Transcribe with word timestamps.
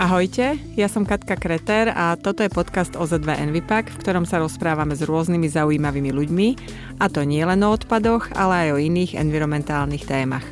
Ahojte, 0.00 0.56
ja 0.80 0.88
som 0.88 1.04
Katka 1.04 1.36
Kreter 1.36 1.92
a 1.92 2.16
toto 2.16 2.40
je 2.40 2.48
podcast 2.48 2.96
OZ2 2.96 3.36
Envipak, 3.36 3.92
v 3.92 4.00
ktorom 4.00 4.24
sa 4.24 4.40
rozprávame 4.40 4.96
s 4.96 5.04
rôznymi 5.04 5.44
zaujímavými 5.52 6.08
ľuďmi, 6.08 6.48
a 6.96 7.12
to 7.12 7.20
nie 7.20 7.44
len 7.44 7.60
o 7.60 7.68
odpadoch, 7.68 8.32
ale 8.32 8.64
aj 8.64 8.68
o 8.72 8.78
iných 8.80 9.20
environmentálnych 9.20 10.08
témach. 10.08 10.48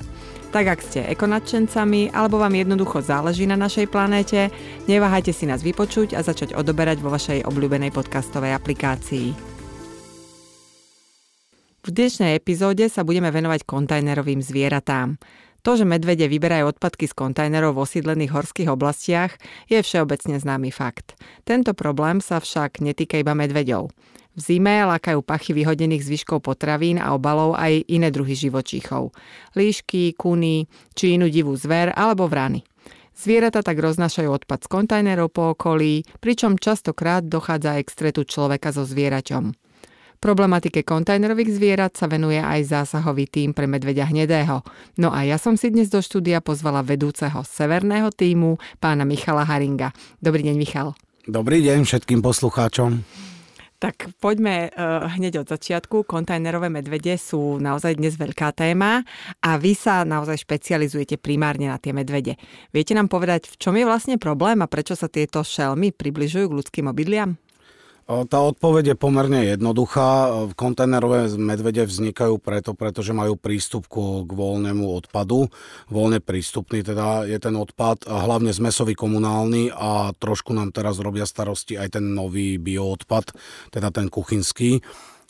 Tak 0.52 0.68
ak 0.68 0.80
ste 0.84 1.00
ekonadčencami 1.08 2.12
alebo 2.12 2.36
vám 2.36 2.60
jednoducho 2.60 3.00
záleží 3.00 3.48
na 3.48 3.56
našej 3.56 3.88
planéte, 3.88 4.52
neváhajte 4.84 5.32
si 5.32 5.48
nás 5.48 5.64
vypočuť 5.64 6.12
a 6.12 6.20
začať 6.20 6.52
odoberať 6.52 7.00
vo 7.00 7.08
vašej 7.08 7.48
obľúbenej 7.48 7.88
podcastovej 7.88 8.52
aplikácii. 8.52 9.32
V 11.88 11.96
dnešnej 11.96 12.36
epizóde 12.36 12.84
sa 12.92 13.00
budeme 13.00 13.32
venovať 13.32 13.64
kontajnerovým 13.64 14.44
zvieratám. 14.44 15.16
To, 15.66 15.74
že 15.74 15.82
medvede 15.82 16.30
vyberajú 16.30 16.76
odpadky 16.76 17.10
z 17.10 17.14
kontajnerov 17.18 17.74
v 17.74 17.82
osídlených 17.82 18.30
horských 18.30 18.70
oblastiach, 18.70 19.34
je 19.66 19.82
všeobecne 19.82 20.38
známy 20.38 20.70
fakt. 20.70 21.18
Tento 21.42 21.74
problém 21.74 22.22
sa 22.22 22.38
však 22.38 22.78
netýka 22.78 23.18
iba 23.18 23.34
medveďov. 23.34 23.90
V 24.38 24.40
zime 24.40 24.86
lákajú 24.86 25.18
pachy 25.26 25.50
vyhodených 25.50 26.06
zvyškov 26.06 26.46
potravín 26.46 27.02
a 27.02 27.10
obalov 27.10 27.58
aj 27.58 27.82
iné 27.90 28.14
druhy 28.14 28.38
živočíchov. 28.38 29.10
Líšky, 29.58 30.14
kuny, 30.14 30.70
či 30.94 31.18
inú 31.18 31.26
divú 31.26 31.58
zver 31.58 31.90
alebo 31.90 32.30
vrany. 32.30 32.62
Zvieratá 33.18 33.66
tak 33.66 33.82
roznášajú 33.82 34.30
odpad 34.30 34.62
z 34.62 34.68
kontajnerov 34.70 35.34
po 35.34 35.58
okolí, 35.58 36.06
pričom 36.22 36.54
častokrát 36.54 37.26
dochádza 37.26 37.82
aj 37.82 37.90
k 37.90 37.94
stretu 37.98 38.22
človeka 38.22 38.70
so 38.70 38.86
zvieraťom. 38.86 39.50
Problematike 40.18 40.82
kontajnerových 40.82 41.54
zvierat 41.54 41.94
sa 41.94 42.10
venuje 42.10 42.42
aj 42.42 42.74
zásahový 42.74 43.30
tým 43.30 43.54
pre 43.54 43.70
medveďa 43.70 44.10
hnedého. 44.10 44.66
No 44.98 45.14
a 45.14 45.22
ja 45.22 45.38
som 45.38 45.54
si 45.54 45.70
dnes 45.70 45.86
do 45.94 46.02
štúdia 46.02 46.42
pozvala 46.42 46.82
vedúceho 46.82 47.46
severného 47.46 48.10
týmu, 48.10 48.58
pána 48.82 49.06
Michala 49.06 49.46
Haringa. 49.46 49.94
Dobrý 50.18 50.42
deň, 50.42 50.56
Michal. 50.58 50.98
Dobrý 51.22 51.62
deň 51.62 51.86
všetkým 51.86 52.18
poslucháčom. 52.18 52.98
Tak 53.78 54.10
poďme 54.18 54.74
uh, 54.74 55.06
hneď 55.06 55.46
od 55.46 55.54
začiatku. 55.54 56.02
Kontajnerové 56.02 56.66
medvede 56.66 57.14
sú 57.14 57.62
naozaj 57.62 57.94
dnes 57.94 58.18
veľká 58.18 58.50
téma 58.50 59.06
a 59.38 59.50
vy 59.54 59.78
sa 59.78 60.02
naozaj 60.02 60.42
špecializujete 60.42 61.14
primárne 61.14 61.70
na 61.70 61.78
tie 61.78 61.94
medvede. 61.94 62.34
Viete 62.74 62.98
nám 62.98 63.06
povedať, 63.06 63.46
v 63.46 63.54
čom 63.54 63.78
je 63.78 63.86
vlastne 63.86 64.18
problém 64.18 64.58
a 64.66 64.66
prečo 64.66 64.98
sa 64.98 65.06
tieto 65.06 65.46
šelmy 65.46 65.94
približujú 65.94 66.50
k 66.50 66.56
ľudským 66.58 66.90
obydliam? 66.90 67.38
Tá 68.08 68.40
odpoveď 68.40 68.96
je 68.96 68.96
pomerne 68.96 69.52
jednoduchá. 69.52 70.32
Kontajnerové 70.56 71.28
medvede 71.36 71.84
vznikajú 71.84 72.40
preto, 72.40 72.72
pretože 72.72 73.12
majú 73.12 73.36
prístup 73.36 73.84
k 73.84 74.24
voľnému 74.24 74.80
odpadu. 74.80 75.52
Voľne 75.92 76.16
prístupný 76.24 76.80
teda 76.80 77.28
je 77.28 77.36
ten 77.36 77.52
odpad, 77.52 78.08
hlavne 78.08 78.48
zmesový 78.48 78.96
komunálny 78.96 79.76
a 79.76 80.16
trošku 80.16 80.56
nám 80.56 80.72
teraz 80.72 80.96
robia 81.04 81.28
starosti 81.28 81.76
aj 81.76 82.00
ten 82.00 82.16
nový 82.16 82.56
bioodpad, 82.56 83.36
teda 83.76 83.92
ten 83.92 84.08
kuchynský. 84.08 84.80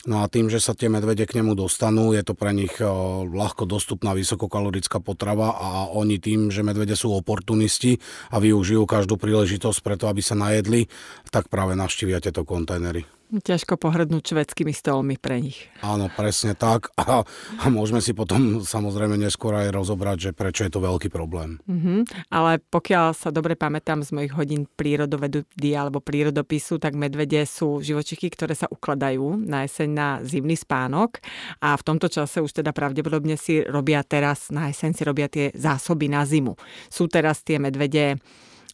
No 0.07 0.23
a 0.23 0.31
tým, 0.31 0.47
že 0.47 0.63
sa 0.63 0.71
tie 0.71 0.87
medvede 0.87 1.27
k 1.27 1.43
nemu 1.43 1.59
dostanú, 1.59 2.15
je 2.15 2.23
to 2.23 2.31
pre 2.31 2.55
nich 2.55 2.71
ľahko 2.79 3.67
dostupná 3.67 4.15
vysokokalorická 4.15 5.03
potrava 5.03 5.59
a 5.59 5.91
oni 5.91 6.23
tým, 6.23 6.47
že 6.47 6.63
medvede 6.63 6.95
sú 6.95 7.11
oportunisti 7.11 7.99
a 8.31 8.39
využijú 8.39 8.87
každú 8.87 9.19
príležitosť 9.19 9.83
preto, 9.83 10.07
aby 10.07 10.23
sa 10.23 10.39
najedli, 10.39 10.87
tak 11.35 11.51
práve 11.51 11.75
navštívia 11.75 12.23
tieto 12.23 12.47
kontajnery. 12.47 13.18
Ťažko 13.29 13.77
pohrdnúť 13.77 14.33
švedskými 14.33 14.73
stolmi 14.73 15.21
pre 15.21 15.37
nich. 15.37 15.69
Áno, 15.85 16.09
presne 16.09 16.57
tak. 16.57 16.89
A, 16.97 17.21
a 17.61 17.65
môžeme 17.69 18.01
si 18.01 18.17
potom 18.17 18.65
samozrejme 18.65 19.21
neskôr 19.21 19.53
aj 19.53 19.69
rozobrať, 19.69 20.17
že 20.17 20.31
prečo 20.33 20.65
je 20.65 20.73
to 20.73 20.81
veľký 20.81 21.13
problém. 21.13 21.61
Mm-hmm. 21.69 22.25
Ale 22.33 22.57
pokiaľ 22.57 23.13
sa 23.13 23.29
dobre 23.29 23.53
pamätám 23.53 24.01
z 24.01 24.17
mojich 24.17 24.33
hodín 24.33 24.65
prírodovedy 24.65 25.45
alebo 25.77 26.01
prírodopisu, 26.01 26.81
tak 26.81 26.97
medvede 26.97 27.45
sú 27.45 27.85
živočichy, 27.85 28.33
ktoré 28.33 28.57
sa 28.57 28.65
ukladajú 28.65 29.45
na 29.45 29.69
jeseň 29.69 29.89
na 29.93 30.09
zimný 30.25 30.57
spánok 30.57 31.21
a 31.61 31.77
v 31.77 31.85
tomto 31.85 32.09
čase 32.09 32.41
už 32.41 32.65
teda 32.65 32.73
pravdepodobne 32.73 33.37
si 33.37 33.61
robia 33.61 34.01
teraz, 34.01 34.49
na 34.49 34.73
jeseň 34.73 34.91
si 34.97 35.03
robia 35.05 35.29
tie 35.29 35.53
zásoby 35.53 36.09
na 36.09 36.25
zimu. 36.25 36.57
Sú 36.89 37.05
teraz 37.05 37.45
tie 37.45 37.61
medvede 37.61 38.17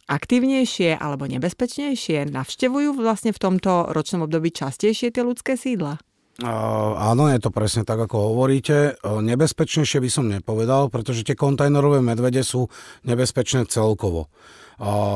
aktívnejšie 0.05 0.97
alebo 0.97 1.25
nebezpečnejšie? 1.25 2.29
Navštevujú 2.29 2.97
vlastne 2.97 3.33
v 3.33 3.41
tomto 3.41 3.89
ročnom 3.91 4.25
období 4.25 4.53
častejšie 4.53 5.13
tie 5.13 5.23
ľudské 5.25 5.57
sídla? 5.57 6.01
Uh, 6.35 6.99
áno, 6.99 7.31
je 7.31 7.39
to 7.39 7.47
presne 7.47 7.88
tak, 7.88 7.95
ako 7.95 8.35
hovoríte. 8.35 8.99
Uh, 8.99 9.23
nebezpečnejšie 9.23 10.03
by 10.03 10.09
som 10.11 10.27
nepovedal, 10.27 10.91
pretože 10.91 11.23
tie 11.23 11.31
kontajnerové 11.31 12.03
medvede 12.03 12.44
sú 12.44 12.67
nebezpečné 13.07 13.71
celkovo. 13.71 14.27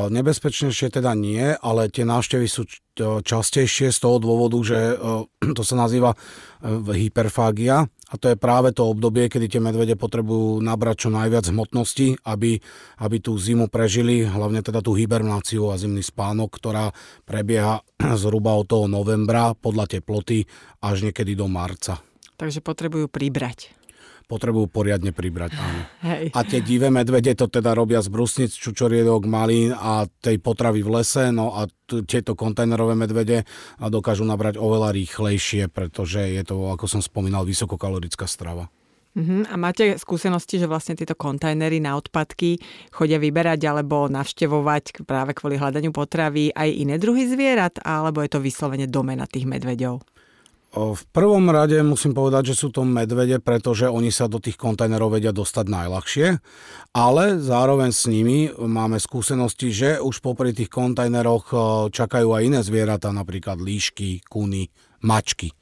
Nebezpečnejšie 0.10 0.88
teda 0.88 1.12
nie, 1.20 1.52
ale 1.60 1.92
tie 1.92 2.08
návštevy 2.08 2.48
sú 2.48 2.64
častejšie 3.24 3.92
z 3.92 4.00
toho 4.00 4.20
dôvodu, 4.20 4.58
že 4.64 4.80
to 5.58 5.64
sa 5.64 5.76
nazýva 5.76 6.16
hyperfágia 6.88 7.88
a 7.88 8.14
to 8.18 8.32
je 8.34 8.38
práve 8.40 8.72
to 8.72 8.88
obdobie, 8.88 9.30
kedy 9.30 9.52
tie 9.52 9.62
medvede 9.62 9.94
potrebujú 10.00 10.64
nabrať 10.64 11.08
čo 11.08 11.10
najviac 11.12 11.46
hmotnosti, 11.52 12.24
aby, 12.26 12.58
aby 13.04 13.18
tú 13.22 13.38
zimu 13.38 13.70
prežili, 13.70 14.26
hlavne 14.26 14.64
teda 14.66 14.82
tú 14.82 14.96
hibernáciu 14.96 15.70
a 15.70 15.80
zimný 15.80 16.02
spánok, 16.02 16.50
ktorá 16.56 16.92
prebieha 17.28 17.84
zhruba 18.22 18.56
od 18.56 18.68
toho 18.68 18.86
novembra 18.88 19.56
podľa 19.56 20.00
teploty 20.00 20.48
až 20.84 21.12
niekedy 21.12 21.36
do 21.36 21.52
marca. 21.52 22.00
Takže 22.40 22.64
potrebujú 22.64 23.12
pribrať 23.12 23.79
potrebujú 24.30 24.70
poriadne 24.70 25.10
pribrať, 25.10 25.58
áno. 25.58 25.82
Hej. 26.06 26.24
A 26.38 26.40
tie 26.46 26.62
divé 26.62 26.94
medvede 26.94 27.34
to 27.34 27.50
teda 27.50 27.74
robia 27.74 27.98
z 28.06 28.14
brusnic, 28.14 28.54
čučoriedok, 28.54 29.26
malín 29.26 29.74
a 29.74 30.06
tej 30.06 30.38
potravy 30.38 30.86
v 30.86 31.02
lese, 31.02 31.34
no 31.34 31.58
a 31.58 31.66
t- 31.66 32.06
tieto 32.06 32.38
kontajnerové 32.38 32.94
medvede 32.94 33.50
dokážu 33.82 34.22
nabrať 34.30 34.62
oveľa 34.62 34.94
rýchlejšie, 34.94 35.74
pretože 35.74 36.22
je 36.30 36.46
to, 36.46 36.70
ako 36.70 36.86
som 36.86 37.02
spomínal, 37.02 37.42
vysokokalorická 37.42 38.30
strava. 38.30 38.70
Uh-huh. 39.18 39.42
A 39.50 39.58
máte 39.58 39.98
skúsenosti, 39.98 40.62
že 40.62 40.70
vlastne 40.70 40.94
tieto 40.94 41.18
kontajnery 41.18 41.82
na 41.82 41.98
odpadky 41.98 42.62
chodia 42.94 43.18
vyberať 43.18 43.58
alebo 43.66 44.06
navštevovať 44.06 45.02
práve 45.10 45.34
kvôli 45.34 45.58
hľadaniu 45.58 45.90
potravy 45.90 46.54
aj 46.54 46.70
iné 46.70 47.02
druhy 47.02 47.26
zvierat, 47.26 47.82
alebo 47.82 48.22
je 48.22 48.30
to 48.30 48.38
vyslovene 48.38 48.86
domena 48.86 49.26
tých 49.26 49.50
medveďov? 49.50 50.06
V 50.70 51.04
prvom 51.10 51.50
rade 51.50 51.82
musím 51.82 52.14
povedať, 52.14 52.54
že 52.54 52.60
sú 52.62 52.70
to 52.70 52.86
medvede, 52.86 53.42
pretože 53.42 53.90
oni 53.90 54.14
sa 54.14 54.30
do 54.30 54.38
tých 54.38 54.54
kontajnerov 54.54 55.18
vedia 55.18 55.34
dostať 55.34 55.66
najľahšie, 55.66 56.28
ale 56.94 57.42
zároveň 57.42 57.90
s 57.90 58.06
nimi 58.06 58.54
máme 58.54 59.02
skúsenosti, 59.02 59.74
že 59.74 59.90
už 59.98 60.22
popri 60.22 60.54
tých 60.54 60.70
kontajneroch 60.70 61.50
čakajú 61.90 62.38
aj 62.38 62.42
iné 62.46 62.60
zvieratá, 62.62 63.10
napríklad 63.10 63.58
líšky, 63.58 64.22
kuny, 64.30 64.70
mačky 65.02 65.58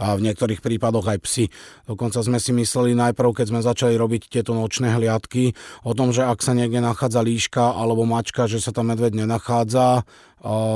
a 0.00 0.14
v 0.14 0.24
niektorých 0.30 0.60
prípadoch 0.60 1.06
aj 1.10 1.18
psy. 1.26 1.44
Dokonca 1.86 2.20
sme 2.22 2.38
si 2.38 2.54
mysleli 2.56 2.94
najprv, 2.94 3.30
keď 3.30 3.46
sme 3.50 3.60
začali 3.60 3.94
robiť 3.94 4.30
tieto 4.30 4.52
nočné 4.54 4.94
hliadky, 4.94 5.54
o 5.86 5.92
tom, 5.92 6.10
že 6.10 6.26
ak 6.26 6.40
sa 6.40 6.54
niekde 6.54 6.82
nachádza 6.82 7.20
líška 7.22 7.74
alebo 7.74 8.06
mačka, 8.08 8.46
že 8.46 8.62
sa 8.62 8.70
tam 8.70 8.94
medveď 8.94 9.24
nenachádza, 9.24 10.06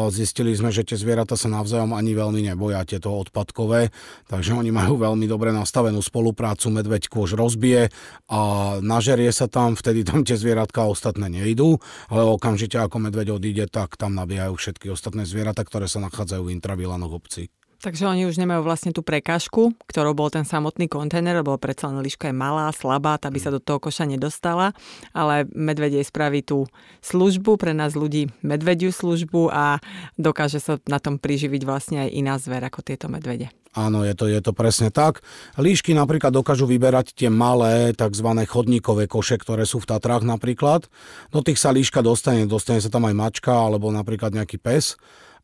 Zistili 0.09 0.57
sme, 0.57 0.73
že 0.73 0.81
tie 0.81 0.97
zvieratá 0.97 1.37
sa 1.37 1.53
navzájom 1.53 1.93
ani 1.93 2.17
veľmi 2.17 2.41
neboja, 2.41 2.89
tieto 2.89 3.13
odpadkové, 3.13 3.93
takže 4.25 4.57
oni 4.57 4.73
majú 4.73 4.97
veľmi 4.97 5.29
dobre 5.29 5.53
nastavenú 5.53 6.01
spoluprácu, 6.01 6.73
medveď 6.73 7.13
kôž 7.13 7.37
rozbije 7.37 7.93
a 8.33 8.41
nažerie 8.81 9.29
sa 9.29 9.45
tam, 9.45 9.77
vtedy 9.77 10.09
tam 10.09 10.25
tie 10.25 10.41
zvieratka 10.41 10.89
ostatné 10.89 11.29
nejdú, 11.29 11.77
ale 12.09 12.25
okamžite 12.25 12.81
ako 12.81 13.13
medveď 13.13 13.37
odíde, 13.37 13.69
tak 13.69 14.01
tam 14.01 14.17
nabíjajú 14.17 14.57
všetky 14.57 14.89
ostatné 14.89 15.29
zvieratá, 15.29 15.69
ktoré 15.69 15.85
sa 15.85 16.01
nachádzajú 16.01 16.49
v 16.49 16.55
intravilanoch 16.57 17.13
obci. 17.13 17.53
Takže 17.79 18.11
oni 18.11 18.27
už 18.27 18.43
nemajú 18.43 18.67
vlastne 18.67 18.91
tú 18.91 19.07
prekážku, 19.07 19.71
ktorou 19.87 20.11
bol 20.11 20.35
ten 20.35 20.43
samotný 20.43 20.91
kontajner, 20.91 21.39
lebo 21.39 21.55
predsa 21.63 21.87
len 21.87 22.03
liška 22.03 22.27
je 22.27 22.35
malá, 22.35 22.75
slabá, 22.75 23.15
tá 23.23 23.31
by 23.31 23.39
sa 23.39 23.55
do 23.55 23.63
toho 23.63 23.79
koša 23.79 24.03
nedostala, 24.03 24.75
ale 25.15 25.47
medvedie 25.55 26.03
spraví 26.03 26.43
tú 26.43 26.67
službu, 27.07 27.55
pre 27.55 27.71
nás 27.79 27.95
ľudí 27.95 28.35
medvediu 28.43 28.91
službu 28.91 29.55
a 29.55 29.79
dokáže 30.19 30.59
sa 30.59 30.83
na 30.91 30.99
tom 30.99 31.23
priživiť 31.23 31.63
vlastne 31.63 32.03
aj 32.03 32.19
iná 32.19 32.35
zver 32.43 32.67
ako 32.67 32.83
tieto 32.83 33.07
medvede. 33.07 33.55
Áno, 33.79 34.03
je 34.03 34.11
to, 34.19 34.27
je 34.27 34.43
to 34.43 34.51
presne 34.51 34.91
tak. 34.91 35.23
Líšky 35.55 35.95
napríklad 35.95 36.35
dokážu 36.35 36.67
vyberať 36.67 37.15
tie 37.15 37.31
malé 37.31 37.95
tzv. 37.95 38.27
chodníkové 38.43 39.07
koše, 39.07 39.39
ktoré 39.39 39.63
sú 39.63 39.79
v 39.79 39.87
Tatrách 39.87 40.27
napríklad. 40.27 40.91
Do 41.31 41.47
tých 41.47 41.63
sa 41.63 41.71
líška 41.71 42.03
dostane, 42.03 42.43
dostane 42.51 42.83
sa 42.83 42.91
tam 42.91 43.07
aj 43.07 43.15
mačka 43.15 43.55
alebo 43.55 43.95
napríklad 43.95 44.35
nejaký 44.35 44.59
pes 44.59 44.99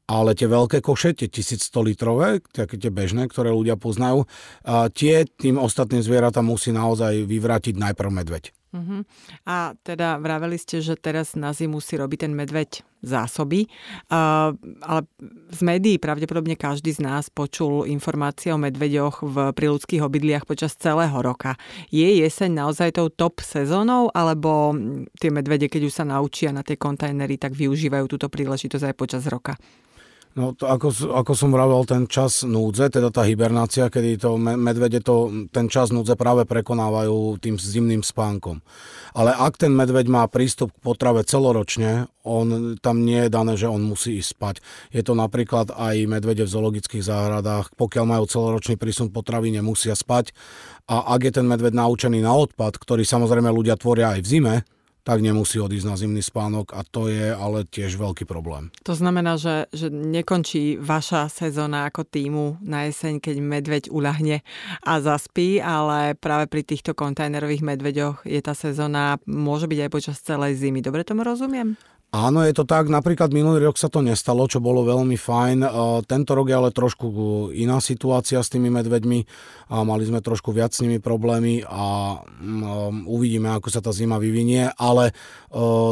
ale 0.04 0.36
tie 0.36 0.48
veľké 0.48 0.84
koše, 0.84 1.16
tie 1.16 1.32
1100 1.32 1.88
litrové, 1.88 2.44
také 2.52 2.76
tie 2.76 2.92
bežné, 2.92 3.24
ktoré 3.28 3.48
ľudia 3.48 3.80
poznajú, 3.80 4.28
tie 4.92 5.24
tým 5.24 5.56
ostatným 5.56 6.04
zvieratám 6.04 6.44
musí 6.44 6.76
naozaj 6.76 7.24
vyvrátiť 7.24 7.74
najprv 7.80 8.10
medveď. 8.12 8.52
Uh-huh. 8.74 9.06
A 9.46 9.78
teda 9.86 10.18
vraveli 10.18 10.58
ste, 10.58 10.82
že 10.82 10.98
teraz 10.98 11.38
na 11.38 11.54
zimu 11.54 11.78
si 11.78 11.94
robí 11.94 12.18
ten 12.18 12.34
medveď 12.34 12.82
zásoby, 13.06 13.70
uh, 14.10 14.50
ale 14.82 15.00
z 15.54 15.60
médií 15.62 16.02
pravdepodobne 16.02 16.58
každý 16.58 16.90
z 16.90 17.06
nás 17.06 17.30
počul 17.30 17.86
informácie 17.86 18.50
o 18.50 18.58
medveďoch 18.58 19.22
v 19.22 19.36
príľudských 19.54 20.02
obydliach 20.02 20.42
počas 20.42 20.74
celého 20.74 21.14
roka. 21.22 21.54
Je 21.94 22.18
jeseň 22.18 22.66
naozaj 22.66 22.98
tou 22.98 23.14
top 23.14 23.46
sezónou, 23.46 24.10
alebo 24.10 24.74
tie 25.22 25.30
medvede, 25.30 25.70
keď 25.70 25.82
už 25.86 25.94
sa 25.94 26.02
naučia 26.02 26.50
na 26.50 26.66
tie 26.66 26.74
kontajnery, 26.74 27.38
tak 27.38 27.54
využívajú 27.54 28.10
túto 28.10 28.26
príležitosť 28.26 28.90
aj 28.90 28.94
počas 28.98 29.22
roka? 29.30 29.54
No 30.34 30.50
to 30.50 30.66
ako, 30.66 31.14
ako 31.14 31.32
som 31.38 31.54
vravel, 31.54 31.86
ten 31.86 32.10
čas 32.10 32.42
núdze, 32.42 32.90
teda 32.90 33.14
tá 33.14 33.22
hibernácia, 33.22 33.86
kedy 33.86 34.18
to 34.18 34.34
medvede 34.34 34.98
to, 34.98 35.46
ten 35.54 35.70
čas 35.70 35.94
núdze 35.94 36.18
práve 36.18 36.42
prekonávajú 36.42 37.38
tým 37.38 37.54
zimným 37.54 38.02
spánkom. 38.02 38.58
Ale 39.14 39.30
ak 39.30 39.62
ten 39.62 39.70
medveď 39.70 40.10
má 40.10 40.26
prístup 40.26 40.74
k 40.74 40.82
potrave 40.82 41.22
celoročne, 41.22 42.10
on, 42.26 42.74
tam 42.82 43.06
nie 43.06 43.26
je 43.26 43.30
dané, 43.30 43.54
že 43.54 43.70
on 43.70 43.86
musí 43.86 44.18
ísť 44.18 44.30
spať. 44.34 44.54
Je 44.90 45.06
to 45.06 45.14
napríklad 45.14 45.70
aj 45.70 46.02
medvede 46.10 46.42
v 46.42 46.50
zoologických 46.50 47.06
záhradách, 47.06 47.70
pokiaľ 47.78 48.02
majú 48.02 48.24
celoročný 48.26 48.74
prísun 48.74 49.14
potravy, 49.14 49.54
nemusia 49.54 49.94
spať. 49.94 50.34
A 50.90 51.14
ak 51.14 51.30
je 51.30 51.32
ten 51.38 51.46
medveď 51.46 51.78
naučený 51.78 52.26
na 52.26 52.34
odpad, 52.34 52.74
ktorý 52.82 53.06
samozrejme 53.06 53.54
ľudia 53.54 53.78
tvoria 53.78 54.18
aj 54.18 54.20
v 54.26 54.30
zime, 54.34 54.54
tak 55.04 55.20
nemusí 55.20 55.60
odísť 55.60 55.86
na 55.86 55.94
zimný 56.00 56.24
spánok 56.24 56.72
a 56.72 56.80
to 56.80 57.12
je 57.12 57.30
ale 57.30 57.68
tiež 57.68 58.00
veľký 58.00 58.24
problém. 58.24 58.72
To 58.88 58.96
znamená, 58.96 59.36
že, 59.36 59.68
že 59.70 59.92
nekončí 59.92 60.80
vaša 60.80 61.28
sezóna 61.28 61.86
ako 61.92 62.08
týmu 62.08 62.58
na 62.64 62.88
jeseň, 62.88 63.20
keď 63.20 63.36
medveď 63.38 63.82
uľahne 63.92 64.40
a 64.80 64.92
zaspí, 65.04 65.60
ale 65.60 66.16
práve 66.16 66.48
pri 66.48 66.64
týchto 66.64 66.96
kontajnerových 66.96 67.62
medveďoch 67.62 68.24
je 68.24 68.40
tá 68.40 68.56
sezóna, 68.56 69.20
môže 69.28 69.68
byť 69.68 69.78
aj 69.84 69.90
počas 69.92 70.16
celej 70.24 70.56
zimy. 70.56 70.80
Dobre 70.80 71.04
tomu 71.04 71.20
rozumiem? 71.20 71.76
Áno, 72.14 72.46
je 72.46 72.54
to 72.54 72.62
tak. 72.62 72.86
Napríklad 72.86 73.34
minulý 73.34 73.66
rok 73.66 73.74
sa 73.74 73.90
to 73.90 73.98
nestalo, 73.98 74.46
čo 74.46 74.62
bolo 74.62 74.86
veľmi 74.86 75.18
fajn. 75.18 75.58
E, 75.66 75.68
tento 76.06 76.38
rok 76.38 76.46
je 76.46 76.54
ale 76.54 76.70
trošku 76.70 77.06
iná 77.50 77.82
situácia 77.82 78.38
s 78.38 78.54
tými 78.54 78.70
medveďmi. 78.70 79.18
Mali 79.74 80.04
sme 80.06 80.22
trošku 80.22 80.54
viac 80.54 80.70
s 80.70 80.86
nimi 80.86 81.02
problémy 81.02 81.66
a 81.66 82.14
mm, 82.22 83.10
uvidíme, 83.10 83.50
ako 83.50 83.66
sa 83.66 83.82
tá 83.82 83.90
zima 83.90 84.22
vyvinie. 84.22 84.70
Ale 84.78 85.10
e, 85.10 85.12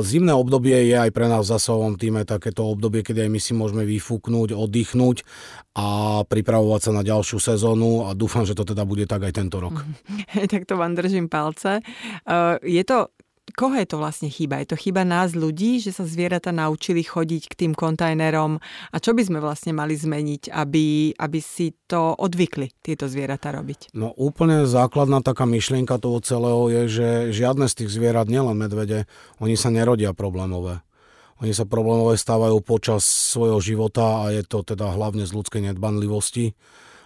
zimné 0.07 0.31
obdobie 0.31 0.95
je 0.95 0.95
aj 0.95 1.11
pre 1.11 1.27
nás 1.27 1.43
v 1.43 1.59
zasahovom 1.59 1.99
týme 1.99 2.23
takéto 2.23 2.71
obdobie, 2.71 3.03
kedy 3.03 3.27
aj 3.27 3.31
my 3.35 3.41
si 3.43 3.53
môžeme 3.59 3.83
vyfúknúť, 3.83 4.55
oddychnúť 4.55 5.27
a 5.75 6.23
pripravovať 6.23 6.81
sa 6.87 6.93
na 6.95 7.03
ďalšiu 7.03 7.43
sezónu 7.43 8.07
a 8.07 8.15
dúfam, 8.15 8.47
že 8.47 8.55
to 8.55 8.63
teda 8.63 8.87
bude 8.87 9.11
tak 9.11 9.27
aj 9.27 9.43
tento 9.43 9.59
rok. 9.59 9.83
tak 10.55 10.71
to 10.71 10.79
vám 10.79 10.95
držím 10.95 11.27
palce. 11.27 11.83
E, 11.83 12.33
je 12.63 12.87
to 12.87 13.11
koho 13.51 13.75
je 13.75 13.87
to 13.91 13.99
vlastne 13.99 14.31
chyba? 14.31 14.63
Je 14.63 14.73
to 14.73 14.79
chyba 14.79 15.03
nás 15.03 15.35
ľudí, 15.35 15.83
že 15.83 15.91
sa 15.91 16.07
zvieratá 16.07 16.55
naučili 16.55 17.03
chodiť 17.03 17.43
k 17.51 17.59
tým 17.67 17.73
kontajnerom 17.75 18.63
a 18.95 18.97
čo 19.03 19.13
by 19.13 19.23
sme 19.27 19.39
vlastne 19.43 19.75
mali 19.75 19.99
zmeniť, 19.99 20.55
aby, 20.55 21.17
aby 21.19 21.39
si 21.43 21.75
to 21.91 22.15
odvykli 22.15 22.71
tieto 22.81 23.11
zvieratá 23.11 23.51
robiť? 23.51 23.93
No 23.99 24.15
úplne 24.15 24.65
základná 24.65 25.21
taká 25.21 25.45
myšlienka 25.45 25.99
toho 25.99 26.23
celého 26.23 26.63
je, 26.71 26.83
že 26.89 27.09
žiadne 27.35 27.67
z 27.67 27.85
tých 27.85 27.91
zvierat, 27.91 28.31
nielen 28.31 28.55
medvede, 28.55 29.11
oni 29.43 29.59
sa 29.59 29.75
nerodia 29.75 30.15
problémové. 30.15 30.81
Oni 31.43 31.51
sa 31.51 31.67
problémové 31.67 32.15
stávajú 32.15 32.63
počas 32.63 33.03
svojho 33.03 33.59
života 33.59 34.23
a 34.23 34.31
je 34.31 34.47
to 34.47 34.63
teda 34.63 34.95
hlavne 34.95 35.27
z 35.27 35.35
ľudskej 35.35 35.75
nedbanlivosti 35.75 36.55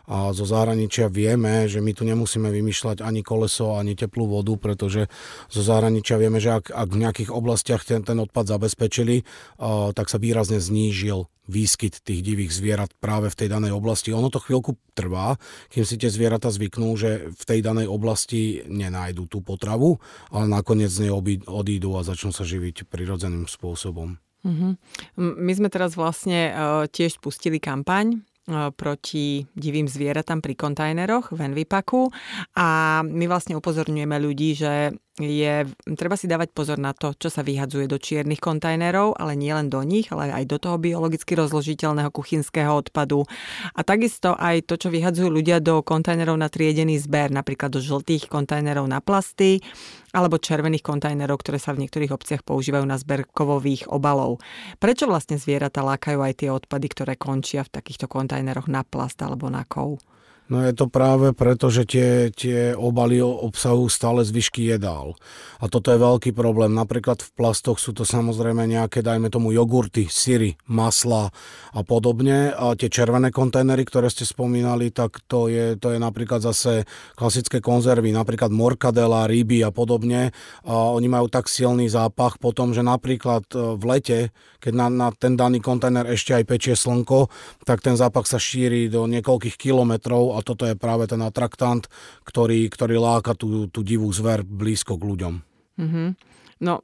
a 0.06 0.30
zo 0.30 0.46
zahraničia 0.46 1.10
vieme, 1.10 1.66
že 1.66 1.82
my 1.82 1.90
tu 1.90 2.06
nemusíme 2.06 2.46
vymýšľať 2.46 3.02
ani 3.02 3.26
koleso, 3.26 3.74
ani 3.74 3.98
teplú 3.98 4.30
vodu, 4.30 4.54
pretože 4.54 5.10
zo 5.50 5.62
zahraničia 5.66 6.14
vieme, 6.14 6.38
že 6.38 6.54
ak, 6.54 6.70
ak 6.70 6.88
v 6.94 7.00
nejakých 7.02 7.30
oblastiach 7.34 7.82
ten, 7.82 8.06
ten 8.06 8.14
odpad 8.22 8.46
zabezpečili, 8.46 9.26
uh, 9.26 9.90
tak 9.90 10.06
sa 10.06 10.22
výrazne 10.22 10.62
znížil 10.62 11.26
výskyt 11.46 12.02
tých 12.02 12.22
divých 12.26 12.54
zvierat 12.54 12.90
práve 12.98 13.30
v 13.30 13.38
tej 13.38 13.48
danej 13.50 13.74
oblasti. 13.74 14.10
Ono 14.10 14.30
to 14.30 14.42
chvíľku 14.42 14.78
trvá, 14.98 15.38
kým 15.70 15.86
si 15.86 15.94
tie 15.98 16.10
zvieratá 16.10 16.50
zvyknú, 16.50 16.94
že 16.98 17.30
v 17.30 17.42
tej 17.46 17.62
danej 17.62 17.86
oblasti 17.86 18.66
nenájdu 18.66 19.30
tú 19.30 19.38
potravu, 19.42 20.02
ale 20.30 20.50
nakoniec 20.50 20.90
z 20.90 21.06
nej 21.06 21.12
odídu 21.46 21.98
a 21.98 22.06
začnú 22.06 22.34
sa 22.34 22.42
živiť 22.42 22.90
prirodzeným 22.90 23.46
spôsobom. 23.46 24.18
Mm-hmm. 24.46 24.72
My 25.18 25.52
sme 25.54 25.68
teraz 25.70 25.98
vlastne 25.98 26.54
uh, 26.54 26.86
tiež 26.86 27.18
spustili 27.18 27.58
kampaň 27.58 28.22
E, 28.22 28.35
proti 28.78 29.42
divým 29.58 29.90
zvieratám 29.90 30.38
pri 30.38 30.54
kontajneroch 30.54 31.34
v 31.34 31.40
Envipaku. 31.50 32.10
A 32.54 33.00
my 33.02 33.24
vlastne 33.26 33.58
upozorňujeme 33.58 34.16
ľudí, 34.22 34.54
že 34.54 34.94
je, 35.16 35.64
treba 35.96 36.12
si 36.20 36.28
dávať 36.28 36.52
pozor 36.52 36.76
na 36.76 36.92
to, 36.92 37.16
čo 37.16 37.32
sa 37.32 37.40
vyhadzuje 37.40 37.88
do 37.88 37.96
čiernych 37.96 38.36
kontajnerov, 38.36 39.16
ale 39.16 39.32
nie 39.32 39.48
len 39.48 39.72
do 39.72 39.80
nich, 39.80 40.12
ale 40.12 40.28
aj 40.28 40.44
do 40.44 40.60
toho 40.60 40.76
biologicky 40.76 41.32
rozložiteľného 41.32 42.12
kuchynského 42.12 42.68
odpadu. 42.68 43.24
A 43.72 43.80
takisto 43.80 44.36
aj 44.36 44.68
to, 44.68 44.76
čo 44.76 44.92
vyhadzujú 44.92 45.32
ľudia 45.32 45.64
do 45.64 45.80
kontajnerov 45.80 46.36
na 46.36 46.52
triedený 46.52 47.00
zber, 47.00 47.32
napríklad 47.32 47.72
do 47.72 47.80
žltých 47.80 48.28
kontajnerov 48.28 48.84
na 48.84 49.00
plasty, 49.00 49.64
alebo 50.12 50.36
červených 50.36 50.84
kontajnerov, 50.84 51.40
ktoré 51.40 51.56
sa 51.60 51.72
v 51.72 51.84
niektorých 51.84 52.12
obciach 52.12 52.44
používajú 52.44 52.84
na 52.84 53.00
zber 53.00 53.24
kovových 53.24 53.88
obalov. 53.88 54.44
Prečo 54.76 55.08
vlastne 55.08 55.40
zvieratá 55.40 55.80
lákajú 55.80 56.20
aj 56.20 56.44
tie 56.44 56.48
odpady, 56.52 56.86
ktoré 56.92 57.12
končia 57.16 57.64
v 57.64 57.72
takýchto 57.72 58.04
kontajneroch 58.04 58.68
na 58.68 58.84
plast 58.84 59.20
alebo 59.24 59.48
na 59.48 59.64
kov? 59.64 60.00
No 60.46 60.62
je 60.62 60.70
to 60.78 60.86
práve 60.86 61.34
preto, 61.34 61.74
že 61.74 61.82
tie, 61.82 62.30
tie 62.30 62.70
obaly 62.70 63.18
obsahujú 63.18 63.90
stále 63.90 64.22
zvyšky 64.22 64.62
jedál. 64.70 65.18
A 65.58 65.66
toto 65.66 65.90
je 65.90 65.98
veľký 65.98 66.30
problém. 66.30 66.70
Napríklad 66.70 67.18
v 67.18 67.30
plastoch 67.34 67.82
sú 67.82 67.90
to 67.90 68.06
samozrejme 68.06 68.62
nejaké, 68.62 69.02
dajme 69.02 69.26
tomu, 69.26 69.50
jogurty, 69.50 70.06
syry, 70.06 70.54
masla 70.70 71.34
a 71.74 71.82
podobne. 71.82 72.54
A 72.54 72.78
tie 72.78 72.86
červené 72.86 73.34
kontajnery, 73.34 73.82
ktoré 73.82 74.06
ste 74.06 74.22
spomínali, 74.22 74.94
tak 74.94 75.18
to 75.26 75.50
je, 75.50 75.74
to 75.82 75.90
je 75.90 75.98
napríklad 75.98 76.38
zase 76.38 76.86
klasické 77.18 77.58
konzervy, 77.58 78.14
napríklad 78.14 78.54
morkadela, 78.54 79.26
ryby 79.26 79.66
a 79.66 79.74
podobne. 79.74 80.30
A 80.62 80.94
oni 80.94 81.10
majú 81.10 81.26
tak 81.26 81.50
silný 81.50 81.90
zápach 81.90 82.38
potom, 82.38 82.70
že 82.70 82.86
napríklad 82.86 83.50
e, 83.50 83.74
v 83.74 83.82
lete, 83.82 84.18
keď 84.62 84.72
na, 84.78 84.86
na 84.86 85.08
ten 85.10 85.34
daný 85.34 85.58
kontajner 85.58 86.06
ešte 86.06 86.38
aj 86.38 86.44
pečie 86.46 86.74
slnko, 86.78 87.26
tak 87.66 87.82
ten 87.82 87.98
zápach 87.98 88.30
sa 88.30 88.38
šíri 88.38 88.86
do 88.86 89.10
niekoľkých 89.10 89.58
kilometrov 89.58 90.35
a 90.36 90.44
toto 90.44 90.68
je 90.68 90.76
práve 90.76 91.08
ten 91.08 91.18
atraktant, 91.24 91.88
ktorý, 92.28 92.68
ktorý 92.68 93.00
láka 93.00 93.32
tú, 93.32 93.72
tú 93.72 93.80
divú 93.80 94.12
zver 94.12 94.44
blízko 94.44 95.00
k 95.00 95.08
ľuďom. 95.08 95.34
Mm-hmm. 95.80 96.08
No, 96.56 96.80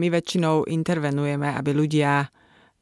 my 0.00 0.08
väčšinou 0.12 0.68
intervenujeme, 0.68 1.48
aby 1.48 1.72
ľudia 1.72 2.28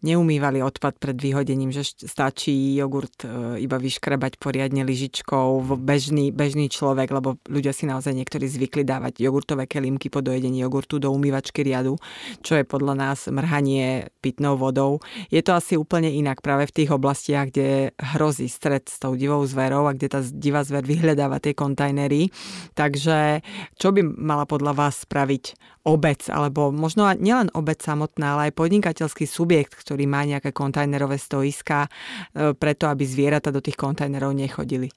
neumývali 0.04 0.60
odpad 0.60 1.00
pred 1.00 1.16
vyhodením, 1.16 1.72
že 1.72 1.96
stačí 2.04 2.76
jogurt 2.76 3.24
e, 3.24 3.58
iba 3.64 3.80
vyškrebať 3.80 4.36
poriadne 4.36 4.84
lyžičkou, 4.84 5.80
bežný, 5.80 6.28
bežný 6.28 6.68
človek, 6.68 7.08
lebo 7.08 7.40
ľudia 7.48 7.72
si 7.72 7.88
naozaj 7.88 8.12
niektorí 8.12 8.44
zvykli 8.44 8.84
dávať 8.84 9.24
jogurtové 9.24 9.64
kelímky 9.64 10.12
po 10.12 10.20
dojedení 10.20 10.60
jogurtu 10.60 11.00
do 11.00 11.08
umývačky 11.08 11.64
riadu, 11.64 11.96
čo 12.44 12.60
je 12.60 12.68
podľa 12.68 12.94
nás 13.00 13.24
mrhanie 13.32 14.12
pitnou 14.20 14.60
vodou. 14.60 15.00
Je 15.32 15.40
to 15.40 15.56
asi 15.56 15.80
úplne 15.80 16.12
inak 16.12 16.44
práve 16.44 16.68
v 16.68 16.84
tých 16.84 16.90
oblastiach, 16.92 17.48
kde 17.48 17.96
hrozí 17.96 18.52
stred 18.52 18.84
s 18.84 19.00
tou 19.00 19.16
divou 19.16 19.40
zverou 19.48 19.88
a 19.88 19.96
kde 19.96 20.12
tá 20.12 20.20
divá 20.20 20.60
zver 20.60 20.84
vyhľadáva 20.84 21.40
tie 21.40 21.56
kontajnery. 21.56 22.28
Takže 22.76 23.40
čo 23.80 23.88
by 23.94 24.04
mala 24.04 24.44
podľa 24.44 24.76
vás 24.76 25.08
spraviť 25.08 25.56
obec, 25.84 26.26
alebo 26.32 26.72
možno 26.72 27.12
nielen 27.12 27.52
obec 27.52 27.78
samotná, 27.84 28.34
ale 28.34 28.42
aj 28.50 28.56
podnikateľský 28.56 29.28
subjekt, 29.28 29.76
ktorý 29.76 29.93
má 30.02 30.26
nejaké 30.26 30.50
kontajnerové 30.50 31.22
stoiska, 31.22 31.86
e, 31.86 32.52
preto 32.58 32.90
aby 32.90 33.06
zvieratá 33.06 33.54
do 33.54 33.62
tých 33.62 33.78
kontajnerov 33.78 34.34
nechodili? 34.34 34.90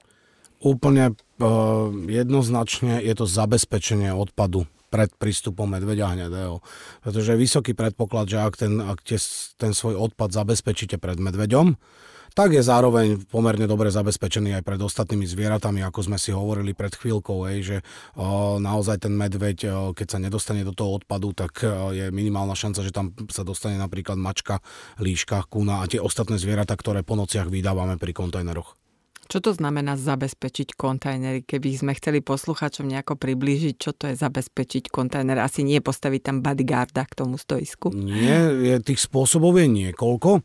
Úplne 0.58 1.14
uh, 1.14 1.86
jednoznačne 2.10 2.98
je 2.98 3.14
to 3.14 3.30
zabezpečenie 3.30 4.10
odpadu 4.10 4.66
pred 4.90 5.06
prístupom 5.14 5.70
medveďa 5.70 6.18
hnedého. 6.18 6.58
Pretože 7.04 7.36
je 7.36 7.38
vysoký 7.38 7.72
predpoklad, 7.78 8.26
že 8.26 8.42
ak 8.42 8.54
ten, 8.58 8.82
ak 8.82 8.98
tie, 9.06 9.22
ten 9.54 9.70
svoj 9.70 10.10
odpad 10.10 10.34
zabezpečíte 10.34 10.98
pred 10.98 11.22
medveďom, 11.22 11.78
tak 12.34 12.56
je 12.56 12.62
zároveň 12.64 13.28
pomerne 13.28 13.68
dobre 13.68 13.92
zabezpečený 13.92 14.58
aj 14.58 14.66
pred 14.66 14.80
ostatnými 14.80 15.28
zvieratami, 15.28 15.84
ako 15.84 16.00
sme 16.08 16.18
si 16.18 16.32
hovorili 16.32 16.72
pred 16.72 16.96
chvíľkou, 16.96 17.46
hej, 17.50 17.58
že 17.62 17.76
naozaj 18.62 19.04
ten 19.04 19.14
medveď, 19.14 19.92
keď 19.92 20.06
sa 20.06 20.18
nedostane 20.18 20.64
do 20.64 20.72
toho 20.72 20.98
odpadu, 20.98 21.36
tak 21.36 21.62
je 21.92 22.08
minimálna 22.08 22.56
šanca, 22.56 22.80
že 22.82 22.94
tam 22.94 23.12
sa 23.28 23.44
dostane 23.44 23.76
napríklad 23.76 24.16
mačka, 24.16 24.64
líška, 24.98 25.44
kuna 25.52 25.84
a 25.84 25.88
tie 25.90 26.00
ostatné 26.00 26.40
zvieratá, 26.40 26.74
ktoré 26.74 27.04
po 27.04 27.14
nociach 27.14 27.52
vydávame 27.52 28.00
pri 28.00 28.16
kontajneroch. 28.16 28.87
Čo 29.28 29.44
to 29.44 29.50
znamená 29.52 30.00
zabezpečiť 30.00 30.72
kontajnery? 30.72 31.44
Keby 31.44 31.76
sme 31.76 31.92
chceli 31.92 32.24
poslucháčom 32.24 32.88
nejako 32.88 33.20
priblížiť, 33.20 33.74
čo 33.76 33.92
to 33.92 34.08
je 34.08 34.16
zabezpečiť 34.16 34.88
kontajner, 34.88 35.36
asi 35.36 35.68
nie 35.68 35.84
postaviť 35.84 36.20
tam 36.24 36.36
bodyguarda 36.40 37.04
k 37.04 37.12
tomu 37.12 37.36
stoisku. 37.36 37.92
Nie, 37.92 38.48
je, 38.48 38.80
tých 38.80 39.04
spôsobov 39.04 39.60
je 39.60 39.68
niekoľko. 39.68 40.40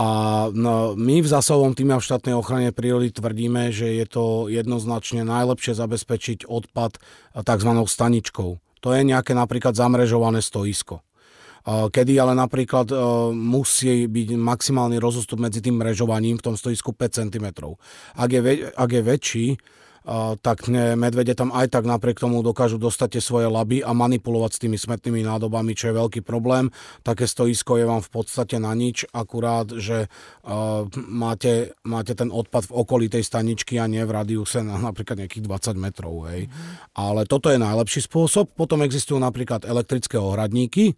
A 0.00 0.08
no, 0.56 0.96
my 0.96 1.20
v 1.20 1.28
zásahovom 1.28 1.76
týme 1.76 2.00
v 2.00 2.06
štátnej 2.08 2.32
ochrane 2.32 2.72
prírody 2.72 3.12
tvrdíme, 3.12 3.68
že 3.68 3.92
je 3.92 4.06
to 4.08 4.24
jednoznačne 4.48 5.20
najlepšie 5.28 5.76
zabezpečiť 5.76 6.48
odpad 6.48 6.96
tzv. 7.44 7.70
staničkou. 7.84 8.50
To 8.56 8.88
je 8.92 9.00
nejaké 9.04 9.36
napríklad 9.36 9.76
zamrežované 9.76 10.40
stoisko. 10.40 11.04
Kedy 11.64 12.20
ale 12.20 12.36
napríklad 12.36 12.92
musí 13.32 14.04
byť 14.04 14.28
maximálny 14.36 15.00
rozostup 15.00 15.40
medzi 15.40 15.64
tým 15.64 15.80
mrežovaním 15.80 16.36
v 16.36 16.44
tom 16.52 16.54
stoisku 16.60 16.92
5 16.92 17.24
cm. 17.24 17.46
Ak 18.20 18.28
je, 18.28 18.40
ak 18.68 18.90
je 18.92 19.02
väčší, 19.02 19.46
tak 20.44 20.68
medvede 21.00 21.32
tam 21.32 21.48
aj 21.48 21.72
tak 21.72 21.88
napriek 21.88 22.20
tomu 22.20 22.44
dokážu 22.44 22.76
dostať 22.76 23.16
tie 23.16 23.22
svoje 23.24 23.48
laby 23.48 23.80
a 23.80 23.96
manipulovať 23.96 24.50
s 24.52 24.60
tými 24.60 24.76
smetnými 24.76 25.24
nádobami, 25.24 25.72
čo 25.72 25.88
je 25.88 25.96
veľký 25.96 26.20
problém. 26.20 26.68
Také 27.00 27.24
stoisko 27.24 27.80
je 27.80 27.88
vám 27.88 28.04
v 28.04 28.12
podstate 28.12 28.60
na 28.60 28.76
nič, 28.76 29.08
akurát, 29.16 29.64
že 29.72 30.12
uh, 30.44 30.84
máte, 31.08 31.72
máte 31.88 32.12
ten 32.12 32.28
odpad 32.28 32.68
v 32.68 32.76
okolí 32.84 33.06
tej 33.08 33.24
staničky 33.24 33.80
a 33.80 33.88
nie 33.88 34.04
v 34.04 34.12
radiuse 34.12 34.60
na 34.60 34.76
napríklad 34.76 35.24
nejakých 35.24 35.44
20 35.48 35.80
metrov. 35.80 36.28
Hej. 36.28 36.52
Mm-hmm. 36.52 37.00
Ale 37.00 37.24
toto 37.24 37.48
je 37.48 37.56
najlepší 37.56 38.04
spôsob. 38.04 38.52
Potom 38.52 38.84
existujú 38.84 39.16
napríklad 39.16 39.64
elektrické 39.64 40.20
ohradníky, 40.20 40.92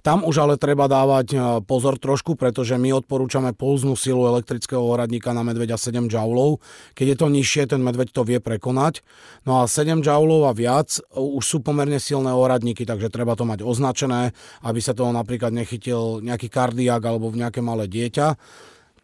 tam 0.00 0.24
už 0.24 0.36
ale 0.42 0.54
treba 0.56 0.88
dávať 0.88 1.26
e, 1.32 1.38
pozor 1.64 2.00
trošku, 2.00 2.36
pretože 2.36 2.76
my 2.80 2.96
odporúčame 3.00 3.52
pulznú 3.52 3.94
silu 3.94 4.24
elektrického 4.28 4.80
ohradníka 4.80 5.32
na 5.36 5.44
medveďa 5.44 5.76
7 5.76 6.08
joulov. 6.08 6.64
Keď 6.96 7.06
je 7.12 7.16
to 7.16 7.26
nižšie, 7.28 7.62
ten 7.70 7.80
medveď 7.84 8.12
to 8.12 8.24
vie 8.24 8.40
prekonať. 8.40 9.04
No 9.44 9.60
a 9.60 9.68
7 9.68 10.00
joulov 10.00 10.48
a 10.48 10.52
viac 10.56 10.98
e, 10.98 11.20
už 11.20 11.44
sú 11.44 11.58
pomerne 11.60 12.00
silné 12.00 12.32
ohradníky, 12.32 12.88
takže 12.88 13.12
treba 13.12 13.36
to 13.36 13.44
mať 13.44 13.60
označené, 13.60 14.32
aby 14.64 14.80
sa 14.80 14.96
toho 14.96 15.12
napríklad 15.12 15.52
nechytil 15.52 16.24
nejaký 16.24 16.48
kardiak 16.48 17.00
alebo 17.04 17.28
v 17.28 17.46
nejaké 17.46 17.60
malé 17.60 17.86
dieťa. 17.86 18.36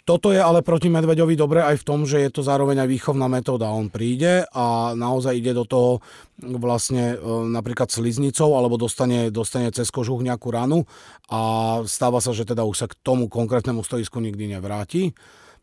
Toto 0.07 0.31
je 0.31 0.39
ale 0.39 0.63
proti 0.63 0.87
medveďovi 0.87 1.35
dobre 1.35 1.67
aj 1.67 1.83
v 1.83 1.87
tom, 1.87 2.07
že 2.07 2.23
je 2.23 2.31
to 2.31 2.47
zároveň 2.47 2.87
aj 2.87 2.89
výchovná 2.95 3.27
metóda. 3.27 3.75
On 3.75 3.91
príde 3.91 4.47
a 4.55 4.95
naozaj 4.95 5.35
ide 5.35 5.51
do 5.51 5.67
toho 5.67 5.99
vlastne 6.39 7.19
e, 7.19 7.27
napríklad 7.51 7.91
sliznicou 7.91 8.55
alebo 8.55 8.79
dostane, 8.79 9.35
dostane 9.35 9.75
cez 9.75 9.91
kožuch 9.91 10.23
nejakú 10.23 10.55
ranu 10.55 10.87
a 11.27 11.83
stáva 11.91 12.23
sa, 12.23 12.31
že 12.31 12.47
teda 12.47 12.63
už 12.63 12.77
sa 12.79 12.87
k 12.87 12.95
tomu 13.03 13.27
konkrétnemu 13.27 13.83
stojisku 13.83 14.23
nikdy 14.23 14.55
nevráti. 14.55 15.11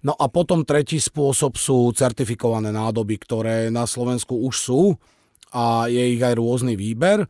No 0.04 0.12
a 0.12 0.28
potom 0.28 0.68
tretí 0.68 1.00
spôsob 1.00 1.56
sú 1.56 1.96
certifikované 1.96 2.76
nádoby, 2.76 3.16
ktoré 3.24 3.72
na 3.72 3.88
Slovensku 3.88 4.44
už 4.44 4.56
sú 4.60 4.82
a 5.56 5.88
je 5.88 6.20
ich 6.20 6.20
aj 6.20 6.36
rôzny 6.36 6.76
výber 6.76 7.24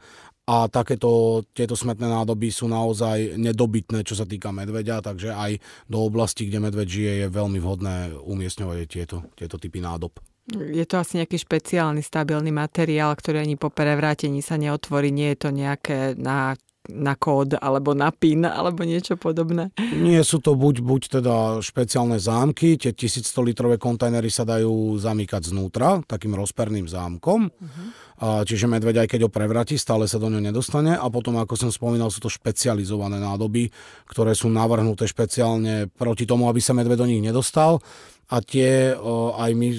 a 0.44 0.68
takéto, 0.68 1.42
tieto 1.56 1.72
smetné 1.72 2.04
nádoby 2.04 2.52
sú 2.52 2.68
naozaj 2.68 3.40
nedobytné, 3.40 4.04
čo 4.04 4.20
sa 4.20 4.28
týka 4.28 4.52
medveďa, 4.52 5.00
takže 5.00 5.32
aj 5.32 5.56
do 5.88 6.04
oblasti, 6.04 6.52
kde 6.52 6.60
medveď 6.60 6.88
žije, 6.88 7.12
je 7.24 7.28
veľmi 7.32 7.60
vhodné 7.64 8.12
umiestňovať 8.20 8.78
tieto, 8.92 9.24
tieto 9.40 9.56
typy 9.56 9.80
nádob. 9.80 10.20
Je 10.52 10.84
to 10.84 11.00
asi 11.00 11.24
nejaký 11.24 11.40
špeciálny, 11.40 12.04
stabilný 12.04 12.52
materiál, 12.52 13.16
ktorý 13.16 13.48
ani 13.48 13.56
po 13.56 13.72
prevrátení 13.72 14.44
sa 14.44 14.60
neotvorí. 14.60 15.08
Nie 15.08 15.32
je 15.36 15.48
to 15.48 15.50
nejaké 15.56 16.20
na 16.20 16.60
na 16.92 17.16
kód 17.16 17.56
alebo 17.56 17.96
na 17.96 18.12
PIN 18.12 18.44
alebo 18.44 18.84
niečo 18.84 19.16
podobné? 19.16 19.72
Nie 19.96 20.20
sú 20.28 20.44
to 20.44 20.60
buď, 20.60 20.84
buď 20.84 21.02
teda 21.20 21.63
špeciálne 21.63 22.20
zámky, 22.20 22.75
tie 22.75 22.92
1100 22.92 23.24
litrové 23.48 23.75
kontajnery 23.80 24.28
sa 24.28 24.44
dajú 24.44 25.00
zamykať 25.00 25.56
znútra 25.56 26.04
takým 26.04 26.36
rozperným 26.36 26.88
zámkom. 26.90 27.48
Uh-huh. 27.48 28.44
Čiže 28.44 28.72
medveď 28.72 29.04
aj 29.04 29.08
keď 29.16 29.20
ho 29.28 29.32
prevratí, 29.32 29.75
stále 29.75 30.08
sa 30.08 30.20
do 30.20 30.32
ňo 30.32 30.40
nedostane 30.40 30.96
a 30.96 31.08
potom, 31.12 31.36
ako 31.40 31.56
som 31.60 31.72
spomínal, 31.72 32.08
sú 32.08 32.24
to 32.24 32.32
špecializované 32.32 33.20
nádoby, 33.20 33.68
ktoré 34.08 34.32
sú 34.32 34.48
navrhnuté 34.48 35.08
špeciálne 35.08 35.92
proti 35.92 36.24
tomu, 36.24 36.48
aby 36.48 36.63
sa 36.63 36.72
medveď 36.72 36.98
do 37.04 37.10
nich 37.10 37.20
nedostal 37.20 37.84
a 38.32 38.40
tie 38.40 38.96
aj 39.36 39.52
my 39.52 39.70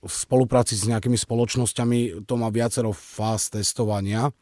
v 0.00 0.08
spolupráci 0.08 0.72
s 0.72 0.88
nejakými 0.88 1.20
spoločnosťami 1.20 2.24
to 2.24 2.34
má 2.40 2.48
viacero 2.48 2.96
fáz 2.96 3.52
testovania 3.52 4.32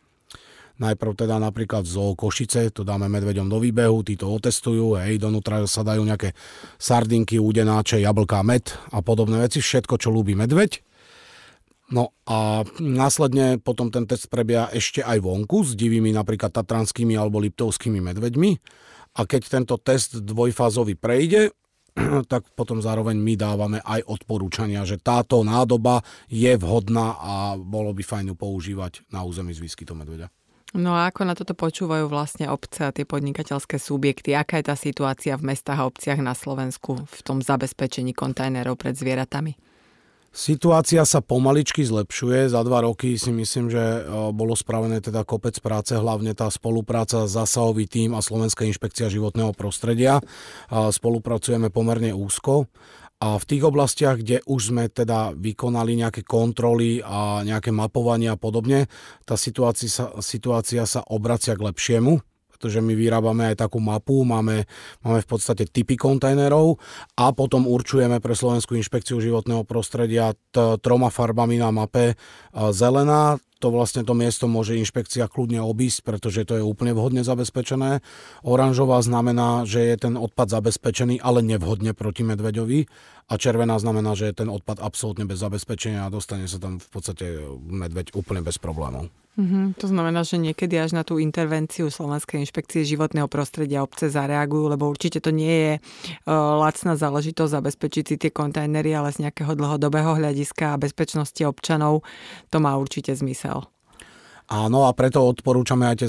Najprv 0.78 1.26
teda 1.26 1.42
napríklad 1.42 1.82
zo 1.82 2.14
Košice, 2.14 2.70
to 2.70 2.86
dáme 2.86 3.10
medveďom 3.10 3.50
do 3.50 3.58
výbehu, 3.58 4.06
tí 4.06 4.14
to 4.14 4.30
otestujú, 4.30 4.94
hej, 4.94 5.18
donútra 5.18 5.66
sa 5.66 5.82
dajú 5.82 6.06
nejaké 6.06 6.38
sardinky, 6.78 7.42
údenáče, 7.42 7.98
jablká, 7.98 8.46
med 8.46 8.70
a 8.94 9.02
podobné 9.02 9.42
veci, 9.42 9.58
všetko, 9.58 9.98
čo 9.98 10.14
ľúbi 10.14 10.38
medveď. 10.38 10.78
No 11.88 12.12
a 12.28 12.68
následne 12.78 13.56
potom 13.58 13.88
ten 13.88 14.04
test 14.04 14.28
prebieha 14.28 14.68
ešte 14.70 15.00
aj 15.00 15.24
vonku 15.24 15.64
s 15.64 15.72
divými 15.72 16.12
napríklad 16.12 16.52
tatranskými 16.52 17.16
alebo 17.16 17.40
liptovskými 17.40 17.98
medveďmi. 17.98 18.50
A 19.18 19.24
keď 19.24 19.42
tento 19.48 19.80
test 19.80 20.20
dvojfázový 20.20 20.94
prejde, 20.94 21.50
tak 22.32 22.46
potom 22.54 22.78
zároveň 22.78 23.18
my 23.18 23.34
dávame 23.34 23.78
aj 23.82 24.06
odporúčania, 24.06 24.86
že 24.86 25.00
táto 25.00 25.42
nádoba 25.42 26.04
je 26.30 26.54
vhodná 26.60 27.18
a 27.18 27.34
bolo 27.58 27.90
by 27.90 28.04
fajn 28.04 28.30
ju 28.30 28.36
používať 28.36 28.92
na 29.10 29.26
území 29.26 29.50
z 29.56 29.64
výskytom 29.64 29.98
medveďa. 29.98 30.30
No 30.76 30.92
a 30.92 31.08
ako 31.08 31.24
na 31.24 31.32
toto 31.32 31.56
počúvajú 31.56 32.12
vlastne 32.12 32.52
obce 32.52 32.84
a 32.84 32.92
tie 32.92 33.08
podnikateľské 33.08 33.80
subjekty? 33.80 34.36
Aká 34.36 34.60
je 34.60 34.68
tá 34.68 34.76
situácia 34.76 35.32
v 35.40 35.48
mestách 35.48 35.80
a 35.80 35.88
obciach 35.88 36.20
na 36.20 36.36
Slovensku 36.36 37.08
v 37.08 37.20
tom 37.24 37.40
zabezpečení 37.40 38.12
kontajnerov 38.12 38.76
pred 38.76 38.92
zvieratami? 38.92 39.56
Situácia 40.28 41.08
sa 41.08 41.24
pomaličky 41.24 41.80
zlepšuje. 41.88 42.52
Za 42.52 42.60
dva 42.60 42.84
roky 42.84 43.16
si 43.16 43.32
myslím, 43.32 43.72
že 43.72 43.80
e, 43.80 44.00
bolo 44.36 44.52
spravené 44.52 45.00
teda 45.00 45.24
kopec 45.24 45.56
práce, 45.56 45.96
hlavne 45.96 46.36
tá 46.36 46.52
spolupráca 46.52 47.24
Zasahový 47.24 47.88
tým 47.88 48.12
a 48.12 48.20
Slovenská 48.20 48.68
inšpekcia 48.68 49.08
životného 49.08 49.56
prostredia. 49.56 50.20
Spolupracujeme 50.68 51.72
pomerne 51.72 52.12
úzko 52.12 52.68
a 53.18 53.34
v 53.34 53.44
tých 53.50 53.66
oblastiach, 53.66 54.22
kde 54.22 54.46
už 54.46 54.70
sme 54.70 54.86
teda 54.86 55.34
vykonali 55.34 55.98
nejaké 55.98 56.22
kontroly 56.22 57.02
a 57.02 57.42
nejaké 57.42 57.74
mapovanie 57.74 58.30
a 58.30 58.38
podobne, 58.38 58.86
tá 59.26 59.34
situácia 59.34 59.90
sa, 59.90 60.14
situácia 60.22 60.86
sa 60.86 61.02
obracia 61.02 61.58
k 61.58 61.66
lepšiemu 61.66 62.22
pretože 62.58 62.82
my 62.82 62.90
vyrábame 62.98 63.54
aj 63.54 63.62
takú 63.62 63.78
mapu, 63.78 64.26
máme, 64.26 64.66
máme 65.06 65.22
v 65.22 65.28
podstate 65.30 65.70
typy 65.70 65.94
kontajnerov 65.94 66.74
a 67.14 67.30
potom 67.30 67.70
určujeme 67.70 68.18
pre 68.18 68.34
Slovenskú 68.34 68.74
inšpekciu 68.74 69.22
životného 69.22 69.62
prostredia 69.62 70.34
t- 70.34 70.74
troma 70.82 71.06
farbami 71.06 71.62
na 71.62 71.70
mape 71.70 72.18
zelená, 72.74 73.38
to 73.58 73.74
vlastne 73.74 74.06
to 74.06 74.14
miesto 74.14 74.46
môže 74.46 74.78
inšpekcia 74.78 75.26
kľudne 75.26 75.58
obísť, 75.58 76.06
pretože 76.06 76.46
to 76.46 76.58
je 76.58 76.64
úplne 76.64 76.94
vhodne 76.94 77.26
zabezpečené. 77.26 78.00
Oranžová 78.46 79.02
znamená, 79.02 79.66
že 79.66 79.82
je 79.82 79.96
ten 79.98 80.14
odpad 80.14 80.48
zabezpečený, 80.48 81.18
ale 81.18 81.42
nevhodne 81.42 81.92
proti 81.92 82.22
medveďovi. 82.22 82.86
A 83.28 83.36
červená 83.36 83.76
znamená, 83.76 84.16
že 84.16 84.32
je 84.32 84.40
ten 84.40 84.48
odpad 84.48 84.80
absolútne 84.80 85.28
bez 85.28 85.44
zabezpečenia 85.44 86.08
a 86.08 86.12
dostane 86.14 86.48
sa 86.48 86.56
tam 86.56 86.80
v 86.80 86.88
podstate 86.88 87.26
medveď 87.60 88.16
úplne 88.16 88.40
bez 88.40 88.56
problémov. 88.56 89.12
Mm-hmm. 89.38 89.78
To 89.78 89.86
znamená, 89.86 90.26
že 90.26 90.34
niekedy 90.34 90.74
až 90.82 90.98
na 90.98 91.06
tú 91.06 91.22
intervenciu 91.22 91.94
Slovenskej 91.94 92.42
inšpekcie 92.42 92.82
životného 92.82 93.30
prostredia 93.30 93.86
obce 93.86 94.10
zareagujú, 94.10 94.66
lebo 94.66 94.90
určite 94.90 95.22
to 95.22 95.30
nie 95.30 95.54
je 95.54 95.74
uh, 95.78 96.58
lacná 96.58 96.98
záležitosť 96.98 97.54
zabezpečiť 97.62 98.04
si 98.10 98.14
tie 98.18 98.34
kontajnery, 98.34 98.90
ale 98.98 99.14
z 99.14 99.22
nejakého 99.22 99.54
dlhodobého 99.54 100.18
hľadiska 100.18 100.74
a 100.74 100.80
bezpečnosti 100.82 101.38
občanov 101.46 102.02
to 102.50 102.58
má 102.58 102.74
určite 102.74 103.14
zmysel. 103.14 103.47
Áno, 104.48 104.88
a 104.88 104.96
preto 104.96 105.28
odporúčame 105.28 105.84
aj 105.92 106.00
tie 106.00 106.08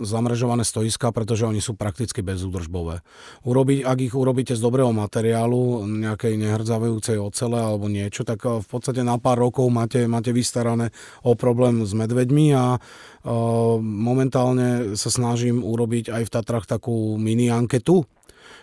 zamrežované 0.00 0.64
stoiska, 0.64 1.12
pretože 1.12 1.44
oni 1.44 1.60
sú 1.60 1.76
prakticky 1.76 2.24
bezúdržbové. 2.24 3.04
Urobiť, 3.44 3.84
ak 3.84 3.98
ich 4.00 4.14
urobíte 4.16 4.56
z 4.56 4.64
dobrého 4.64 4.96
materiálu, 4.96 5.84
nejakej 5.84 6.40
nehrdzavajúcej 6.40 7.20
ocele 7.20 7.60
alebo 7.60 7.92
niečo, 7.92 8.24
tak 8.24 8.40
eh, 8.48 8.64
v 8.64 8.66
podstate 8.66 9.04
na 9.04 9.20
pár 9.20 9.44
rokov 9.44 9.68
máte, 9.68 10.08
máte 10.08 10.32
vystarané 10.32 10.88
o 11.20 11.36
problém 11.36 11.84
s 11.84 11.92
medveďmi 11.92 12.46
a 12.56 12.80
uh, 12.80 13.76
momentálne 13.84 14.96
sa 14.96 15.12
snažím 15.12 15.60
urobiť 15.60 16.08
aj 16.08 16.22
v 16.24 16.32
Tatrach 16.32 16.64
takú 16.64 17.20
mini 17.20 17.52
anketu, 17.52 18.08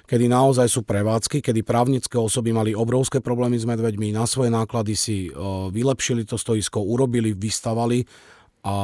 kedy 0.10 0.25
naozaj 0.25 0.65
sú 0.65 0.82
prevádzky, 0.82 1.46
kedy 1.46 1.62
právnické 1.62 2.17
osoby 2.17 2.50
mali 2.50 2.74
obrovské 2.74 3.22
problémy 3.22 3.62
s 3.62 3.70
medveďmi, 3.70 4.10
na 4.10 4.25
svoje 4.25 4.50
náklady 4.50 4.93
si 4.98 5.17
uh, 5.29 5.70
vylepšili 5.70 6.25
to 6.25 6.34
stoisko, 6.34 6.82
urobili, 6.82 7.38
vystavali 7.38 8.33
a 8.63 8.75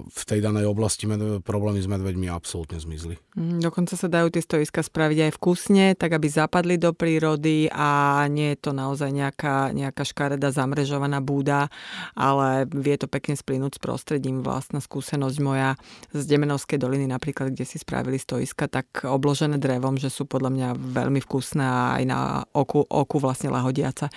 v 0.00 0.22
tej 0.24 0.40
danej 0.40 0.64
oblasti 0.64 1.04
med- 1.04 1.44
problémy 1.44 1.84
s 1.84 1.84
medveďmi 1.84 2.32
absolútne 2.32 2.80
zmizli. 2.80 3.20
Mm, 3.36 3.60
dokonca 3.60 3.92
sa 3.92 4.08
dajú 4.08 4.32
tie 4.32 4.40
stoiska 4.40 4.80
spraviť 4.80 5.28
aj 5.28 5.32
vkusne, 5.36 5.92
tak 5.92 6.16
aby 6.16 6.24
zapadli 6.24 6.80
do 6.80 6.96
prírody 6.96 7.68
a 7.68 8.24
nie 8.32 8.56
je 8.56 8.58
to 8.64 8.72
naozaj 8.72 9.12
nejaká, 9.12 9.76
nejaká 9.76 10.08
škareda 10.08 10.48
zamrežovaná 10.48 11.20
búda, 11.20 11.68
ale 12.16 12.64
vie 12.64 12.96
to 12.96 13.12
pekne 13.12 13.36
splynúť 13.36 13.76
s 13.76 13.80
prostredím. 13.84 14.40
Vlastná 14.40 14.80
skúsenosť 14.80 15.36
moja 15.44 15.76
z 16.16 16.22
Demenovskej 16.24 16.80
doliny 16.80 17.04
napríklad, 17.04 17.52
kde 17.52 17.68
si 17.68 17.76
spravili 17.76 18.16
stoiska, 18.16 18.72
tak 18.72 19.04
obložené 19.04 19.60
drevom, 19.60 20.00
že 20.00 20.08
sú 20.08 20.24
podľa 20.24 20.48
mňa 20.48 20.68
veľmi 20.96 21.20
vkusné 21.20 21.60
a 21.60 22.00
aj 22.00 22.04
na 22.08 22.18
oku, 22.56 22.88
oku 22.88 23.20
vlastne 23.20 23.52
lahodiaca. 23.52 24.08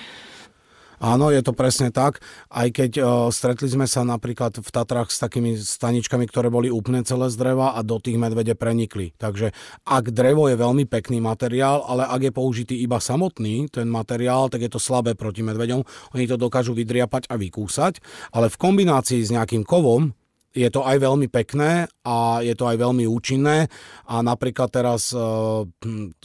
Áno, 1.00 1.32
je 1.32 1.40
to 1.40 1.56
presne 1.56 1.90
tak. 1.96 2.20
Aj 2.52 2.68
keď 2.68 2.92
uh, 3.00 3.08
stretli 3.32 3.72
sme 3.72 3.88
sa 3.88 4.04
napríklad 4.04 4.60
v 4.60 4.70
Tatrách 4.70 5.10
s 5.10 5.24
takými 5.24 5.56
staničkami, 5.56 6.28
ktoré 6.28 6.52
boli 6.52 6.68
úplne 6.68 7.08
celé 7.08 7.32
z 7.32 7.40
dreva 7.40 7.74
a 7.76 7.80
do 7.82 7.98
tých 8.04 8.20
medvede 8.20 8.52
prenikli. 8.54 9.16
Takže 9.16 9.56
ak 9.88 10.12
drevo 10.12 10.52
je 10.52 10.60
veľmi 10.60 10.84
pekný 10.86 11.24
materiál, 11.24 11.88
ale 11.88 12.04
ak 12.04 12.22
je 12.30 12.34
použitý 12.36 12.76
iba 12.84 13.00
samotný 13.00 13.72
ten 13.72 13.88
materiál, 13.88 14.52
tak 14.52 14.68
je 14.68 14.72
to 14.72 14.80
slabé 14.84 15.16
proti 15.16 15.40
medveďom. 15.40 15.88
Oni 16.14 16.26
to 16.28 16.36
dokážu 16.36 16.76
vydriapať 16.76 17.32
a 17.32 17.40
vykúsať, 17.40 18.04
ale 18.36 18.52
v 18.52 18.60
kombinácii 18.60 19.24
s 19.24 19.32
nejakým 19.32 19.64
kovom, 19.64 20.12
je 20.50 20.66
to 20.74 20.82
aj 20.82 20.98
veľmi 20.98 21.30
pekné 21.30 21.86
a 22.02 22.42
je 22.42 22.58
to 22.58 22.66
aj 22.66 22.78
veľmi 22.82 23.06
účinné 23.06 23.70
a 24.10 24.16
napríklad 24.26 24.74
teraz 24.74 25.14
e, 25.14 25.22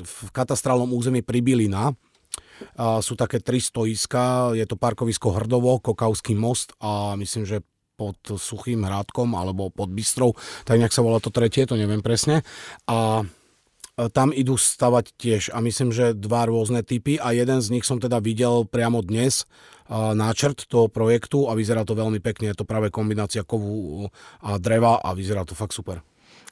v 0.00 0.28
katastrálnom 0.32 0.88
území 0.96 1.20
Pribilina 1.20 1.92
sú 2.78 3.14
také 3.14 3.38
tri 3.40 3.58
stoiska, 3.60 4.54
je 4.54 4.66
to 4.68 4.78
parkovisko 4.78 5.34
Hrdovo, 5.34 5.78
Kokavský 5.78 6.36
most 6.38 6.72
a 6.82 7.14
myslím, 7.18 7.46
že 7.46 7.64
pod 7.94 8.18
Suchým 8.26 8.82
hrádkom 8.82 9.38
alebo 9.38 9.70
pod 9.70 9.86
Bystrou, 9.94 10.34
tak 10.66 10.82
nejak 10.82 10.90
sa 10.90 11.06
volá 11.06 11.22
to 11.22 11.30
tretie, 11.30 11.62
to 11.62 11.78
neviem 11.78 12.02
presne. 12.02 12.42
A 12.90 13.22
tam 14.10 14.34
idú 14.34 14.58
stavať 14.58 15.14
tiež 15.14 15.42
a 15.54 15.62
myslím, 15.62 15.94
že 15.94 16.18
dva 16.18 16.50
rôzne 16.50 16.82
typy 16.82 17.14
a 17.22 17.30
jeden 17.30 17.62
z 17.62 17.70
nich 17.70 17.86
som 17.86 18.02
teda 18.02 18.18
videl 18.18 18.66
priamo 18.66 18.98
dnes 19.06 19.46
náčrt 19.90 20.66
toho 20.66 20.90
projektu 20.90 21.46
a 21.46 21.54
vyzerá 21.54 21.86
to 21.86 21.94
veľmi 21.94 22.18
pekne. 22.18 22.50
Je 22.50 22.58
to 22.58 22.66
práve 22.66 22.90
kombinácia 22.90 23.46
kovu 23.46 24.10
a 24.42 24.58
dreva 24.58 24.98
a 24.98 25.14
vyzerá 25.14 25.46
to 25.46 25.54
fakt 25.54 25.78
super. 25.78 26.02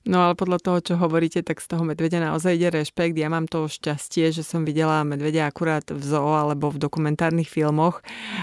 No 0.03 0.19
ale 0.27 0.35
podľa 0.35 0.59
toho, 0.59 0.79
čo 0.83 0.95
hovoríte, 0.99 1.47
tak 1.47 1.63
z 1.63 1.71
toho 1.71 1.87
medvedia 1.87 2.19
naozaj 2.19 2.59
ide 2.59 2.75
rešpekt. 2.75 3.15
Ja 3.15 3.31
mám 3.31 3.47
to 3.47 3.71
šťastie, 3.71 4.35
že 4.35 4.43
som 4.43 4.67
videla 4.67 5.07
medvedia 5.07 5.47
akurát 5.47 5.87
v 5.87 6.03
zoo 6.03 6.35
alebo 6.35 6.75
v 6.75 6.83
dokumentárnych 6.83 7.47
filmoch. 7.47 8.03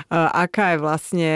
Aká 0.09 0.73
je 0.73 0.77
vlastne, 0.79 1.31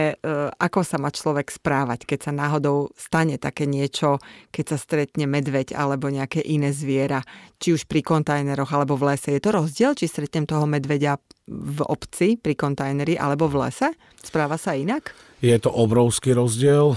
ako 0.63 0.79
sa 0.87 0.95
má 0.95 1.11
človek 1.11 1.51
správať, 1.51 2.07
keď 2.07 2.19
sa 2.27 2.31
náhodou 2.31 2.95
stane 2.95 3.35
také 3.35 3.67
niečo, 3.67 4.23
keď 4.55 4.65
sa 4.71 4.77
stretne 4.79 5.27
medveď 5.27 5.75
alebo 5.75 6.07
nejaké 6.07 6.39
iné 6.39 6.71
zviera, 6.71 7.19
či 7.59 7.75
už 7.75 7.83
pri 7.91 7.99
kontajneroch 7.99 8.71
alebo 8.71 8.95
v 8.95 9.11
lese. 9.11 9.35
Je 9.35 9.43
to 9.43 9.51
rozdiel, 9.51 9.91
či 9.91 10.07
stretnem 10.07 10.47
toho 10.47 10.63
medveďa 10.63 11.19
v 11.51 11.79
obci 11.83 12.39
pri 12.39 12.55
kontajneri 12.55 13.19
alebo 13.19 13.51
v 13.51 13.67
lese? 13.67 13.91
Správa 14.23 14.55
sa 14.55 14.71
inak? 14.71 15.32
Je 15.43 15.59
to 15.59 15.75
obrovský 15.75 16.31
rozdiel. 16.31 16.95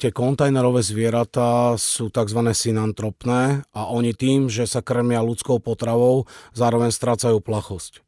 Tie 0.00 0.08
kontajnerové 0.08 0.80
zvieratá 0.80 1.76
sú 1.76 2.08
tzv. 2.08 2.40
synantropné 2.56 3.60
a 3.76 3.92
oni 3.92 4.16
tým, 4.16 4.48
že 4.48 4.64
sa 4.64 4.80
krmia 4.80 5.20
ľudskou 5.20 5.60
potravou, 5.60 6.24
zároveň 6.56 6.88
strácajú 6.88 7.44
plachosť. 7.44 8.00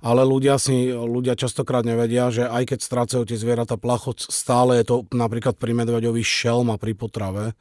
Ale 0.00 0.24
ľudia, 0.24 0.56
si, 0.56 0.88
ľudia 0.88 1.36
častokrát 1.36 1.84
nevedia, 1.84 2.32
že 2.32 2.48
aj 2.48 2.72
keď 2.72 2.78
strácajú 2.80 3.22
tie 3.28 3.36
zvieratá 3.36 3.76
plachosť, 3.76 4.32
stále 4.32 4.80
je 4.80 4.88
to 4.88 4.96
napríklad 5.12 5.60
pri 5.60 5.76
medveďovi 5.76 6.24
šelma 6.24 6.80
pri 6.80 6.96
potrave 6.96 7.52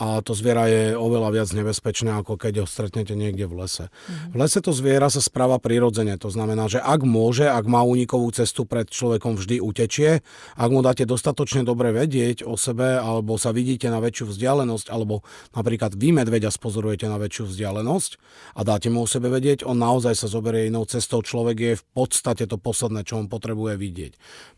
a 0.00 0.24
to 0.24 0.32
zviera 0.32 0.64
je 0.64 0.96
oveľa 0.96 1.28
viac 1.28 1.48
nebezpečné, 1.52 2.08
ako 2.24 2.40
keď 2.40 2.64
ho 2.64 2.66
stretnete 2.66 3.12
niekde 3.12 3.44
v 3.44 3.60
lese. 3.60 3.92
Mm. 3.92 4.32
V 4.32 4.36
lese 4.40 4.58
to 4.64 4.72
zviera 4.72 5.12
sa 5.12 5.20
správa 5.20 5.60
prirodzene, 5.60 6.16
to 6.16 6.32
znamená, 6.32 6.72
že 6.72 6.80
ak 6.80 7.04
môže, 7.04 7.44
ak 7.44 7.68
má 7.68 7.84
únikovú 7.84 8.32
cestu 8.32 8.64
pred 8.64 8.88
človekom, 8.88 9.36
vždy 9.36 9.60
utečie. 9.60 10.24
Ak 10.56 10.72
mu 10.72 10.80
dáte 10.80 11.04
dostatočne 11.04 11.68
dobre 11.68 11.92
vedieť 11.92 12.48
o 12.48 12.56
sebe, 12.56 12.96
alebo 12.96 13.36
sa 13.36 13.52
vidíte 13.52 13.92
na 13.92 14.00
väčšiu 14.00 14.32
vzdialenosť, 14.32 14.88
alebo 14.88 15.20
napríklad 15.52 15.92
vy 15.92 16.16
medveďa 16.16 16.48
spozorujete 16.48 17.04
na 17.04 17.20
väčšiu 17.20 17.52
vzdialenosť 17.52 18.10
a 18.56 18.60
dáte 18.64 18.88
mu 18.88 19.04
o 19.04 19.10
sebe 19.10 19.28
vedieť, 19.28 19.68
on 19.68 19.76
naozaj 19.76 20.16
sa 20.16 20.32
zoberie 20.32 20.72
inou 20.72 20.88
cestou. 20.88 21.20
Človek 21.20 21.56
je 21.60 21.72
v 21.76 21.84
podstate 21.92 22.48
to 22.48 22.56
posledné, 22.56 23.04
čo 23.04 23.20
on 23.20 23.28
potrebuje 23.28 23.76
vidieť. 23.76 24.12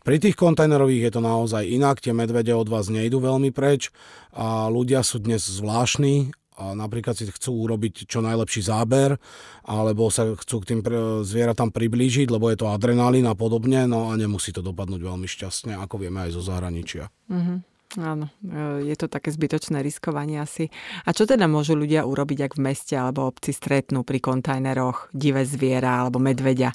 Pri 0.07 0.23
tých 0.23 0.39
kontajnerových 0.39 1.11
je 1.11 1.13
to 1.19 1.21
naozaj 1.21 1.67
inak, 1.67 1.99
tie 1.99 2.15
medvede 2.15 2.55
od 2.55 2.71
vás 2.71 2.87
nejdú 2.87 3.19
veľmi 3.19 3.51
preč 3.51 3.91
a 4.33 4.69
ľudia 4.69 5.01
sú 5.01 5.21
dnes 5.21 5.32
zvláštni 5.41 6.33
a 6.53 6.77
napríklad 6.77 7.17
si 7.17 7.25
chcú 7.25 7.65
urobiť 7.65 8.05
čo 8.05 8.21
najlepší 8.21 8.61
záber, 8.61 9.17
alebo 9.65 10.13
sa 10.13 10.37
chcú 10.37 10.61
k 10.61 10.69
tým 10.73 10.79
zvieratám 11.25 11.73
priblížiť, 11.73 12.29
lebo 12.29 12.53
je 12.53 12.61
to 12.61 12.69
adrenalín 12.69 13.25
a 13.25 13.33
podobne, 13.33 13.89
no 13.89 14.13
a 14.13 14.17
nemusí 14.17 14.53
to 14.53 14.61
dopadnúť 14.61 15.01
veľmi 15.01 15.25
šťastne, 15.25 15.73
ako 15.81 16.05
vieme 16.05 16.29
aj 16.29 16.37
zo 16.37 16.41
zahraničia. 16.45 17.09
Mm-hmm. 17.29 17.57
Áno, 18.01 18.25
e, 18.41 18.89
je 18.89 18.95
to 18.97 19.05
také 19.05 19.29
zbytočné 19.29 19.85
riskovanie 19.85 20.41
asi. 20.41 20.73
A 21.05 21.13
čo 21.13 21.29
teda 21.29 21.45
môžu 21.45 21.77
ľudia 21.77 22.09
urobiť, 22.09 22.49
ak 22.49 22.53
v 22.57 22.65
meste 22.73 22.97
alebo 22.97 23.29
obci 23.29 23.53
stretnú 23.53 24.01
pri 24.01 24.17
kontajneroch 24.17 25.13
divé 25.13 25.45
zviera 25.45 26.01
alebo 26.01 26.17
medveďa? 26.17 26.73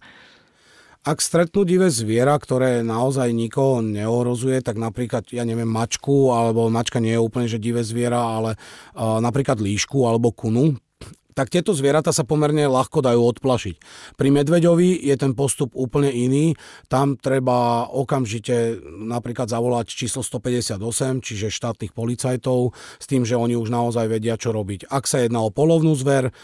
Ak 1.06 1.22
stretnú 1.22 1.62
divé 1.62 1.88
zviera, 1.94 2.34
ktoré 2.34 2.82
naozaj 2.82 3.30
nikoho 3.30 3.80
neohrozuje, 3.80 4.60
tak 4.60 4.76
napríklad, 4.76 5.30
ja 5.30 5.46
neviem, 5.46 5.68
mačku, 5.68 6.34
alebo 6.34 6.66
mačka 6.68 6.98
nie 6.98 7.14
je 7.14 7.22
úplne 7.22 7.46
že 7.46 7.62
divé 7.62 7.86
zviera, 7.86 8.18
ale 8.18 8.58
uh, 8.58 9.22
napríklad 9.22 9.62
líšku 9.62 10.04
alebo 10.04 10.34
kunu, 10.34 10.74
tak 11.38 11.54
tieto 11.54 11.70
zvieratá 11.70 12.10
sa 12.10 12.26
pomerne 12.26 12.66
ľahko 12.66 12.98
dajú 12.98 13.22
odplašiť. 13.38 13.76
Pri 14.18 14.28
medveďovi 14.34 15.06
je 15.06 15.14
ten 15.14 15.38
postup 15.38 15.70
úplne 15.78 16.10
iný. 16.10 16.58
Tam 16.90 17.14
treba 17.14 17.86
okamžite 17.86 18.82
napríklad 19.06 19.46
zavolať 19.46 19.86
číslo 19.86 20.26
158, 20.26 20.82
čiže 21.22 21.54
štátnych 21.54 21.94
policajtov, 21.94 22.74
s 22.74 23.06
tým, 23.06 23.22
že 23.22 23.38
oni 23.38 23.54
už 23.54 23.70
naozaj 23.70 24.10
vedia, 24.10 24.34
čo 24.34 24.50
robiť. 24.50 24.90
Ak 24.90 25.06
sa 25.06 25.22
jedná 25.22 25.46
o 25.46 25.54
polovnú 25.54 25.94
zver, 25.94 26.34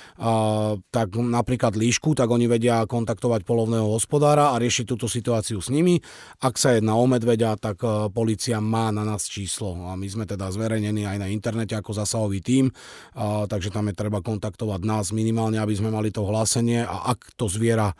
tak 0.94 1.08
napríklad 1.18 1.74
líšku, 1.74 2.14
tak 2.14 2.30
oni 2.30 2.46
vedia 2.46 2.86
kontaktovať 2.86 3.42
polovného 3.42 3.90
hospodára 3.90 4.54
a 4.54 4.62
riešiť 4.62 4.86
túto 4.86 5.10
situáciu 5.10 5.58
s 5.58 5.74
nimi. 5.74 5.98
Ak 6.38 6.54
sa 6.54 6.78
jedná 6.78 6.94
o 6.94 7.02
medveďa, 7.10 7.58
tak 7.58 7.82
e, 7.82 8.12
policia 8.14 8.62
má 8.62 8.94
na 8.94 9.02
nás 9.02 9.26
číslo 9.26 9.74
a 9.90 9.98
my 9.98 10.06
sme 10.06 10.24
teda 10.28 10.52
zverejnení 10.54 11.02
aj 11.08 11.18
na 11.18 11.26
internete 11.32 11.74
ako 11.74 11.96
zasahový 11.96 12.38
tím, 12.44 12.70
takže 13.48 13.72
tam 13.72 13.88
je 13.90 13.94
treba 13.96 14.20
kontaktovať 14.20 14.83
nás 14.86 15.10
minimálne, 15.10 15.58
aby 15.58 15.74
sme 15.74 15.90
mali 15.90 16.14
to 16.14 16.22
hlásenie 16.22 16.84
a 16.84 17.10
ak 17.12 17.34
to 17.34 17.48
zviera 17.50 17.96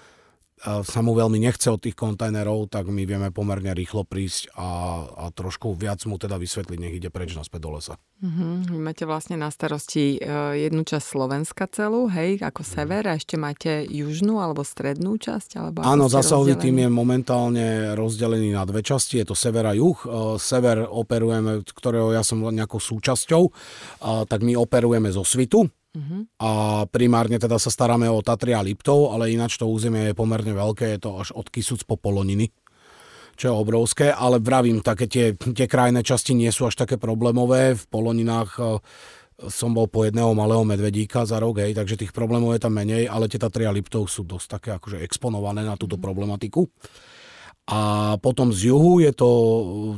sa 0.65 1.01
mu 1.05 1.13
veľmi 1.13 1.37
nechce 1.37 1.69
od 1.69 1.77
tých 1.77 1.93
kontajnerov, 1.93 2.73
tak 2.73 2.89
my 2.89 3.05
vieme 3.05 3.29
pomerne 3.29 3.77
rýchlo 3.77 4.09
prísť 4.09 4.49
a, 4.57 4.69
a 5.05 5.25
trošku 5.29 5.77
viac 5.77 6.01
mu 6.09 6.17
teda 6.17 6.41
vysvetliť, 6.41 6.79
nech 6.81 6.97
ide 6.97 7.13
preč 7.13 7.37
naspäť 7.37 7.61
do 7.69 7.71
lesa. 7.77 7.95
Mm-hmm. 8.25 8.73
Vy 8.73 8.81
máte 8.81 9.05
vlastne 9.05 9.37
na 9.37 9.53
starosti 9.53 10.17
e, 10.17 10.19
jednu 10.57 10.89
časť 10.89 11.05
Slovenska 11.05 11.69
celú, 11.69 12.09
hej, 12.09 12.41
ako 12.41 12.65
sever 12.65 13.05
a 13.05 13.21
ešte 13.21 13.37
máte 13.37 13.85
južnú 13.85 14.41
alebo 14.41 14.65
strednú 14.65 15.21
časť? 15.21 15.61
Alebo 15.61 15.85
Áno, 15.85 16.09
zasahový 16.09 16.57
tým 16.57 16.81
je 16.81 16.89
momentálne 16.89 17.67
rozdelený 17.93 18.57
na 18.57 18.65
dve 18.65 18.81
časti, 18.81 19.21
je 19.21 19.29
to 19.29 19.37
sever 19.37 19.69
a 19.69 19.77
juh. 19.77 19.99
E, 20.01 20.07
sever 20.41 20.89
operujeme, 20.89 21.61
ktorého 21.61 22.17
ja 22.17 22.25
som 22.25 22.41
nejakou 22.41 22.81
súčasťou, 22.81 23.43
tak 24.25 24.41
my 24.41 24.57
operujeme 24.57 25.13
zo 25.13 25.27
Svitu, 25.29 25.69
Uh-huh. 25.95 26.27
A 26.43 26.51
primárne 26.91 27.39
teda 27.39 27.55
sa 27.63 27.71
staráme 27.71 28.11
o 28.11 28.19
Tatry 28.19 28.51
a 28.51 28.61
Liptov, 28.67 29.15
ale 29.15 29.31
ináč 29.31 29.55
to 29.55 29.71
územie 29.71 30.11
je 30.11 30.19
pomerne 30.19 30.51
veľké, 30.51 30.99
je 30.99 31.01
to 31.07 31.11
až 31.23 31.31
od 31.39 31.47
Kisuc 31.49 31.87
po 31.87 31.95
Poloniny 31.95 32.51
čo 33.35 33.51
je 33.51 33.55
obrovské, 33.55 34.07
ale 34.15 34.39
vravím, 34.39 34.79
také 34.79 35.11
tie, 35.11 35.35
tie 35.35 35.67
krajné 35.67 36.07
časti 36.07 36.39
nie 36.39 36.51
sú 36.55 36.71
až 36.71 36.79
také 36.79 37.03
problémové. 37.03 37.75
V 37.75 37.85
Poloninách 37.91 38.51
e, 38.55 38.63
som 39.51 39.75
bol 39.75 39.91
po 39.91 40.07
jedného 40.07 40.31
malého 40.39 40.63
medvedíka 40.63 41.27
za 41.27 41.43
rok, 41.43 41.59
hej, 41.59 41.75
takže 41.75 41.99
tých 41.99 42.15
problémov 42.15 42.55
je 42.55 42.63
tam 42.63 42.79
menej, 42.79 43.11
ale 43.11 43.27
tie 43.27 43.43
Tatry 43.43 43.67
a 43.67 43.75
Liptov 43.75 44.07
sú 44.07 44.23
dosť 44.23 44.47
také 44.47 44.71
akože 44.79 45.03
exponované 45.03 45.67
na 45.67 45.75
túto 45.75 45.99
mhm. 45.99 46.03
problematiku. 46.03 46.63
A 47.65 48.15
potom 48.21 48.53
z 48.53 48.69
juhu 48.69 49.01
je 49.01 49.09
to, 49.17 49.31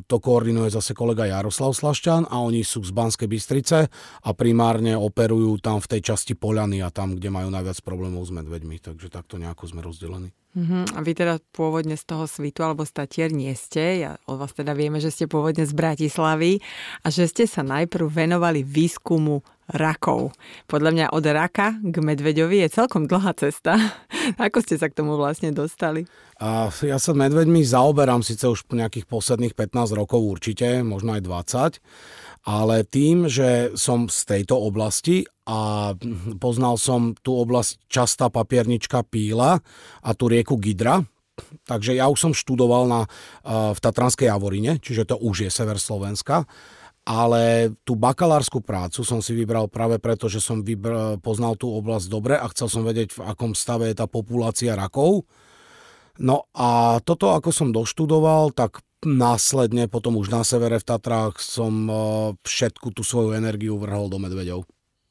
to 0.07 0.23
koordinuje 0.23 0.71
zase 0.71 0.95
kolega 0.95 1.27
Jaroslav 1.27 1.75
Slašťan 1.75 2.31
a 2.31 2.39
oni 2.39 2.63
sú 2.63 2.87
z 2.87 2.95
Banskej 2.95 3.27
Bystrice 3.27 3.91
a 4.23 4.31
primárne 4.39 4.95
operujú 4.95 5.59
tam 5.59 5.83
v 5.83 5.99
tej 5.99 6.15
časti 6.15 6.39
Poľany 6.39 6.79
a 6.87 6.95
tam, 6.95 7.19
kde 7.19 7.27
majú 7.27 7.51
najviac 7.51 7.83
problémov 7.83 8.23
s 8.23 8.31
medveďmi. 8.31 8.79
Takže 8.79 9.11
takto 9.11 9.43
nejako 9.43 9.67
sme 9.67 9.83
rozdelení. 9.83 10.31
Uh-huh. 10.57 10.89
A 10.97 11.05
vy 11.05 11.13
teda 11.13 11.37
pôvodne 11.53 12.01
z 12.01 12.05
toho 12.09 12.25
svitu 12.25 12.65
alebo 12.65 12.89
statier 12.89 13.29
nie 13.29 13.53
ste. 13.53 14.09
Ja 14.09 14.13
od 14.25 14.41
vás 14.41 14.57
teda 14.57 14.73
vieme, 14.73 15.05
že 15.05 15.13
ste 15.13 15.29
pôvodne 15.29 15.69
z 15.69 15.77
Bratislavy 15.77 16.65
a 17.05 17.13
že 17.13 17.29
ste 17.29 17.45
sa 17.45 17.61
najprv 17.61 18.09
venovali 18.09 18.65
výskumu 18.65 19.45
rakov. 19.69 20.33
Podľa 20.65 20.91
mňa 20.97 21.07
od 21.13 21.25
raka 21.29 21.77
k 21.77 21.97
medveďovi 22.01 22.65
je 22.65 22.73
celkom 22.73 23.05
dlhá 23.05 23.37
cesta. 23.37 23.77
Ako 24.47 24.65
ste 24.65 24.81
sa 24.81 24.89
k 24.89 24.97
tomu 24.97 25.19
vlastne 25.21 25.53
dostali? 25.53 26.09
A 26.41 26.73
ja 26.73 26.97
sa 26.97 27.13
medveďmi 27.13 27.61
zaoberám 27.61 28.25
síce 28.25 28.49
už 28.49 28.65
po 28.65 28.81
nejakých 28.81 29.05
posledných 29.05 29.53
15 29.53 29.93
rokov 29.93 30.25
určite, 30.25 30.81
možno 30.81 31.19
aj 31.19 31.23
20 31.81 31.81
ale 32.47 32.87
tým, 32.87 33.27
že 33.27 33.75
som 33.75 34.07
z 34.07 34.23
tejto 34.23 34.55
oblasti 34.55 35.27
a 35.51 35.93
poznal 36.39 36.79
som 36.79 37.19
tú 37.19 37.35
oblasť 37.43 37.91
častá 37.91 38.31
papiernička 38.31 39.03
Píla 39.03 39.59
a 40.07 40.11
tú 40.15 40.31
rieku 40.31 40.55
Gidra, 40.55 41.03
takže 41.67 41.99
ja 41.99 42.07
už 42.07 42.19
som 42.19 42.33
študoval 42.33 42.87
na, 42.87 43.01
v 43.75 43.79
Tatranskej 43.83 44.31
Javorine, 44.31 44.79
čiže 44.79 45.11
to 45.11 45.19
už 45.19 45.47
je 45.47 45.51
sever 45.51 45.83
Slovenska, 45.83 46.47
ale 47.07 47.75
tú 47.83 47.99
bakalárskú 47.99 48.63
prácu 48.63 49.03
som 49.03 49.19
si 49.19 49.35
vybral 49.35 49.67
práve 49.67 49.99
preto, 49.99 50.31
že 50.31 50.39
som 50.39 50.63
vybral, 50.63 51.19
poznal 51.19 51.59
tú 51.59 51.71
oblasť 51.75 52.07
dobre 52.07 52.35
a 52.39 52.47
chcel 52.55 52.71
som 52.71 52.83
vedieť, 52.87 53.15
v 53.15 53.27
akom 53.27 53.59
stave 53.59 53.91
je 53.91 53.99
tá 53.99 54.07
populácia 54.07 54.75
rakov. 54.75 55.27
No 56.23 56.47
a 56.57 56.99
toto, 57.03 57.35
ako 57.35 57.51
som 57.51 57.75
doštudoval, 57.75 58.55
tak 58.55 58.86
následne 59.07 59.87
potom 59.87 60.19
už 60.19 60.29
na 60.35 60.43
severe 60.43 60.83
v 60.83 60.85
Tatrách 60.85 61.39
som 61.39 61.73
eh, 61.87 61.97
všetku 62.43 62.91
tú 62.91 63.07
svoju 63.07 63.39
energiu 63.39 63.79
vrhol 63.79 64.11
do 64.11 64.19
medveďov. 64.19 64.67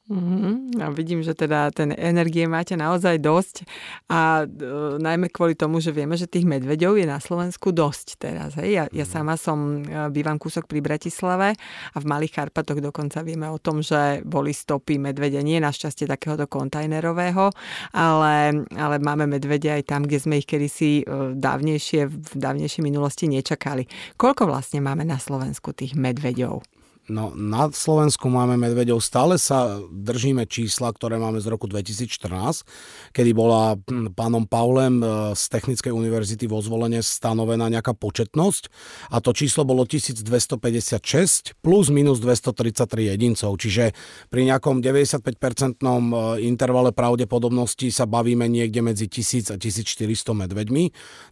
Mm-hmm. 0.06 0.78
A 0.86 0.94
vidím, 0.94 1.26
že 1.26 1.34
teda 1.34 1.74
ten 1.74 1.89
energie 1.98 2.46
máte 2.46 2.78
naozaj 2.78 3.18
dosť 3.18 3.65
a 4.06 4.46
e, 4.46 5.02
najmä 5.02 5.34
kvôli 5.34 5.58
tomu, 5.58 5.82
že 5.82 5.89
vieme, 5.89 6.13
že 6.13 6.30
tých 6.30 6.46
medveďov 6.46 7.02
je 7.02 7.10
na 7.10 7.18
Slovensku 7.18 7.74
dosť 7.74 8.22
teraz. 8.22 8.54
Hej? 8.62 8.70
Ja, 8.70 8.86
ja 8.94 9.02
mhm. 9.02 9.10
sama 9.10 9.34
som, 9.34 9.82
e, 9.82 10.13
bývam 10.13 10.38
kúsok 10.38 10.70
pri 10.70 10.86
Bratislave 10.86 11.58
a 11.89 11.98
v 11.98 12.06
Malých 12.06 12.38
Karpatoch 12.38 12.78
dokonca 12.86 13.26
vieme 13.26 13.50
o 13.50 13.58
tom, 13.58 13.82
že 13.82 14.22
boli 14.22 14.54
stopy 14.54 15.02
medvede, 15.02 15.41
nie 15.41 15.58
našťastie 15.58 16.06
takéhoto 16.06 16.46
kontajnerového, 16.46 17.50
ale, 17.98 18.62
ale 18.78 18.96
máme 19.02 19.26
medvede 19.26 19.74
aj 19.74 19.89
tam, 19.89 20.06
kde 20.06 20.22
sme 20.22 20.38
ich 20.38 20.46
kedysi 20.46 21.02
e, 21.02 21.34
dávnejšie, 21.34 22.06
v 22.06 22.34
dávnejšej 22.38 22.86
minulosti 22.86 23.26
nečakali. 23.26 23.89
Koľko 24.22 24.54
vlastne 24.54 24.86
máme 24.86 25.02
na 25.02 25.18
Slovensku 25.18 25.74
tých 25.74 25.98
medveďov? 25.98 26.75
No, 27.06 27.30
na 27.38 27.70
Slovensku 27.70 28.34
máme 28.34 28.58
medveďov. 28.58 28.98
Stále 28.98 29.38
sa 29.38 29.78
držíme 29.94 30.50
čísla, 30.50 30.89
ktoré 30.89 31.22
máme 31.22 31.38
z 31.38 31.54
roku 31.54 31.70
2014, 31.70 32.65
kedy 33.13 33.30
bola 33.30 33.78
hm, 33.78 34.18
pánom 34.18 34.50
Paulem 34.50 35.06
e, 35.06 35.38
z 35.38 35.44
Technickej 35.54 35.94
univerzity 35.94 36.50
vo 36.50 36.58
zvolenie 36.65 37.06
stanovená 37.06 37.70
nejaká 37.70 37.94
početnosť. 37.94 38.74
A 39.13 39.22
to 39.22 39.38
číslo 39.38 39.70
bolo 39.70 39.86
1256 39.86 41.62
plus 41.62 41.94
minus 41.94 42.18
233 42.18 43.13
jedincov, 43.13 43.54
čiže 43.62 43.94
pri 44.34 44.41
nejakom 44.50 44.82
95-percentnom 44.82 46.02
e, 46.10 46.15
intervale 46.50 46.89
pravdepodobnosti 46.89 47.86
sa 47.94 48.10
bavíme 48.10 48.50
niekde 48.50 48.82
medzi 48.82 49.06
1000 49.06 49.54
a 49.54 49.62
1400 49.62 50.10
medveďmi 50.34 50.84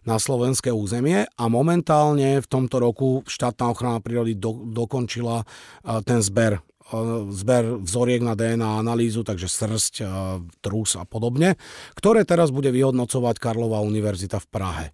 na 0.06 0.22
slovenské 0.22 0.70
územie. 0.70 1.26
A 1.34 1.44
momentálne 1.50 2.38
v 2.38 2.46
tomto 2.46 2.78
roku 2.78 3.26
štátna 3.26 3.74
ochrana 3.74 3.98
prírody 3.98 4.38
do, 4.38 4.70
dokončila 4.70 5.42
ten 6.04 6.20
zber 6.22 6.62
zber 7.32 7.80
vzoriek 7.80 8.20
na 8.20 8.36
DNA 8.36 8.84
analýzu, 8.84 9.24
takže 9.24 9.48
srst, 9.48 10.04
trus 10.60 11.00
a 11.00 11.08
podobne, 11.08 11.56
ktoré 11.96 12.28
teraz 12.28 12.52
bude 12.52 12.68
vyhodnocovať 12.68 13.40
Karlová 13.40 13.80
univerzita 13.80 14.36
v 14.36 14.50
Prahe. 14.52 14.86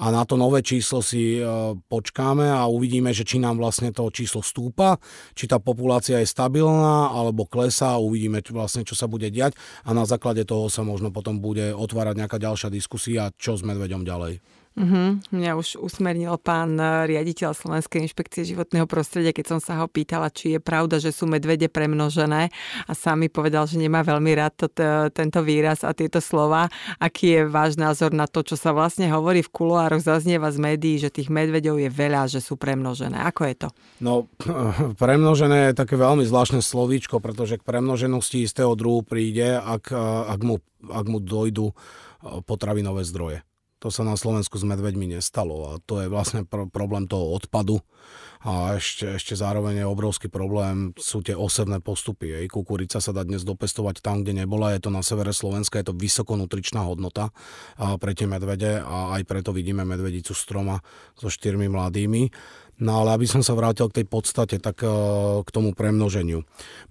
A 0.00 0.08
na 0.12 0.24
to 0.24 0.36
nové 0.36 0.60
číslo 0.60 1.00
si 1.00 1.40
počkáme 1.88 2.44
a 2.44 2.68
uvidíme, 2.68 3.12
že 3.16 3.24
či 3.24 3.40
nám 3.40 3.56
vlastne 3.56 3.88
to 3.88 4.08
číslo 4.12 4.44
stúpa, 4.44 5.00
či 5.32 5.48
tá 5.48 5.56
populácia 5.60 6.20
je 6.20 6.28
stabilná 6.28 7.08
alebo 7.08 7.48
klesá, 7.48 7.96
uvidíme 7.96 8.44
vlastne, 8.52 8.84
čo 8.84 8.92
sa 8.92 9.08
bude 9.08 9.32
diať 9.32 9.56
a 9.84 9.96
na 9.96 10.04
základe 10.04 10.44
toho 10.44 10.68
sa 10.68 10.84
možno 10.84 11.08
potom 11.08 11.40
bude 11.40 11.72
otvárať 11.72 12.20
nejaká 12.20 12.36
ďalšia 12.36 12.68
diskusia, 12.68 13.32
čo 13.40 13.56
s 13.56 13.64
medveďom 13.64 14.04
ďalej. 14.04 14.40
Uh-huh. 14.78 15.18
Mňa 15.34 15.58
už 15.58 15.82
usmernil 15.82 16.38
pán 16.38 16.78
eh, 16.78 17.10
riaditeľ 17.10 17.58
Slovenskej 17.58 18.06
inšpekcie 18.06 18.46
životného 18.46 18.86
prostredia, 18.86 19.34
keď 19.34 19.56
som 19.56 19.60
sa 19.60 19.82
ho 19.82 19.90
pýtala, 19.90 20.30
či 20.30 20.56
je 20.56 20.60
pravda, 20.62 21.02
že 21.02 21.10
sú 21.10 21.26
medvede 21.26 21.66
premnožené 21.66 22.54
a 22.86 22.92
sám 22.94 23.26
mi 23.26 23.28
povedal, 23.28 23.66
že 23.66 23.82
nemá 23.82 24.06
veľmi 24.06 24.30
rád 24.30 24.54
to, 24.54 24.66
tento 25.10 25.42
výraz 25.42 25.82
a 25.82 25.90
tieto 25.90 26.22
slova. 26.22 26.70
Aký 27.02 27.34
je 27.34 27.50
váš 27.50 27.74
názor 27.82 28.14
na 28.14 28.30
to, 28.30 28.46
čo 28.46 28.54
sa 28.54 28.70
vlastne 28.70 29.10
hovorí 29.10 29.42
v 29.42 29.50
kuloároch, 29.50 30.06
zaznieva 30.06 30.54
z 30.54 30.62
médií, 30.62 31.02
že 31.02 31.10
tých 31.10 31.34
medveďov 31.34 31.82
je 31.82 31.90
veľa, 31.90 32.30
že 32.30 32.38
sú 32.38 32.54
premnožené. 32.54 33.18
Ako 33.26 33.50
je 33.50 33.54
to? 33.66 33.68
No, 33.98 34.30
premnožené 35.02 35.74
je 35.74 35.78
také 35.82 35.98
veľmi 35.98 36.22
zvláštne 36.22 36.62
slovíčko, 36.62 37.18
pretože 37.18 37.58
k 37.58 37.66
premnoženosti 37.66 38.46
istého 38.46 38.78
druhu 38.78 39.02
príde, 39.02 39.58
ak, 39.58 39.90
ak, 40.30 40.40
mu, 40.46 40.62
ak 40.86 41.06
mu 41.10 41.18
dojdu 41.18 41.74
eh, 41.74 42.38
potravinové 42.46 43.02
zdroje. 43.02 43.42
To 43.80 43.88
sa 43.88 44.04
na 44.04 44.12
Slovensku 44.12 44.60
s 44.60 44.64
medveďmi 44.68 45.16
nestalo 45.16 45.72
a 45.72 45.80
to 45.80 46.04
je 46.04 46.12
vlastne 46.12 46.44
pr- 46.44 46.68
problém 46.68 47.08
toho 47.08 47.32
odpadu. 47.32 47.80
A 48.44 48.76
ešte, 48.76 49.20
ešte 49.20 49.36
zároveň 49.36 49.84
je 49.84 49.86
obrovský 49.88 50.28
problém, 50.32 50.96
sú 50.96 51.20
tie 51.20 51.36
osevné 51.36 51.80
postupy. 51.80 52.32
Jej. 52.32 52.48
Kukurica 52.48 53.00
sa 53.00 53.12
dá 53.12 53.24
dnes 53.24 53.44
dopestovať 53.44 54.00
tam, 54.00 54.20
kde 54.20 54.44
nebola, 54.44 54.72
je 54.76 54.84
to 54.84 54.92
na 54.92 55.04
severe 55.04 55.32
Slovenska, 55.32 55.80
je 55.80 55.92
to 55.92 55.96
vysokonutričná 55.96 56.84
hodnota 56.84 57.32
pre 57.76 58.12
tie 58.16 58.24
medvede 58.24 58.80
a 58.80 59.16
aj 59.16 59.28
preto 59.28 59.52
vidíme 59.52 59.84
medvedicu 59.84 60.32
stroma 60.32 60.80
so 61.16 61.28
štyrmi 61.28 61.68
mladými. 61.68 62.32
No 62.80 63.04
ale 63.04 63.20
aby 63.20 63.28
som 63.28 63.44
sa 63.44 63.52
vrátil 63.52 63.92
k 63.92 64.00
tej 64.00 64.06
podstate, 64.08 64.56
tak 64.56 64.80
k 65.44 65.48
tomu 65.52 65.76
premnoženiu. 65.76 66.44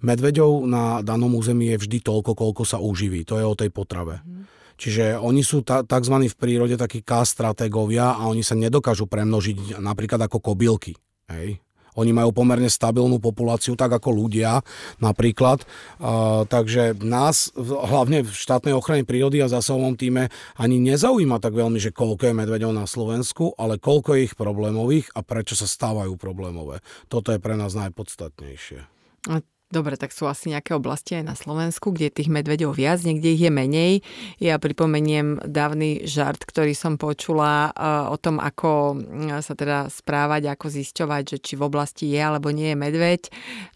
Medveďov 0.06 0.66
na 0.70 1.02
danom 1.02 1.34
území 1.34 1.74
je 1.74 1.82
vždy 1.82 1.98
toľko, 2.02 2.38
koľko 2.38 2.62
sa 2.62 2.78
uživí. 2.78 3.26
To 3.26 3.38
je 3.38 3.46
o 3.46 3.58
tej 3.58 3.74
potrave. 3.74 4.22
Mm. 4.22 4.59
Čiže 4.80 5.20
oni 5.20 5.44
sú 5.44 5.60
tzv. 5.60 6.14
v 6.24 6.36
prírode 6.40 6.80
takí 6.80 7.04
K-stratégovia 7.04 8.16
a 8.16 8.24
oni 8.32 8.40
sa 8.40 8.56
nedokážu 8.56 9.04
premnožiť 9.04 9.76
napríklad 9.76 10.24
ako 10.24 10.40
kobylky. 10.40 10.96
Hej. 11.28 11.60
Oni 11.98 12.14
majú 12.14 12.30
pomerne 12.30 12.70
stabilnú 12.70 13.18
populáciu, 13.18 13.74
tak 13.74 13.90
ako 13.92 14.14
ľudia 14.14 14.62
napríklad. 15.02 15.66
Uh, 15.98 16.46
takže 16.46 16.96
nás, 17.02 17.50
hlavne 17.58 18.24
v 18.24 18.30
štátnej 18.30 18.72
ochrane 18.72 19.02
prírody 19.02 19.42
a 19.42 19.50
zásahovom 19.50 19.98
týme, 19.98 20.30
ani 20.54 20.76
nezaujíma 20.80 21.42
tak 21.42 21.52
veľmi, 21.58 21.82
že 21.82 21.90
koľko 21.90 22.30
je 22.30 22.38
medveďov 22.40 22.72
na 22.72 22.86
Slovensku, 22.86 23.58
ale 23.58 23.76
koľko 23.82 24.16
je 24.16 24.20
ich 24.30 24.34
problémových 24.38 25.10
a 25.12 25.20
prečo 25.26 25.58
sa 25.58 25.66
stávajú 25.66 26.14
problémové. 26.14 26.78
Toto 27.10 27.34
je 27.34 27.42
pre 27.42 27.58
nás 27.58 27.74
najpodstatnejšie. 27.74 28.80
A 29.28 29.44
Dobre, 29.70 29.94
tak 29.94 30.10
sú 30.10 30.26
asi 30.26 30.50
nejaké 30.50 30.74
oblasti 30.74 31.22
aj 31.22 31.24
na 31.30 31.38
Slovensku, 31.38 31.94
kde 31.94 32.10
tých 32.10 32.26
medveďov 32.26 32.74
viac, 32.74 33.06
niekde 33.06 33.38
ich 33.38 33.46
je 33.46 33.54
menej. 33.54 34.02
Ja 34.42 34.58
pripomeniem 34.58 35.46
dávny 35.46 36.10
žart, 36.10 36.42
ktorý 36.42 36.74
som 36.74 36.98
počula 36.98 37.70
o 38.10 38.18
tom, 38.18 38.42
ako 38.42 38.98
sa 39.38 39.54
teda 39.54 39.86
správať, 39.86 40.50
ako 40.50 40.74
zisťovať, 40.74 41.22
že 41.22 41.38
či 41.38 41.54
v 41.54 41.62
oblasti 41.70 42.10
je 42.10 42.18
alebo 42.18 42.50
nie 42.50 42.74
je 42.74 42.82
medveď, 42.82 43.20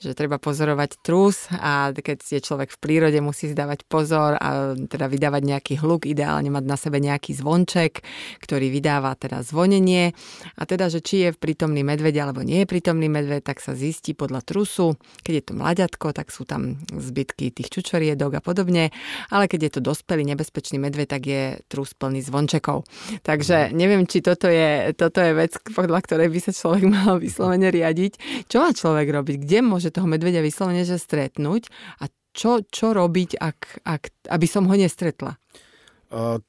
že 0.02 0.18
treba 0.18 0.42
pozorovať 0.42 0.98
trus 0.98 1.46
a 1.54 1.94
keď 1.94 2.26
je 2.26 2.40
človek 2.42 2.74
v 2.74 2.78
prírode, 2.82 3.22
musí 3.22 3.46
zdávať 3.54 3.86
pozor 3.86 4.34
a 4.34 4.74
teda 4.74 5.06
vydávať 5.06 5.42
nejaký 5.46 5.74
hluk, 5.78 6.10
ideálne 6.10 6.50
mať 6.50 6.64
na 6.66 6.74
sebe 6.74 6.98
nejaký 6.98 7.38
zvonček, 7.38 8.02
ktorý 8.42 8.66
vydáva 8.66 9.14
teda 9.14 9.46
zvonenie 9.46 10.10
a 10.58 10.66
teda, 10.66 10.90
že 10.90 10.98
či 11.06 11.22
je 11.22 11.38
prítomný 11.38 11.86
medveď 11.86 12.26
alebo 12.26 12.42
nie 12.42 12.66
je 12.66 12.70
prítomný 12.70 13.06
medveď, 13.06 13.46
tak 13.46 13.62
sa 13.62 13.78
zistí 13.78 14.10
podľa 14.10 14.42
trusu, 14.42 14.98
keď 15.22 15.34
je 15.38 15.44
to 15.46 15.54
mladia 15.54 15.83
mláďatko, 15.84 16.16
tak 16.16 16.32
sú 16.32 16.48
tam 16.48 16.80
zbytky 16.88 17.52
tých 17.52 17.68
čučoriedok 17.68 18.40
a 18.40 18.42
podobne, 18.42 18.88
ale 19.28 19.44
keď 19.44 19.60
je 19.68 19.72
to 19.76 19.80
dospelý 19.84 20.24
nebezpečný 20.32 20.80
medveď, 20.80 21.06
tak 21.12 21.22
je 21.28 21.42
trus 21.68 21.92
plný 21.92 22.24
zvončekov. 22.24 22.88
Takže 23.20 23.76
neviem, 23.76 24.08
či 24.08 24.24
toto 24.24 24.48
je, 24.48 24.96
toto 24.96 25.20
je 25.20 25.36
vec, 25.36 25.52
podľa 25.76 26.00
ktorej 26.00 26.32
by 26.32 26.40
sa 26.40 26.52
človek 26.56 26.84
mal 26.96 27.20
vyslovene 27.20 27.68
riadiť. 27.68 28.48
Čo 28.48 28.64
má 28.64 28.72
človek 28.72 29.12
robiť? 29.12 29.36
Kde 29.44 29.58
môže 29.60 29.92
toho 29.92 30.08
medveďa 30.08 30.40
vyslovene 30.40 30.88
že 30.88 30.96
stretnúť 30.96 31.68
a 32.00 32.08
čo, 32.34 32.64
čo 32.66 32.96
robiť, 32.96 33.38
ak, 33.38 33.86
ak, 33.86 34.02
aby 34.32 34.46
som 34.48 34.66
ho 34.66 34.74
nestretla? 34.74 35.36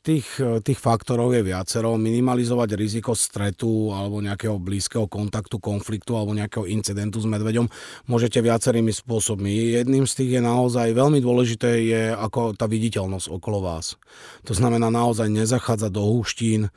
Tých, 0.06 0.28
tých 0.62 0.80
faktorov 0.80 1.34
je 1.34 1.42
viacero. 1.42 1.98
Minimalizovať 1.98 2.78
riziko 2.78 3.18
stretu 3.18 3.90
alebo 3.90 4.22
nejakého 4.22 4.62
blízkeho 4.62 5.10
kontaktu, 5.10 5.58
konfliktu 5.58 6.14
alebo 6.14 6.38
nejakého 6.38 6.70
incidentu 6.70 7.18
s 7.18 7.26
medveďom 7.26 7.66
môžete 8.06 8.46
viacerými 8.46 8.94
spôsobmi. 8.94 9.74
Jedným 9.82 10.06
z 10.06 10.14
tých 10.22 10.32
je 10.38 10.42
naozaj 10.46 10.94
veľmi 10.94 11.18
dôležité 11.18 11.82
je 11.82 12.04
ako 12.14 12.54
tá 12.54 12.70
viditeľnosť 12.70 13.28
okolo 13.32 13.66
vás. 13.66 13.98
To 14.46 14.54
znamená 14.54 14.94
naozaj 14.94 15.34
nezachádzať 15.34 15.90
do 15.90 16.04
húštín, 16.04 16.70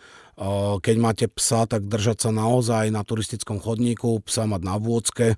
keď 0.81 0.97
máte 1.03 1.27
psa, 1.27 1.67
tak 1.67 1.91
držať 1.91 2.25
sa 2.25 2.31
naozaj 2.31 2.95
na 2.95 3.03
turistickom 3.03 3.59
chodníku, 3.59 4.23
psa 4.23 4.47
mať 4.47 4.63
na 4.65 4.79
vôdzke, 4.79 5.35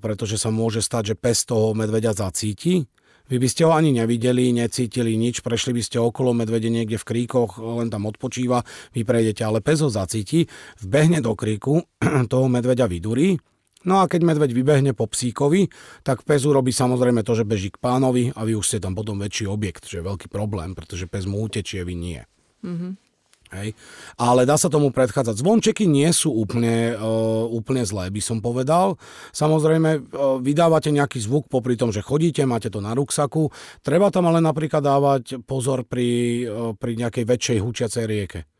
pretože 0.00 0.40
sa 0.40 0.48
môže 0.48 0.80
stať, 0.80 1.12
že 1.12 1.20
pes 1.20 1.44
toho 1.44 1.76
medveďa 1.76 2.16
zacíti 2.16 2.88
vy 3.28 3.36
by 3.36 3.48
ste 3.48 3.62
ho 3.68 3.72
ani 3.76 3.92
nevideli, 3.92 4.50
necítili 4.56 5.14
nič, 5.14 5.44
prešli 5.44 5.76
by 5.76 5.82
ste 5.84 6.00
okolo 6.00 6.32
medvede 6.32 6.72
niekde 6.72 6.96
v 6.96 7.08
kríkoch, 7.08 7.60
len 7.60 7.92
tam 7.92 8.08
odpočíva, 8.08 8.64
vy 8.96 9.04
prejdete, 9.04 9.44
ale 9.44 9.60
pes 9.60 9.84
ho 9.84 9.92
zacíti, 9.92 10.48
vbehne 10.80 11.20
do 11.20 11.36
kríku, 11.36 11.84
toho 12.32 12.46
medveďa 12.48 12.88
vydurí, 12.88 13.38
No 13.86 14.02
a 14.02 14.10
keď 14.10 14.26
medveď 14.26 14.50
vybehne 14.58 14.90
po 14.90 15.06
psíkovi, 15.06 15.70
tak 16.02 16.26
pes 16.26 16.42
urobí 16.42 16.74
samozrejme 16.74 17.22
to, 17.22 17.38
že 17.38 17.46
beží 17.46 17.70
k 17.70 17.78
pánovi 17.78 18.34
a 18.34 18.42
vy 18.42 18.58
už 18.58 18.66
ste 18.66 18.82
tam 18.82 18.98
potom 18.98 19.22
väčší 19.22 19.46
objekt, 19.46 19.86
čo 19.86 20.02
je 20.02 20.08
veľký 20.10 20.26
problém, 20.26 20.74
pretože 20.74 21.06
pes 21.06 21.30
mu 21.30 21.38
utečie, 21.46 21.86
vy 21.86 21.94
nie. 21.94 22.20
Mm-hmm. 22.66 23.07
Hej. 23.48 23.72
Ale 24.20 24.44
dá 24.44 24.60
sa 24.60 24.68
tomu 24.68 24.92
predchádzať. 24.92 25.40
Zvončeky 25.40 25.88
nie 25.88 26.08
sú 26.12 26.32
úplne, 26.32 26.92
uh, 26.92 27.48
úplne 27.48 27.80
zlé, 27.88 28.12
by 28.12 28.20
som 28.20 28.44
povedal. 28.44 29.00
Samozrejme, 29.32 29.90
uh, 29.96 30.36
vydávate 30.42 30.92
nejaký 30.92 31.16
zvuk 31.24 31.48
popri 31.48 31.80
tom, 31.80 31.88
že 31.88 32.04
chodíte, 32.04 32.44
máte 32.44 32.68
to 32.68 32.84
na 32.84 32.92
ruksaku. 32.92 33.48
Treba 33.80 34.12
tam 34.12 34.28
ale 34.28 34.44
napríklad 34.44 34.84
dávať 34.84 35.40
pozor 35.48 35.88
pri, 35.88 36.08
uh, 36.44 36.72
pri 36.76 36.92
nejakej 37.00 37.24
väčšej 37.24 37.58
hučiacej 37.64 38.04
rieke. 38.04 38.57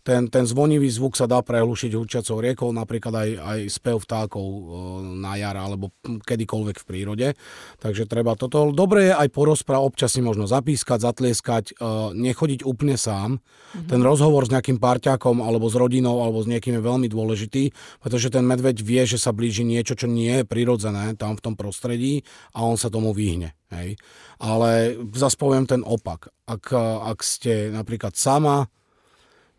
Ten, 0.00 0.32
ten 0.32 0.44
zvonivý 0.48 0.88
zvuk 0.88 1.14
sa 1.14 1.28
dá 1.28 1.44
prehlušiť 1.44 1.92
húčiacou 1.92 2.40
riekou, 2.40 2.68
napríklad 2.72 3.14
aj, 3.14 3.30
aj 3.36 3.60
spev 3.68 3.98
vtákov 4.00 4.44
e, 4.44 4.62
na 5.20 5.36
jar 5.36 5.56
alebo 5.56 5.92
kedykoľvek 6.02 6.76
v 6.80 6.88
prírode. 6.88 7.28
Takže 7.80 8.08
treba 8.08 8.34
toto. 8.34 8.72
Dobre 8.72 9.12
je 9.12 9.14
aj 9.14 9.28
porozprávať, 9.30 9.84
občas 9.84 10.10
si 10.16 10.24
možno 10.24 10.48
zapískať, 10.48 11.04
zatlieskať, 11.04 11.64
e, 11.76 11.84
nechodiť 12.16 12.64
úplne 12.64 12.96
sám. 12.96 13.38
Mm-hmm. 13.38 13.88
Ten 13.92 14.00
rozhovor 14.00 14.48
s 14.48 14.52
nejakým 14.52 14.80
parťákom 14.80 15.44
alebo 15.44 15.68
s 15.68 15.76
rodinou 15.76 16.24
alebo 16.24 16.40
s 16.40 16.48
niekým 16.48 16.80
je 16.80 16.82
veľmi 16.82 17.08
dôležitý, 17.12 17.70
pretože 18.00 18.32
ten 18.32 18.42
medveď 18.42 18.80
vie, 18.80 19.02
že 19.04 19.20
sa 19.20 19.36
blíži 19.36 19.62
niečo, 19.62 19.94
čo 19.94 20.08
nie 20.08 20.42
je 20.42 20.48
prirodzené 20.48 21.14
tam 21.20 21.36
v 21.36 21.44
tom 21.44 21.54
prostredí 21.54 22.24
a 22.56 22.64
on 22.64 22.80
sa 22.80 22.88
tomu 22.88 23.12
vyhne. 23.12 23.52
Hej. 23.70 24.02
Ale 24.42 24.98
zase 25.14 25.38
poviem 25.38 25.62
ten 25.68 25.86
opak. 25.86 26.34
Ak, 26.50 26.74
ak 26.74 27.22
ste 27.22 27.70
napríklad 27.70 28.18
sama, 28.18 28.66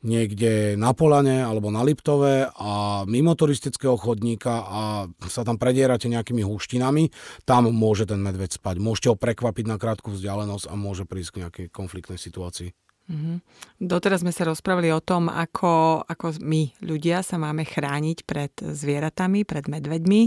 niekde 0.02 0.76
na 0.78 0.92
Polane 0.94 1.46
alebo 1.46 1.70
na 1.70 1.86
Liptove 1.86 2.50
a 2.50 3.04
mimo 3.06 3.38
turistického 3.38 3.96
chodníka 3.98 4.66
a 4.66 4.82
sa 5.30 5.46
tam 5.46 5.62
predierate 5.62 6.10
nejakými 6.10 6.42
húštinami, 6.42 7.14
tam 7.46 7.70
môže 7.70 8.10
ten 8.10 8.20
medveď 8.22 8.58
spať. 8.58 8.82
Môžete 8.82 9.08
ho 9.14 9.16
prekvapiť 9.18 9.66
na 9.70 9.78
krátku 9.78 10.14
vzdialenosť 10.14 10.66
a 10.70 10.74
môže 10.74 11.06
prísť 11.06 11.30
k 11.32 11.40
nejakej 11.46 11.66
konfliktnej 11.70 12.18
situácii. 12.18 12.74
Mm-hmm. 13.12 13.38
Doteraz 13.82 14.24
sme 14.24 14.32
sa 14.32 14.48
rozprávali 14.48 14.88
o 14.96 15.04
tom, 15.04 15.28
ako, 15.28 16.06
ako 16.08 16.40
my, 16.40 16.72
ľudia, 16.80 17.20
sa 17.28 17.36
máme 17.36 17.68
chrániť 17.68 18.24
pred 18.24 18.54
zvieratami, 18.56 19.44
pred 19.44 19.68
medveďmi, 19.68 20.22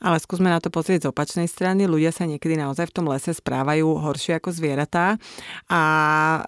ale 0.00 0.16
skúsme 0.16 0.48
na 0.48 0.56
to 0.56 0.72
pozrieť 0.72 1.04
z 1.04 1.10
opačnej 1.12 1.44
strany. 1.44 1.84
Ľudia 1.84 2.16
sa 2.16 2.24
niekedy 2.24 2.56
naozaj 2.56 2.88
v 2.88 2.96
tom 2.96 3.06
lese 3.12 3.36
správajú 3.36 3.84
horšie 4.00 4.40
ako 4.40 4.56
zvieratá 4.56 5.20
a 5.68 5.82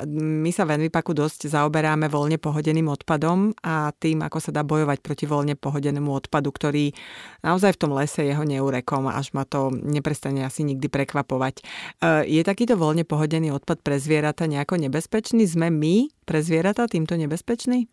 my 0.09 0.49
sa 0.55 0.65
v 0.65 0.81
Envipaku 0.81 1.13
dosť 1.13 1.53
zaoberáme 1.53 2.09
voľne 2.09 2.41
pohodeným 2.41 2.89
odpadom 2.89 3.53
a 3.61 3.93
tým, 3.93 4.25
ako 4.25 4.39
sa 4.41 4.55
dá 4.55 4.65
bojovať 4.65 5.05
proti 5.05 5.29
voľne 5.29 5.59
pohodenému 5.59 6.09
odpadu, 6.09 6.55
ktorý 6.55 6.95
naozaj 7.45 7.77
v 7.77 7.81
tom 7.85 7.93
lese 7.93 8.25
jeho 8.25 8.47
neurekom, 8.47 9.11
až 9.11 9.35
ma 9.37 9.45
to 9.45 9.75
neprestane 9.75 10.41
asi 10.41 10.65
nikdy 10.65 10.89
prekvapovať. 10.89 11.61
E, 11.61 11.63
je 12.31 12.43
takýto 12.47 12.79
voľne 12.79 13.03
pohodený 13.03 13.51
odpad 13.51 13.83
pre 13.83 13.99
zvieratá 13.99 14.47
nejako 14.47 14.79
nebezpečný? 14.79 15.45
Sme 15.45 15.82
my 15.83 16.07
pre 16.23 16.39
zvieratá 16.39 16.87
týmto 16.87 17.19
nebezpeční? 17.19 17.91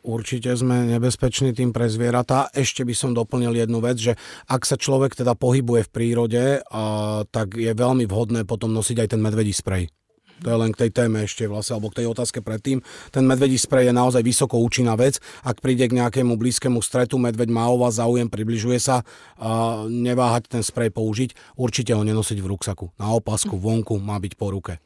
Určite 0.00 0.56
sme 0.56 0.88
nebezpeční 0.88 1.52
tým 1.52 1.76
pre 1.76 1.86
zvieratá. 1.86 2.48
Ešte 2.56 2.88
by 2.88 2.94
som 2.96 3.12
doplnil 3.12 3.52
jednu 3.52 3.84
vec, 3.84 4.00
že 4.00 4.16
ak 4.48 4.64
sa 4.64 4.80
človek 4.80 5.12
teda 5.12 5.36
pohybuje 5.36 5.86
v 5.86 5.92
prírode, 5.92 6.42
a, 6.58 7.22
tak 7.28 7.54
je 7.54 7.70
veľmi 7.70 8.08
vhodné 8.08 8.48
potom 8.48 8.72
nosiť 8.72 8.96
aj 8.96 9.08
ten 9.12 9.20
medvedí 9.20 9.52
sprej. 9.52 9.92
To 10.40 10.48
je 10.48 10.56
len 10.56 10.72
k 10.72 10.88
tej 10.88 10.90
téme 10.96 11.20
ešte 11.20 11.44
vlastne, 11.44 11.76
alebo 11.76 11.92
k 11.92 12.00
tej 12.00 12.16
otázke 12.16 12.40
predtým. 12.40 12.80
Ten 13.12 13.28
medvedí 13.28 13.60
sprej 13.60 13.92
je 13.92 13.94
naozaj 13.94 14.24
vysoko 14.24 14.56
účinná 14.56 14.96
vec. 14.96 15.20
Ak 15.44 15.60
príde 15.60 15.84
k 15.84 16.00
nejakému 16.00 16.40
blízkemu 16.40 16.80
stretu, 16.80 17.20
medveď 17.20 17.52
má 17.52 17.68
o 17.68 17.76
vás 17.76 18.00
záujem, 18.00 18.24
približuje 18.24 18.80
sa, 18.80 19.04
a 19.36 19.84
neváhať 19.84 20.48
ten 20.48 20.62
sprej 20.64 20.96
použiť, 20.96 21.60
určite 21.60 21.92
ho 21.92 22.00
nenosiť 22.00 22.40
v 22.40 22.50
ruksaku. 22.56 22.88
Na 22.96 23.12
opasku, 23.12 23.60
vonku 23.60 24.00
má 24.00 24.16
byť 24.16 24.32
po 24.40 24.48
ruke. 24.48 24.80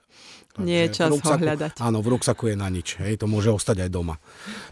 Takže 0.55 0.71
Nie 0.71 0.87
je 0.87 0.91
čas 0.95 1.11
ruksaku, 1.11 1.35
ho 1.35 1.43
hľadať. 1.51 1.71
Áno, 1.83 1.99
v 1.99 2.09
ruksaku 2.15 2.45
je 2.55 2.57
na 2.57 2.69
nič. 2.71 3.03
Hej, 3.03 3.19
to 3.19 3.27
môže 3.27 3.51
ostať 3.51 3.87
aj 3.87 3.91
doma. 3.91 4.23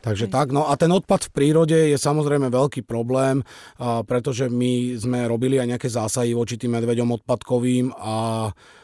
Takže 0.06 0.30
hej. 0.30 0.32
tak, 0.32 0.54
no 0.54 0.70
a 0.70 0.78
ten 0.78 0.94
odpad 0.94 1.26
v 1.26 1.34
prírode 1.34 1.74
je 1.74 1.98
samozrejme 1.98 2.54
veľký 2.54 2.86
problém, 2.86 3.42
a 3.82 4.06
pretože 4.06 4.46
my 4.46 4.94
sme 4.94 5.26
robili 5.26 5.58
aj 5.58 5.74
nejaké 5.74 5.88
zásahy 5.90 6.38
voči 6.38 6.54
tým 6.54 6.78
medveďom 6.78 7.18
odpadkovým 7.18 7.90
a 7.98 8.14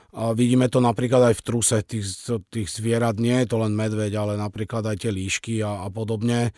a 0.09 0.33
vidíme 0.33 0.73
to 0.73 0.81
napríklad 0.81 1.31
aj 1.31 1.35
v 1.37 1.45
truse 1.45 1.79
tých, 1.85 2.09
tých 2.49 2.69
zvierat. 2.73 3.21
Nie 3.21 3.45
je 3.45 3.53
to 3.53 3.61
len 3.61 3.77
medveď, 3.77 4.17
ale 4.17 4.41
napríklad 4.41 4.81
aj 4.89 5.05
tie 5.05 5.13
líšky 5.13 5.61
a, 5.61 5.85
a 5.85 5.93
podobne 5.93 6.57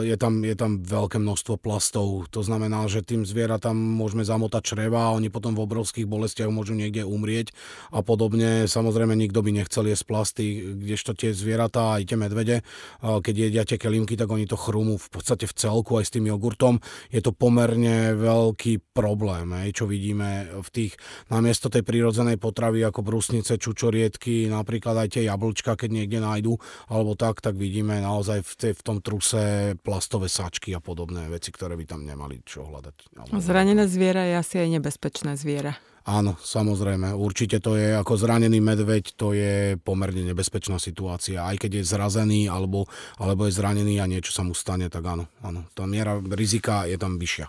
je 0.00 0.16
tam, 0.16 0.40
je 0.40 0.56
tam 0.56 0.80
veľké 0.80 1.20
množstvo 1.20 1.60
plastov. 1.60 2.32
To 2.32 2.40
znamená, 2.40 2.88
že 2.88 3.04
tým 3.04 3.28
zvieratám 3.28 3.76
môžeme 3.76 4.24
zamotať 4.24 4.72
čreva 4.72 5.12
a 5.12 5.14
oni 5.20 5.28
potom 5.28 5.52
v 5.52 5.68
obrovských 5.68 6.08
bolestiach 6.08 6.48
môžu 6.48 6.72
niekde 6.72 7.04
umrieť 7.04 7.52
a 7.92 8.00
podobne. 8.00 8.64
Samozrejme, 8.64 9.12
nikto 9.12 9.44
by 9.44 9.52
nechcel 9.52 9.84
jesť 9.84 10.04
plasty, 10.08 10.44
kdežto 10.80 11.12
tie 11.12 11.36
zvieratá, 11.36 12.00
aj 12.00 12.08
tie 12.08 12.16
medvede, 12.16 12.56
keď 13.04 13.34
jediate 13.36 13.76
kelimky, 13.76 14.16
tak 14.16 14.32
oni 14.32 14.48
to 14.48 14.56
chrúmu 14.56 14.96
v 14.96 15.08
podstate 15.12 15.44
v 15.44 15.52
celku 15.52 16.00
aj 16.00 16.08
s 16.08 16.14
tým 16.16 16.24
jogurtom. 16.24 16.80
Je 17.12 17.20
to 17.20 17.36
pomerne 17.36 18.16
veľký 18.16 18.96
problém, 18.96 19.52
čo 19.76 19.84
vidíme 19.84 20.56
v 20.64 20.68
tých, 20.72 20.96
namiesto 21.28 21.68
tej 21.68 21.84
prírodzenej 21.84 22.40
potravy 22.40 22.80
ako 22.80 23.04
brusnice, 23.04 23.60
čučoriedky, 23.60 24.48
napríklad 24.48 25.04
aj 25.04 25.20
tie 25.20 25.28
jablčka, 25.28 25.76
keď 25.76 25.90
niekde 25.92 26.24
nájdu, 26.24 26.56
alebo 26.88 27.12
tak, 27.12 27.44
tak 27.44 27.60
vidíme 27.60 28.00
naozaj 28.00 28.40
v, 28.40 28.52
tej, 28.56 28.72
v 28.72 28.82
tom 28.82 28.98
truse 29.04 29.33
zase 29.34 29.74
plastové 29.82 30.30
sačky 30.30 30.70
a 30.74 30.80
podobné 30.80 31.26
veci, 31.26 31.50
ktoré 31.50 31.74
by 31.74 31.84
tam 31.84 32.06
nemali 32.06 32.40
čo 32.46 32.66
hľadať. 32.70 33.18
Zranené 33.42 33.90
zviera 33.90 34.22
je 34.30 34.34
asi 34.38 34.54
aj 34.62 34.68
nebezpečné 34.78 35.34
zviera. 35.34 35.74
Áno, 36.04 36.36
samozrejme. 36.36 37.16
Určite 37.16 37.64
to 37.64 37.80
je 37.80 37.96
ako 37.96 38.20
zranený 38.20 38.60
medveď, 38.60 39.16
to 39.16 39.32
je 39.32 39.80
pomerne 39.80 40.20
nebezpečná 40.20 40.76
situácia. 40.76 41.48
Aj 41.48 41.56
keď 41.56 41.80
je 41.80 41.88
zrazený 41.88 42.40
alebo, 42.52 42.84
alebo 43.16 43.48
je 43.48 43.56
zranený 43.56 44.04
a 44.04 44.06
niečo 44.06 44.36
sa 44.36 44.44
mu 44.44 44.52
stane, 44.52 44.92
tak 44.92 45.00
áno, 45.00 45.24
áno. 45.40 45.64
Tá 45.72 45.88
miera 45.88 46.20
rizika 46.20 46.84
je 46.84 47.00
tam 47.00 47.16
vyššia. 47.16 47.48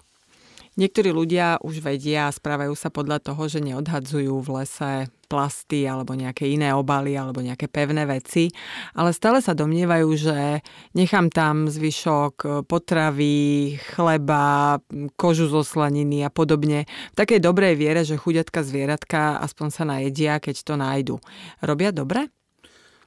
Niektorí 0.75 1.15
ľudia 1.15 1.55
už 1.63 1.79
vedia 1.79 2.27
a 2.27 2.35
správajú 2.35 2.75
sa 2.75 2.91
podľa 2.91 3.23
toho, 3.23 3.47
že 3.47 3.63
neodhadzujú 3.63 4.35
v 4.43 4.49
lese 4.59 5.07
plasty 5.31 5.87
alebo 5.87 6.13
nejaké 6.13 6.51
iné 6.51 6.75
obaly 6.75 7.15
alebo 7.15 7.39
nejaké 7.39 7.71
pevné 7.71 8.03
veci, 8.03 8.51
ale 8.91 9.15
stále 9.15 9.39
sa 9.39 9.55
domnievajú, 9.55 10.09
že 10.19 10.59
nechám 10.91 11.31
tam 11.31 11.71
zvyšok 11.71 12.67
potravy, 12.67 13.79
chleba, 13.95 14.77
kožu 15.15 15.47
zo 15.47 15.63
slaniny 15.63 16.27
a 16.27 16.29
podobne. 16.29 16.83
V 17.15 17.19
takej 17.23 17.39
dobrej 17.39 17.79
viere, 17.79 18.03
že 18.03 18.19
chuďatka 18.19 18.61
zvieratka 18.61 19.39
aspoň 19.41 19.67
sa 19.71 19.83
najedia, 19.87 20.43
keď 20.43 20.55
to 20.59 20.73
nájdu. 20.75 21.15
Robia 21.63 21.95
dobre? 21.95 22.27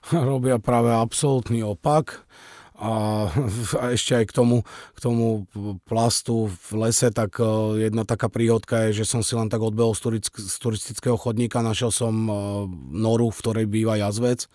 Robia 0.12 0.56
práve 0.56 0.88
absolútny 0.88 1.60
opak 1.60 2.24
a, 2.78 3.26
a 3.82 3.84
ešte 3.92 4.14
aj 4.14 4.24
k 4.30 4.32
tomu, 4.32 4.56
k 4.94 4.98
tomu 5.02 5.50
plastu 5.84 6.46
v 6.70 6.86
lese, 6.86 7.10
tak 7.10 7.42
e, 7.42 7.84
jedna 7.90 8.06
taká 8.06 8.30
príhodka 8.30 8.88
je, 8.88 9.02
že 9.02 9.10
som 9.10 9.20
si 9.20 9.34
len 9.34 9.50
tak 9.50 9.60
odbehol 9.60 9.98
z 9.98 10.56
turistického 10.62 11.18
chodníka, 11.18 11.60
našiel 11.60 11.90
som 11.90 12.14
e, 12.14 12.32
noru, 12.94 13.34
v 13.34 13.40
ktorej 13.42 13.66
býva 13.66 13.98
jazvec 13.98 14.46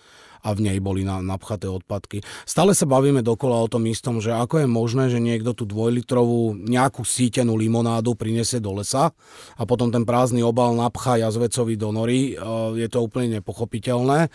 a 0.44 0.52
v 0.52 0.60
nej 0.70 0.78
boli 0.84 1.08
napchaté 1.08 1.72
odpadky. 1.72 2.20
Stále 2.44 2.76
sa 2.76 2.84
bavíme 2.84 3.24
dokola 3.24 3.64
o 3.64 3.72
tom 3.72 3.88
istom, 3.88 4.20
že 4.20 4.36
ako 4.36 4.64
je 4.64 4.68
možné, 4.68 5.08
že 5.08 5.24
niekto 5.24 5.56
tú 5.56 5.64
dvojlitrovú 5.64 6.68
nejakú 6.68 7.08
sítenú 7.08 7.56
limonádu 7.56 8.14
prinesie 8.20 8.60
do 8.60 8.76
lesa 8.76 9.16
a 9.56 9.64
potom 9.64 9.90
ten 9.90 10.04
prázdny 10.04 10.44
obal 10.44 10.76
napchá 10.76 11.16
jazvecovi 11.16 11.80
do 11.80 11.96
nory. 11.96 12.36
E, 12.36 12.44
je 12.84 12.88
to 12.92 13.08
úplne 13.08 13.40
nepochopiteľné. 13.40 14.28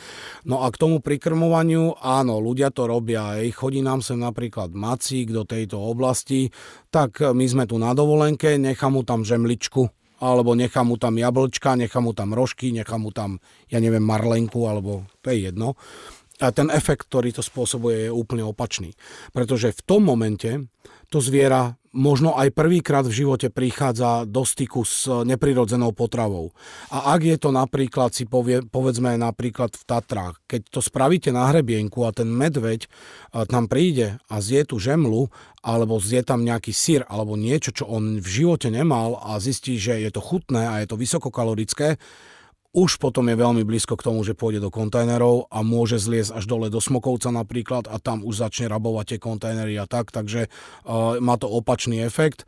No 0.48 0.64
a 0.64 0.72
k 0.72 0.80
tomu 0.80 1.04
prikrmovaniu, 1.04 2.00
áno, 2.00 2.40
ľudia 2.40 2.72
to 2.72 2.88
robia. 2.88 3.36
Ej, 3.38 3.52
chodí 3.52 3.84
nám 3.84 4.00
sem 4.00 4.16
napríklad 4.16 4.72
macík 4.72 5.28
do 5.28 5.44
tejto 5.44 5.76
oblasti, 5.76 6.48
tak 6.88 7.20
my 7.20 7.44
sme 7.44 7.64
tu 7.68 7.76
na 7.76 7.92
dovolenke, 7.92 8.56
nechám 8.56 8.96
mu 8.96 9.04
tam 9.04 9.22
žemličku 9.22 9.92
alebo 10.18 10.54
nechám 10.54 10.90
mu 10.90 10.96
tam 10.98 11.14
jablčka, 11.18 11.78
nechám 11.78 12.10
mu 12.10 12.12
tam 12.12 12.34
rožky, 12.34 12.74
nechám 12.74 13.02
mu 13.02 13.10
tam, 13.14 13.38
ja 13.70 13.78
neviem, 13.78 14.02
marlenku, 14.02 14.66
alebo 14.66 15.06
to 15.22 15.30
je 15.30 15.50
jedno. 15.50 15.78
A 16.38 16.54
ten 16.54 16.70
efekt, 16.70 17.10
ktorý 17.10 17.34
to 17.34 17.42
spôsobuje, 17.42 18.06
je 18.06 18.14
úplne 18.14 18.46
opačný. 18.46 18.94
Pretože 19.34 19.74
v 19.74 19.82
tom 19.82 20.06
momente 20.06 20.70
to 21.08 21.24
zviera 21.24 21.74
možno 21.88 22.36
aj 22.36 22.52
prvýkrát 22.52 23.00
v 23.08 23.24
živote 23.24 23.48
prichádza 23.48 24.28
do 24.28 24.44
styku 24.44 24.84
s 24.84 25.08
neprirodzenou 25.08 25.96
potravou. 25.96 26.52
A 26.92 27.16
ak 27.16 27.24
je 27.24 27.36
to 27.40 27.48
napríklad, 27.48 28.12
si 28.12 28.28
povie, 28.28 28.60
povedzme 28.60 29.16
napríklad 29.16 29.72
v 29.72 29.82
Tatrách, 29.88 30.36
keď 30.44 30.68
to 30.68 30.80
spravíte 30.84 31.32
na 31.32 31.48
hrebienku 31.48 32.04
a 32.04 32.12
ten 32.12 32.28
medveď 32.28 32.86
tam 33.48 33.66
príde 33.72 34.20
a 34.28 34.36
zje 34.44 34.68
tú 34.68 34.76
žemlu, 34.76 35.32
alebo 35.64 35.96
zje 35.96 36.28
tam 36.28 36.44
nejaký 36.44 36.76
syr, 36.76 37.08
alebo 37.08 37.40
niečo, 37.40 37.72
čo 37.72 37.88
on 37.88 38.20
v 38.20 38.28
živote 38.28 38.68
nemal 38.68 39.16
a 39.24 39.40
zistí, 39.40 39.80
že 39.80 39.96
je 39.96 40.12
to 40.12 40.20
chutné 40.20 40.68
a 40.68 40.84
je 40.84 40.92
to 40.92 41.00
vysokokalorické, 41.00 41.96
už 42.76 43.00
potom 43.00 43.24
je 43.32 43.36
veľmi 43.36 43.64
blízko 43.64 43.96
k 43.96 44.06
tomu, 44.12 44.20
že 44.22 44.36
pôjde 44.36 44.60
do 44.60 44.68
kontajnerov 44.68 45.48
a 45.48 45.64
môže 45.64 45.96
zliesť 45.96 46.36
až 46.36 46.44
dole 46.44 46.68
do 46.68 46.78
Smokovca 46.84 47.32
napríklad 47.32 47.88
a 47.88 47.96
tam 47.96 48.20
už 48.20 48.44
začne 48.44 48.68
rabovať 48.68 49.16
tie 49.16 49.18
kontajnery 49.18 49.74
a 49.80 49.88
tak, 49.88 50.12
takže 50.12 50.52
uh, 50.52 51.16
má 51.18 51.40
to 51.40 51.48
opačný 51.48 52.04
efekt. 52.04 52.44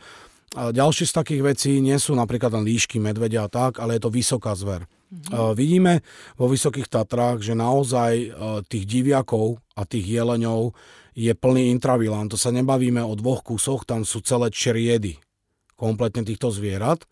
A 0.58 0.74
ďalšie 0.74 1.06
z 1.06 1.14
takých 1.14 1.42
vecí 1.46 1.72
nie 1.78 1.96
sú 1.96 2.12
napríklad 2.12 2.52
len 2.52 2.66
líšky, 2.66 2.98
medvedia 2.98 3.46
a 3.46 3.52
tak, 3.52 3.78
ale 3.78 3.96
je 3.96 4.02
to 4.02 4.10
vysoká 4.10 4.52
zver. 4.52 4.84
Mm-hmm. 4.84 5.32
Uh, 5.32 5.52
vidíme 5.56 6.04
vo 6.36 6.50
Vysokých 6.52 6.90
Tatrách, 6.90 7.40
že 7.40 7.56
naozaj 7.56 8.12
uh, 8.28 8.30
tých 8.66 8.84
diviakov 8.84 9.62
a 9.74 9.88
tých 9.88 10.04
jeleňov 10.04 10.76
je 11.16 11.32
plný 11.32 11.72
intravilán. 11.74 12.28
To 12.30 12.38
sa 12.38 12.52
nebavíme 12.52 13.00
o 13.02 13.16
dvoch 13.16 13.40
kusoch, 13.40 13.88
tam 13.88 14.04
sú 14.04 14.20
celé 14.20 14.52
čriedy 14.52 15.18
kompletne 15.80 16.28
týchto 16.28 16.52
zvierat. 16.52 17.08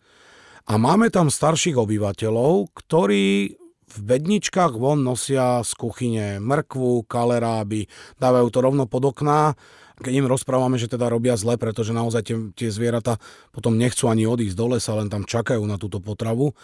A 0.69 0.77
máme 0.77 1.09
tam 1.09 1.33
starších 1.33 1.73
obyvateľov, 1.73 2.69
ktorí 2.77 3.57
v 3.89 3.97
bedničkách 4.05 4.77
von 4.77 5.01
nosia 5.01 5.65
z 5.65 5.71
kuchyne 5.73 6.37
mrkvu, 6.37 7.09
kaleráby, 7.09 7.89
dávajú 8.21 8.47
to 8.53 8.59
rovno 8.61 8.85
pod 8.85 9.09
okná 9.09 9.57
keď 9.99 10.13
im 10.15 10.31
rozprávame, 10.31 10.79
že 10.79 10.87
teda 10.87 11.11
robia 11.11 11.35
zle, 11.35 11.59
pretože 11.59 11.91
naozaj 11.91 12.23
tie, 12.23 12.35
tie 12.55 12.69
zvieratá 12.71 13.19
potom 13.51 13.75
nechcú 13.75 14.07
ani 14.07 14.23
odísť 14.25 14.55
do 14.55 14.67
lesa, 14.75 14.95
len 14.95 15.11
tam 15.11 15.27
čakajú 15.27 15.59
na 15.67 15.75
túto 15.75 15.99
potravu, 15.99 16.55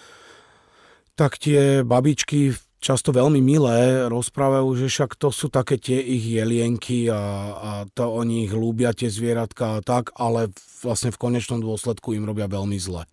tak 1.20 1.36
tie 1.40 1.84
babičky 1.84 2.56
často 2.80 3.12
veľmi 3.12 3.40
milé 3.44 4.08
rozprávajú, 4.08 4.80
že 4.80 4.88
však 4.88 5.20
to 5.20 5.36
sú 5.36 5.52
také 5.52 5.76
tie 5.80 6.00
ich 6.00 6.24
jelienky 6.24 7.12
a, 7.12 7.20
a 7.56 7.72
to 7.92 8.08
oni 8.08 8.48
ich 8.48 8.54
ľúbia 8.56 8.96
tie 8.96 9.12
zvieratka 9.12 9.80
a 9.80 9.84
tak, 9.84 10.16
ale 10.16 10.52
vlastne 10.84 11.12
v 11.12 11.20
konečnom 11.20 11.60
dôsledku 11.60 12.16
im 12.16 12.28
robia 12.28 12.48
veľmi 12.48 12.80
zle. 12.80 13.04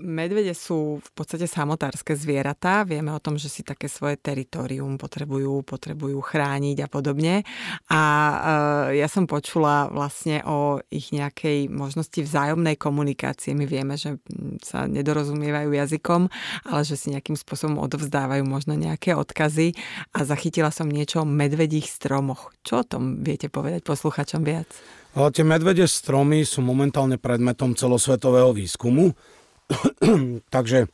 Medvede 0.00 0.56
sú 0.56 0.98
v 0.98 1.10
podstate 1.12 1.44
samotárske 1.44 2.16
zvieratá. 2.16 2.82
Vieme 2.88 3.12
o 3.12 3.20
tom, 3.20 3.36
že 3.36 3.52
si 3.52 3.60
také 3.60 3.86
svoje 3.86 4.16
teritorium 4.16 4.96
potrebujú, 4.96 5.62
potrebujú 5.62 6.18
chrániť 6.24 6.76
a 6.84 6.88
podobne. 6.88 7.44
A 7.92 8.02
e, 8.90 8.98
ja 8.98 9.06
som 9.06 9.28
počula 9.28 9.92
vlastne 9.92 10.40
o 10.48 10.80
ich 10.88 11.12
nejakej 11.12 11.68
možnosti 11.68 12.16
vzájomnej 12.16 12.80
komunikácie. 12.80 13.52
My 13.52 13.68
vieme, 13.68 14.00
že 14.00 14.16
sa 14.64 14.88
nedorozumievajú 14.88 15.70
jazykom, 15.76 16.32
ale 16.66 16.82
že 16.82 16.96
si 16.96 17.12
nejakým 17.12 17.36
spôsobom 17.36 17.78
odovzdávajú 17.78 18.42
možno 18.48 18.74
nejaké 18.74 19.12
odkazy. 19.12 19.76
A 20.16 20.24
zachytila 20.24 20.72
som 20.72 20.88
niečo 20.88 21.22
o 21.22 21.28
medvedích 21.28 21.86
stromoch. 21.86 22.50
Čo 22.64 22.82
o 22.82 22.88
tom 22.88 23.20
viete 23.20 23.52
povedať 23.52 23.84
posluchačom 23.84 24.42
viac? 24.42 24.68
tie 25.10 25.42
medvede 25.42 25.90
stromy 25.90 26.46
sú 26.46 26.62
momentálne 26.62 27.18
predmetom 27.18 27.74
celosvetového 27.74 28.54
výskumu. 28.54 29.10
Takže 30.54 30.90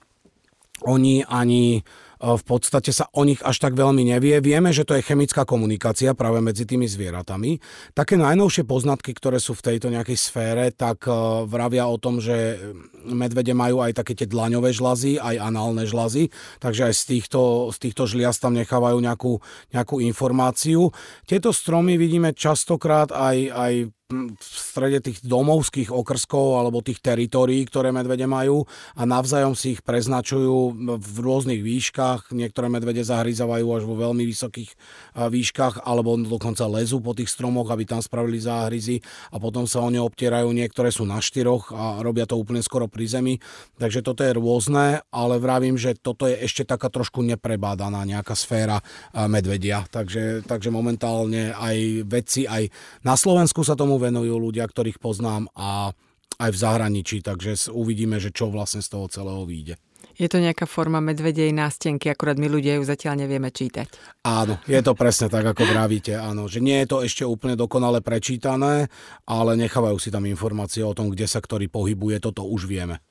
oni 0.84 1.24
ani 1.24 1.80
v 2.16 2.44
podstate 2.48 2.96
sa 2.96 3.12
o 3.12 3.28
nich 3.28 3.44
až 3.44 3.60
tak 3.60 3.76
veľmi 3.76 4.00
nevie. 4.16 4.40
Vieme, 4.40 4.72
že 4.72 4.88
to 4.88 4.96
je 4.96 5.04
chemická 5.04 5.44
komunikácia 5.44 6.16
práve 6.16 6.40
medzi 6.40 6.64
tými 6.64 6.88
zvieratami. 6.88 7.60
Také 7.92 8.16
najnovšie 8.16 8.64
poznatky, 8.64 9.12
ktoré 9.12 9.36
sú 9.36 9.52
v 9.52 9.64
tejto 9.72 9.92
nejakej 9.92 10.16
sfére, 10.16 10.64
tak 10.72 11.04
vravia 11.44 11.84
o 11.84 12.00
tom, 12.00 12.16
že 12.16 12.56
medvede 13.04 13.52
majú 13.52 13.84
aj 13.84 14.00
také 14.00 14.16
tie 14.16 14.24
dlaňové 14.24 14.72
žlazy, 14.72 15.20
aj 15.20 15.36
análne 15.36 15.84
žlazy, 15.84 16.32
takže 16.56 16.88
aj 16.88 16.94
z 16.96 17.02
týchto, 17.04 17.68
z 17.76 17.78
týchto 17.84 18.08
žliaz 18.08 18.40
tam 18.40 18.56
nechávajú 18.56 18.96
nejakú, 18.96 19.36
nejakú 19.76 20.00
informáciu. 20.00 20.88
Tieto 21.28 21.52
stromy 21.52 22.00
vidíme 22.00 22.32
častokrát 22.32 23.12
aj, 23.12 23.36
aj 23.52 23.72
v 24.06 24.38
strede 24.38 25.02
tých 25.02 25.18
domovských 25.26 25.90
okrskov 25.90 26.62
alebo 26.62 26.78
tých 26.78 27.02
teritórií, 27.02 27.66
ktoré 27.66 27.90
medvede 27.90 28.22
majú 28.30 28.62
a 28.94 29.02
navzájom 29.02 29.58
si 29.58 29.74
ich 29.74 29.82
preznačujú 29.82 30.78
v 30.94 31.16
rôznych 31.18 31.58
výškach. 31.58 32.30
Niektoré 32.30 32.70
medvede 32.70 33.02
zahryzávajú 33.02 33.66
až 33.66 33.82
vo 33.82 33.98
veľmi 33.98 34.22
vysokých 34.30 34.78
výškach 35.18 35.82
alebo 35.82 36.14
dokonca 36.22 36.70
lezú 36.70 37.02
po 37.02 37.18
tých 37.18 37.34
stromoch, 37.34 37.66
aby 37.66 37.82
tam 37.82 37.98
spravili 37.98 38.38
záhryzy 38.38 39.02
a 39.34 39.42
potom 39.42 39.66
sa 39.66 39.82
o 39.82 39.90
ne 39.90 39.98
obtierajú. 39.98 40.54
Niektoré 40.54 40.94
sú 40.94 41.02
na 41.02 41.18
štyroch 41.18 41.74
a 41.74 41.98
robia 41.98 42.30
to 42.30 42.38
úplne 42.38 42.62
skoro 42.62 42.86
pri 42.86 43.10
zemi. 43.10 43.34
Takže 43.74 44.06
toto 44.06 44.22
je 44.22 44.38
rôzne, 44.38 45.02
ale 45.10 45.42
vravím, 45.42 45.74
že 45.74 45.98
toto 45.98 46.30
je 46.30 46.38
ešte 46.46 46.62
taká 46.62 46.94
trošku 46.94 47.26
neprebádaná 47.26 48.06
nejaká 48.06 48.38
sféra 48.38 48.78
medvedia. 49.26 49.82
Takže, 49.90 50.46
takže 50.46 50.70
momentálne 50.70 51.50
aj 51.58 52.06
vedci, 52.06 52.46
aj 52.46 52.70
na 53.02 53.18
Slovensku 53.18 53.66
sa 53.66 53.74
tomu 53.74 53.95
venujú 53.96 54.36
ľudia, 54.36 54.64
ktorých 54.68 55.00
poznám 55.00 55.48
a 55.56 55.92
aj 56.36 56.50
v 56.52 56.60
zahraničí, 56.60 57.24
takže 57.24 57.72
uvidíme, 57.72 58.20
že 58.20 58.28
čo 58.28 58.52
vlastne 58.52 58.84
z 58.84 58.92
toho 58.92 59.08
celého 59.08 59.42
vyjde. 59.48 59.80
Je 60.16 60.32
to 60.32 60.40
nejaká 60.40 60.64
forma 60.64 60.96
medvedej 60.96 61.52
nástenky, 61.52 62.08
akurát 62.08 62.40
my 62.40 62.48
ľudia 62.48 62.80
ju 62.80 62.84
zatiaľ 62.88 63.24
nevieme 63.24 63.52
čítať. 63.52 64.16
Áno, 64.24 64.56
je 64.64 64.80
to 64.80 64.96
presne 64.96 65.28
tak, 65.28 65.44
ako 65.44 65.68
vravíte. 65.68 66.16
Áno, 66.16 66.48
že 66.48 66.64
nie 66.64 66.80
je 66.84 66.88
to 66.88 66.98
ešte 67.04 67.20
úplne 67.28 67.52
dokonale 67.52 68.00
prečítané, 68.00 68.88
ale 69.28 69.60
nechávajú 69.60 70.00
si 70.00 70.08
tam 70.08 70.24
informácie 70.24 70.80
o 70.80 70.96
tom, 70.96 71.12
kde 71.12 71.28
sa 71.28 71.44
ktorý 71.44 71.68
pohybuje, 71.68 72.24
toto 72.24 72.48
už 72.48 72.64
vieme. 72.64 73.04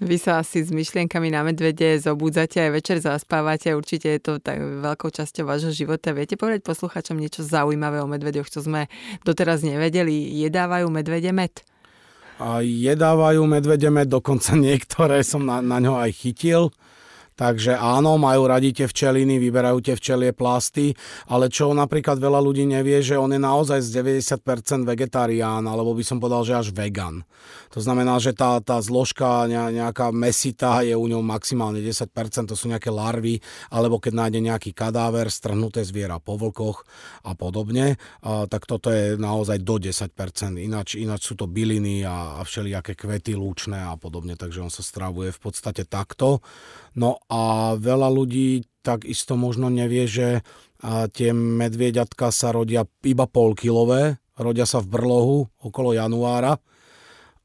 Vy 0.00 0.16
sa 0.16 0.40
asi 0.40 0.64
s 0.64 0.72
myšlienkami 0.72 1.28
na 1.28 1.44
medvede 1.44 2.00
zobúdzate 2.00 2.56
aj 2.56 2.70
večer 2.72 2.96
zaspávate. 3.04 3.76
Určite 3.76 4.16
je 4.16 4.20
to 4.24 4.32
tak 4.40 4.56
veľkou 4.56 5.12
časťou 5.12 5.44
vášho 5.44 5.76
života. 5.76 6.16
Viete 6.16 6.40
povedať 6.40 6.64
posluchačom 6.64 7.20
niečo 7.20 7.44
zaujímavé 7.44 8.00
o 8.00 8.08
medvedoch, 8.08 8.48
čo 8.48 8.64
sme 8.64 8.88
doteraz 9.28 9.60
nevedeli? 9.60 10.40
Jedávajú 10.40 10.88
medvede 10.88 11.36
med? 11.36 11.52
A 12.40 12.64
jedávajú 12.64 13.44
medvede 13.44 13.92
med, 13.92 14.08
dokonca 14.08 14.56
niektoré 14.56 15.20
som 15.20 15.44
na, 15.44 15.60
na 15.60 15.76
ňo 15.76 16.00
aj 16.00 16.16
chytil. 16.16 16.72
Takže 17.40 17.72
áno, 17.72 18.20
majú 18.20 18.52
radi 18.52 18.76
tie 18.76 18.84
včeliny, 18.84 19.40
vyberajú 19.40 19.80
tie 19.80 19.96
včelie 19.96 20.36
plasty, 20.36 20.92
ale 21.24 21.48
čo 21.48 21.72
napríklad 21.72 22.20
veľa 22.20 22.36
ľudí 22.36 22.68
nevie, 22.68 23.00
že 23.00 23.16
on 23.16 23.32
je 23.32 23.40
naozaj 23.40 23.80
z 23.80 23.88
90% 23.96 24.84
vegetarián, 24.84 25.64
alebo 25.64 25.96
by 25.96 26.04
som 26.04 26.20
povedal, 26.20 26.44
že 26.44 26.52
až 26.60 26.68
vegan. 26.76 27.24
To 27.72 27.80
znamená, 27.80 28.20
že 28.20 28.36
tá, 28.36 28.60
tá 28.60 28.76
zložka 28.84 29.48
nejaká 29.48 30.12
mesita 30.12 30.84
je 30.84 30.92
u 30.92 31.06
ňom 31.08 31.24
maximálne 31.24 31.80
10%, 31.80 32.12
to 32.44 32.52
sú 32.52 32.68
nejaké 32.68 32.92
larvy, 32.92 33.40
alebo 33.72 33.96
keď 33.96 34.12
nájde 34.20 34.40
nejaký 34.44 34.70
kadáver, 34.76 35.32
strhnuté 35.32 35.80
zviera 35.80 36.20
po 36.20 36.36
vlkoch 36.36 36.84
a 37.24 37.32
podobne, 37.32 37.96
a, 38.20 38.44
tak 38.52 38.68
toto 38.68 38.92
je 38.92 39.16
naozaj 39.16 39.64
do 39.64 39.80
10%. 39.80 40.12
Ináč, 40.60 41.00
ináč 41.00 41.24
sú 41.24 41.40
to 41.40 41.48
byliny 41.48 42.04
a, 42.04 42.36
a 42.36 42.44
všelijaké 42.44 42.92
kvety 42.92 43.32
lúčne 43.32 43.80
a 43.80 43.96
podobne, 43.96 44.36
takže 44.36 44.60
on 44.60 44.68
sa 44.68 44.84
stravuje 44.84 45.32
v 45.32 45.40
podstate 45.40 45.88
takto. 45.88 46.44
No 46.98 47.22
a 47.30 47.74
veľa 47.78 48.10
ľudí 48.10 48.66
takisto 48.82 49.38
možno 49.38 49.70
nevie, 49.70 50.10
že 50.10 50.42
tie 51.14 51.30
medvieďatka 51.30 52.32
sa 52.34 52.50
rodia 52.50 52.88
iba 53.04 53.28
polkilové, 53.28 54.18
rodia 54.40 54.64
sa 54.64 54.80
v 54.82 54.90
brlohu 54.90 55.38
okolo 55.62 55.94
januára 55.94 56.58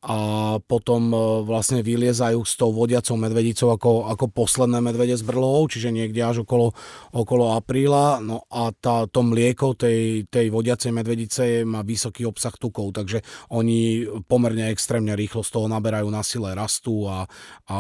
a 0.06 0.18
potom 0.62 1.10
e, 1.10 1.18
vlastne 1.50 1.82
vyliezajú 1.82 2.46
s 2.46 2.54
tou 2.54 2.70
vodiacou 2.70 3.18
medvedicou 3.18 3.74
ako, 3.74 4.06
ako 4.13 4.30
posledné 4.30 4.78
medvede 4.78 5.18
z 5.18 5.26
brlohov, 5.26 5.74
čiže 5.74 5.89
niekde 5.89 6.22
až 6.22 6.46
okolo, 6.46 6.78
okolo 7.10 7.58
apríla. 7.58 8.22
No 8.22 8.46
a 8.54 8.70
tá, 8.70 9.10
to 9.10 9.26
mlieko 9.26 9.74
tej, 9.74 10.30
tej 10.30 10.54
vodiacej 10.54 10.94
medvedice 10.94 11.65
má 11.65 11.82
vysoký 11.82 12.30
obsah 12.30 12.54
tukov, 12.54 12.94
takže 12.94 13.26
oni 13.50 14.06
pomerne 14.30 14.70
extrémne 14.70 15.18
rýchlo 15.18 15.41
z 15.41 15.50
toho 15.50 15.65
naberajú 15.65 16.06
na 16.13 16.22
sile, 16.22 16.54
rastú 16.54 17.10
a, 17.10 17.26
a 17.65 17.78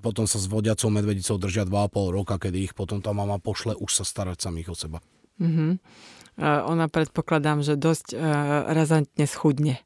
potom 0.00 0.24
sa 0.24 0.40
s 0.40 0.48
vodiacou 0.48 0.88
medvedicou 0.88 1.36
držia 1.36 1.68
2,5 1.68 2.16
roka, 2.16 2.40
kedy 2.40 2.72
ich 2.72 2.72
potom 2.72 3.04
tá 3.04 3.12
mama 3.12 3.36
pošle 3.36 3.76
už 3.76 4.00
sa 4.00 4.04
starať 4.08 4.40
samých 4.40 4.72
o 4.72 4.76
seba. 4.80 4.98
Mm-hmm. 5.36 5.72
Ona 6.42 6.90
predpokladám, 6.90 7.62
že 7.62 7.78
dosť 7.78 8.18
uh, 8.18 8.18
razantne 8.74 9.22
schudne. 9.30 9.78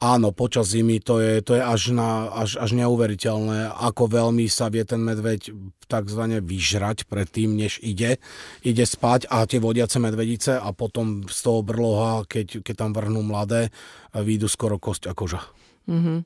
Áno, 0.00 0.32
počas 0.32 0.72
zimy 0.72 1.04
to 1.04 1.20
je, 1.20 1.44
to 1.44 1.60
je 1.60 1.62
až, 1.62 1.92
na, 1.92 2.32
až, 2.32 2.56
až 2.56 2.72
neuveriteľné, 2.72 3.68
ako 3.68 4.08
veľmi 4.08 4.48
sa 4.48 4.72
vie 4.72 4.80
ten 4.88 4.96
medveď 4.96 5.52
takzvané 5.92 6.40
vyžrať 6.40 7.04
pred 7.04 7.28
tým, 7.28 7.52
než 7.52 7.76
ide. 7.84 8.16
Ide 8.64 8.88
spať 8.88 9.28
a 9.28 9.44
tie 9.44 9.60
vodiace 9.60 10.00
medvedice 10.00 10.56
a 10.56 10.72
potom 10.72 11.28
z 11.28 11.38
toho 11.44 11.60
brloha, 11.60 12.24
keď, 12.24 12.64
keď 12.64 12.74
tam 12.80 12.90
vrhnú 12.96 13.20
mladé, 13.20 13.68
výjdu 14.16 14.48
skoro 14.48 14.80
kosť 14.80 15.12
a 15.12 15.12
koža. 15.12 15.44
Mm-hmm. 15.90 16.18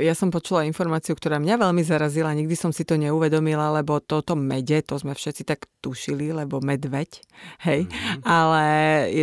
Ja 0.00 0.14
som 0.16 0.32
počula 0.32 0.64
informáciu, 0.64 1.12
ktorá 1.12 1.36
mňa 1.36 1.60
veľmi 1.60 1.84
zarazila, 1.84 2.32
nikdy 2.32 2.56
som 2.56 2.72
si 2.72 2.82
to 2.88 2.96
neuvedomila, 2.96 3.68
lebo 3.76 4.00
toto 4.00 4.32
mede, 4.32 4.80
to 4.80 4.96
sme 4.96 5.12
všetci 5.12 5.44
tak 5.44 5.68
tušili, 5.86 6.34
lebo 6.34 6.58
medveď, 6.58 7.22
hej. 7.62 7.86
Mm-hmm. 7.86 8.26
Ale 8.26 8.66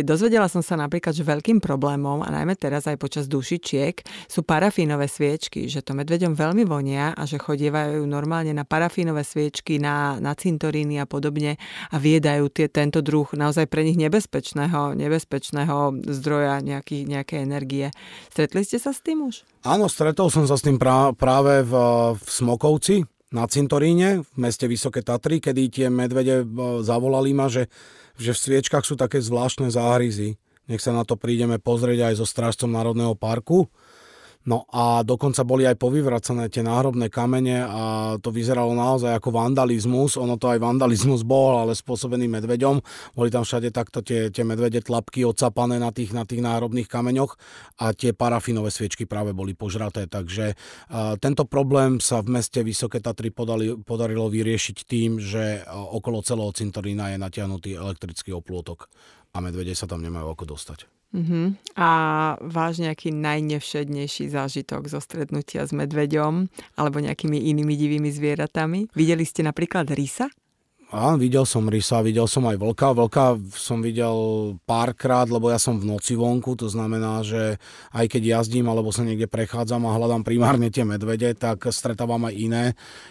dozvedela 0.00 0.48
som 0.48 0.64
sa 0.64 0.80
napríklad, 0.80 1.12
že 1.12 1.20
veľkým 1.20 1.60
problémom, 1.60 2.24
a 2.24 2.32
najmä 2.32 2.56
teraz 2.56 2.88
aj 2.88 2.96
počas 2.96 3.28
dušičiek, 3.28 4.00
sú 4.24 4.40
parafínové 4.40 5.04
sviečky, 5.04 5.68
že 5.68 5.84
to 5.84 5.92
medveďom 5.92 6.32
veľmi 6.32 6.64
vonia 6.64 7.12
a 7.12 7.28
že 7.28 7.36
chodievajú 7.36 8.00
normálne 8.08 8.56
na 8.56 8.64
parafínové 8.64 9.20
sviečky, 9.20 9.76
na, 9.76 10.16
na 10.24 10.32
cintoríny 10.32 10.96
a 10.96 11.04
podobne 11.04 11.60
a 11.92 11.96
viedajú 12.00 12.48
tie, 12.48 12.72
tento 12.72 13.04
druh 13.04 13.28
naozaj 13.36 13.68
pre 13.68 13.84
nich 13.84 14.00
nebezpečného, 14.00 14.96
nebezpečného 14.96 16.00
zdroja 16.08 16.64
nejaký, 16.64 17.04
nejakej 17.04 17.38
energie. 17.44 17.86
Stretli 18.32 18.64
ste 18.64 18.80
sa 18.80 18.96
s 18.96 19.04
tým 19.04 19.28
už? 19.28 19.44
Áno, 19.68 19.92
stretol 19.92 20.32
som 20.32 20.48
sa 20.48 20.56
s 20.56 20.64
tým 20.64 20.80
práve 20.80 21.60
v, 21.60 21.74
v 22.16 22.24
Smokovci 22.24 23.04
na 23.34 23.50
cintoríne 23.50 24.22
v 24.22 24.36
meste 24.38 24.70
Vysoké 24.70 25.02
Tatry, 25.02 25.42
kedy 25.42 25.62
tie 25.66 25.86
medvede 25.90 26.46
e, 26.46 26.46
zavolali 26.86 27.34
ma, 27.34 27.50
že, 27.50 27.66
že 28.14 28.30
v 28.30 28.38
sviečkach 28.38 28.86
sú 28.86 28.94
také 28.94 29.18
zvláštne 29.18 29.74
záhryzy. 29.74 30.38
Nech 30.70 30.80
sa 30.80 30.94
na 30.94 31.02
to 31.02 31.18
prídeme 31.18 31.58
pozrieť 31.58 32.08
aj 32.08 32.14
so 32.22 32.26
strážcom 32.30 32.70
Národného 32.70 33.18
parku. 33.18 33.66
No 34.44 34.68
a 34.68 35.00
dokonca 35.00 35.40
boli 35.40 35.64
aj 35.64 35.80
povyvracané 35.80 36.52
tie 36.52 36.60
náhrobné 36.60 37.08
kamene 37.08 37.64
a 37.64 37.82
to 38.20 38.28
vyzeralo 38.28 38.76
naozaj 38.76 39.16
ako 39.16 39.32
vandalizmus. 39.32 40.20
Ono 40.20 40.36
to 40.36 40.52
aj 40.52 40.60
vandalizmus 40.60 41.24
bol, 41.24 41.64
ale 41.64 41.72
spôsobený 41.72 42.28
medveďom. 42.28 42.76
Boli 43.16 43.32
tam 43.32 43.48
všade 43.48 43.72
takto 43.72 44.04
tie, 44.04 44.28
tie 44.28 44.44
medvede 44.44 44.84
tlapky 44.84 45.24
odsapané 45.24 45.80
na 45.80 45.88
tých, 45.96 46.12
na 46.12 46.28
tých 46.28 46.44
náhrobných 46.44 46.84
kameňoch 46.84 47.32
a 47.80 47.96
tie 47.96 48.12
parafinové 48.12 48.68
sviečky 48.68 49.08
práve 49.08 49.32
boli 49.32 49.56
požraté. 49.56 50.04
Takže 50.04 50.52
uh, 50.52 51.16
tento 51.16 51.48
problém 51.48 51.96
sa 52.04 52.20
v 52.20 52.36
meste 52.36 52.60
Vysoké 52.60 53.00
Tatry 53.00 53.32
podali, 53.32 53.80
podarilo 53.80 54.28
vyriešiť 54.28 54.76
tým, 54.84 55.24
že 55.24 55.64
okolo 55.72 56.20
celého 56.20 56.52
cintorína 56.52 57.16
je 57.16 57.18
natiahnutý 57.18 57.80
elektrický 57.80 58.36
oplôtok 58.36 58.92
a 59.32 59.40
medvede 59.40 59.72
sa 59.72 59.88
tam 59.88 60.04
nemajú 60.04 60.28
ako 60.36 60.44
dostať. 60.52 60.93
Uh-huh. 61.14 61.54
A 61.78 61.90
váš 62.42 62.82
nejaký 62.82 63.14
najnevšednejší 63.14 64.34
zážitok 64.34 64.90
zo 64.90 64.98
stretnutia 64.98 65.62
s 65.62 65.70
medveďom 65.70 66.50
alebo 66.74 66.98
nejakými 66.98 67.38
inými 67.54 67.78
divými 67.78 68.10
zvieratami? 68.10 68.90
Videli 68.98 69.22
ste 69.22 69.46
napríklad 69.46 69.86
rysa? 69.94 70.26
Áno, 70.94 71.18
videl 71.18 71.42
som 71.42 71.66
rysa, 71.66 72.06
videl 72.06 72.30
som 72.30 72.46
aj 72.46 72.54
vlka. 72.54 72.94
Vlka 72.94 73.34
som 73.58 73.82
videl 73.82 74.14
párkrát, 74.62 75.26
lebo 75.26 75.50
ja 75.50 75.58
som 75.58 75.74
v 75.74 75.90
noci 75.90 76.14
vonku, 76.14 76.54
to 76.54 76.70
znamená, 76.70 77.26
že 77.26 77.58
aj 77.90 78.06
keď 78.14 78.38
jazdím 78.38 78.70
alebo 78.70 78.94
sa 78.94 79.02
niekde 79.02 79.26
prechádzam 79.26 79.90
a 79.90 79.94
hľadám 79.98 80.22
primárne 80.22 80.70
tie 80.70 80.86
medvede, 80.86 81.34
tak 81.34 81.66
stretávam 81.66 82.30
aj 82.30 82.34
iné, 82.38 82.64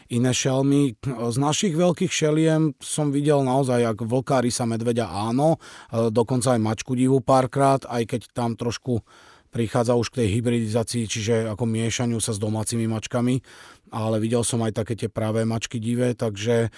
iné 0.08 0.32
šelmy. 0.32 0.96
Z 1.04 1.36
našich 1.36 1.76
veľkých 1.76 2.08
šeliem 2.08 2.72
som 2.80 3.12
videl 3.12 3.44
naozaj 3.44 3.84
ako 3.84 4.08
vlka, 4.08 4.40
rysa, 4.48 4.64
medveďa 4.64 5.12
áno, 5.12 5.60
dokonca 5.92 6.56
aj 6.56 6.64
mačku 6.64 6.96
divu 6.96 7.20
párkrát, 7.20 7.84
aj 7.92 8.16
keď 8.16 8.22
tam 8.32 8.56
trošku 8.56 9.04
prichádza 9.52 10.00
už 10.00 10.08
k 10.08 10.24
tej 10.24 10.40
hybridizácii, 10.40 11.04
čiže 11.04 11.52
ako 11.52 11.68
miešaniu 11.68 12.24
sa 12.24 12.32
s 12.32 12.40
domácimi 12.40 12.88
mačkami, 12.88 13.44
ale 13.92 14.18
videl 14.24 14.42
som 14.42 14.64
aj 14.64 14.72
také 14.72 14.96
tie 14.96 15.12
pravé 15.12 15.44
mačky 15.44 15.84
divé, 15.84 16.16
takže 16.18 16.72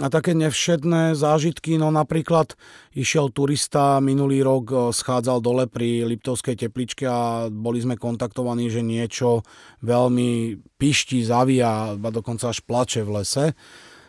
a 0.00 0.08
také 0.08 0.32
nevšetné 0.32 1.12
zážitky, 1.12 1.76
no 1.76 1.92
napríklad 1.92 2.56
išiel 2.96 3.28
turista 3.28 4.00
minulý 4.00 4.40
rok, 4.40 4.64
e, 4.72 4.76
schádzal 4.88 5.44
dole 5.44 5.68
pri 5.68 6.08
Liptovskej 6.08 6.56
tepličke 6.56 7.04
a 7.04 7.52
boli 7.52 7.84
sme 7.84 8.00
kontaktovaní, 8.00 8.72
že 8.72 8.80
niečo 8.80 9.44
veľmi 9.84 10.56
pišti, 10.80 11.20
zavia, 11.28 11.92
a 11.92 12.08
dokonca 12.08 12.48
až 12.48 12.64
plače 12.64 13.04
v 13.04 13.20
lese. 13.20 13.44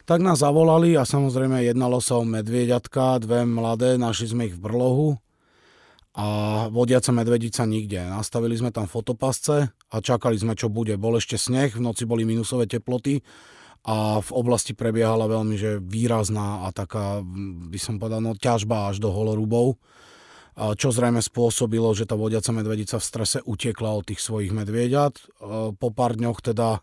Tak 0.07 0.23
nás 0.23 0.39
zavolali 0.39 0.95
a 0.95 1.03
samozrejme 1.03 1.63
jednalo 1.67 1.99
sa 1.99 2.19
o 2.19 2.23
medvieďatka, 2.23 3.19
dve 3.23 3.43
mladé, 3.43 3.99
našli 3.99 4.31
sme 4.31 4.47
ich 4.47 4.55
v 4.55 4.63
brlohu 4.63 5.19
a 6.15 6.27
vodiaca 6.69 7.11
medvedica 7.11 7.63
nikde. 7.67 8.07
Nastavili 8.07 8.55
sme 8.55 8.71
tam 8.71 8.87
fotopasce 8.87 9.71
a 9.71 9.95
čakali 9.99 10.35
sme, 10.39 10.53
čo 10.59 10.67
bude. 10.67 10.95
Bol 10.99 11.17
ešte 11.19 11.39
sneh, 11.39 11.71
v 11.75 11.81
noci 11.81 12.03
boli 12.03 12.27
minusové 12.27 12.67
teploty 12.67 13.23
a 13.83 14.23
v 14.23 14.31
oblasti 14.31 14.71
prebiehala 14.71 15.27
veľmi 15.27 15.59
že 15.59 15.83
výrazná 15.83 16.63
a 16.63 16.71
taká, 16.71 17.19
by 17.67 17.79
som 17.79 17.99
povedal, 17.99 18.23
no, 18.23 18.31
ťažba 18.31 18.91
až 18.91 19.03
do 19.03 19.11
holorubov, 19.11 19.75
čo 20.53 20.93
zrejme 20.93 21.19
spôsobilo, 21.19 21.91
že 21.97 22.07
tá 22.07 22.15
vodiaca 22.15 22.53
medvedica 22.55 23.01
v 23.01 23.07
strese 23.09 23.39
utiekla 23.43 23.89
od 23.91 24.07
tých 24.07 24.21
svojich 24.21 24.53
medvieďat. 24.55 25.41
Po 25.75 25.87
pár 25.91 26.15
dňoch 26.15 26.39
teda 26.39 26.79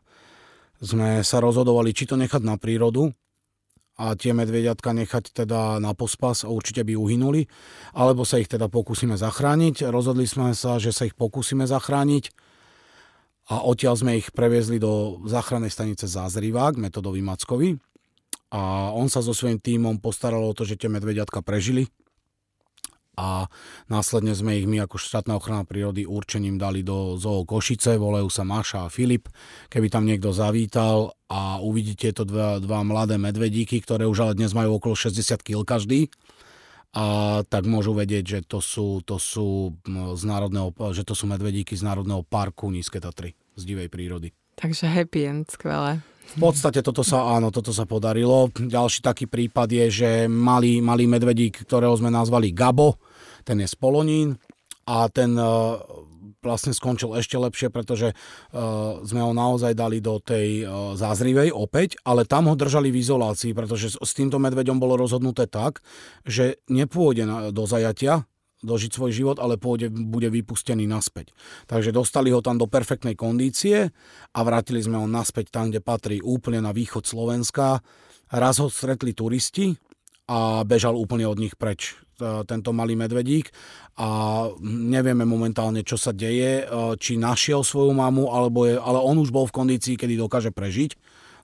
sme 0.83 1.23
sa 1.23 1.39
rozhodovali, 1.39 1.95
či 1.95 2.05
to 2.11 2.19
nechať 2.19 2.43
na 2.43 2.59
prírodu 2.59 3.15
a 4.01 4.17
tie 4.17 4.33
medvediatka 4.33 4.97
nechať 4.97 5.45
teda 5.45 5.79
na 5.79 5.93
pospas 5.93 6.43
a 6.45 6.49
určite 6.49 6.83
by 6.83 6.97
uhynuli, 6.97 7.47
alebo 7.95 8.25
sa 8.25 8.41
ich 8.43 8.49
teda 8.49 8.69
pokúsime 8.69 9.15
zachrániť. 9.15 9.89
Rozhodli 9.89 10.25
sme 10.25 10.57
sa, 10.57 10.81
že 10.83 10.91
sa 10.91 11.05
ich 11.05 11.15
pokúsime 11.15 11.69
zachrániť 11.69 12.50
a 13.51 13.67
odtiaľ 13.67 13.99
sme 13.99 14.23
ich 14.23 14.31
previezli 14.31 14.79
do 14.79 15.19
záchrannej 15.27 15.75
stanice 15.75 16.07
Zázrivák, 16.07 16.79
metodovi 16.79 17.19
Mackovi. 17.19 17.75
A 18.55 18.95
on 18.95 19.11
sa 19.11 19.27
so 19.27 19.35
svojím 19.35 19.59
tímom 19.59 19.99
postaral 19.99 20.43
o 20.47 20.55
to, 20.55 20.63
že 20.63 20.79
tie 20.79 20.87
medvediatka 20.87 21.43
prežili. 21.43 21.91
A 23.19 23.51
následne 23.91 24.39
sme 24.39 24.55
ich 24.55 24.71
my 24.71 24.87
ako 24.87 25.03
štátna 25.03 25.35
ochrana 25.35 25.67
prírody 25.67 26.07
určením 26.07 26.63
dali 26.63 26.87
do 26.87 27.19
zoo 27.19 27.43
Košice, 27.43 27.99
volajú 27.99 28.31
sa 28.31 28.47
Maša 28.47 28.87
a 28.87 28.93
Filip. 28.93 29.27
Keby 29.67 29.91
tam 29.91 30.07
niekto 30.07 30.31
zavítal 30.31 31.19
a 31.27 31.59
uvidíte 31.59 32.15
to 32.15 32.23
dva, 32.23 32.63
dva 32.63 32.87
mladé 32.87 33.19
medvedíky, 33.19 33.83
ktoré 33.83 34.07
už 34.07 34.31
ale 34.31 34.39
dnes 34.39 34.55
majú 34.55 34.79
okolo 34.79 34.95
60 34.95 35.43
kg 35.43 35.67
každý, 35.67 36.07
a 36.91 37.39
tak 37.47 37.71
môžu 37.71 37.95
vedieť, 37.95 38.25
že 38.27 38.41
to 38.43 38.59
sú, 38.59 38.99
to 39.07 39.15
sú, 39.15 39.79
z 39.87 40.23
národného, 40.27 40.75
že 40.91 41.07
to 41.07 41.15
sú 41.15 41.31
medvedíky 41.31 41.79
z 41.79 41.87
Národného 41.87 42.27
parku 42.27 42.67
Nízke 42.67 42.99
Tatry 42.99 43.40
z 43.61 43.69
divej 43.69 43.93
prírody. 43.93 44.33
Takže 44.57 44.89
happy 44.89 45.21
end, 45.29 45.47
skvelé. 45.53 46.01
V 46.31 46.37
podstate 46.39 46.81
toto 46.81 47.03
sa, 47.03 47.37
áno, 47.37 47.51
toto 47.51 47.75
sa 47.75 47.85
podarilo. 47.85 48.55
Ďalší 48.55 49.03
taký 49.03 49.27
prípad 49.27 49.67
je, 49.67 49.87
že 49.91 50.11
malý, 50.31 50.79
malý 50.79 51.11
medvedík, 51.11 51.67
ktorého 51.67 51.93
sme 51.99 52.09
nazvali 52.09 52.55
Gabo, 52.55 53.03
ten 53.43 53.59
je 53.59 53.67
z 53.67 53.75
Polonín 53.75 54.39
a 54.87 55.11
ten 55.11 55.35
vlastne 56.41 56.73
skončil 56.73 57.13
ešte 57.21 57.37
lepšie, 57.37 57.69
pretože 57.69 58.17
uh, 58.17 59.05
sme 59.05 59.21
ho 59.21 59.33
naozaj 59.37 59.77
dali 59.77 60.01
do 60.01 60.19
tej 60.19 60.65
uh, 60.65 60.97
zázrivej 60.97 61.53
opäť, 61.53 62.01
ale 62.03 62.25
tam 62.25 62.49
ho 62.49 62.57
držali 62.57 62.89
v 62.89 63.01
izolácii, 63.05 63.53
pretože 63.53 63.93
s, 63.93 63.97
s 64.01 64.13
týmto 64.17 64.41
medveďom 64.41 64.81
bolo 64.81 64.97
rozhodnuté 64.97 65.45
tak, 65.45 65.85
že 66.25 66.57
nepôjde 66.73 67.25
na, 67.29 67.37
do 67.53 67.69
zajatia, 67.69 68.25
dožiť 68.61 68.91
svoj 68.93 69.11
život, 69.13 69.37
ale 69.41 69.57
pôjde, 69.57 69.89
bude 69.89 70.29
vypustený 70.29 70.85
naspäť. 70.85 71.33
Takže 71.67 71.93
dostali 71.93 72.29
ho 72.33 72.45
tam 72.45 72.61
do 72.61 72.69
perfektnej 72.69 73.17
kondície 73.17 73.89
a 74.33 74.41
vrátili 74.45 74.85
sme 74.85 75.01
ho 75.01 75.07
naspäť 75.09 75.53
tam, 75.53 75.73
kde 75.73 75.81
patrí 75.81 76.17
úplne 76.21 76.61
na 76.61 76.73
východ 76.73 77.09
Slovenska. 77.09 77.81
Raz 78.31 78.61
ho 78.61 78.69
stretli 78.69 79.17
turisti 79.17 79.75
a 80.31 80.63
bežal 80.63 80.95
úplne 80.95 81.27
od 81.27 81.41
nich 81.41 81.57
preč 81.59 81.99
tento 82.45 82.71
malý 82.77 82.95
medvedík 83.01 83.49
a 83.97 84.49
nevieme 84.65 85.25
momentálne, 85.25 85.81
čo 85.81 85.97
sa 85.97 86.13
deje, 86.13 86.65
e, 86.65 86.65
či 87.01 87.17
našiel 87.17 87.65
svoju 87.65 87.97
mamu, 87.97 88.29
alebo 88.29 88.69
je, 88.69 88.77
ale 88.77 89.01
on 89.01 89.17
už 89.21 89.33
bol 89.33 89.49
v 89.49 89.57
kondícii, 89.57 89.97
kedy 89.97 90.21
dokáže 90.21 90.53
prežiť, 90.53 90.97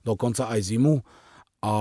dokonca 0.05 0.49
aj 0.53 0.59
zimu 0.61 1.01
a 1.57 1.73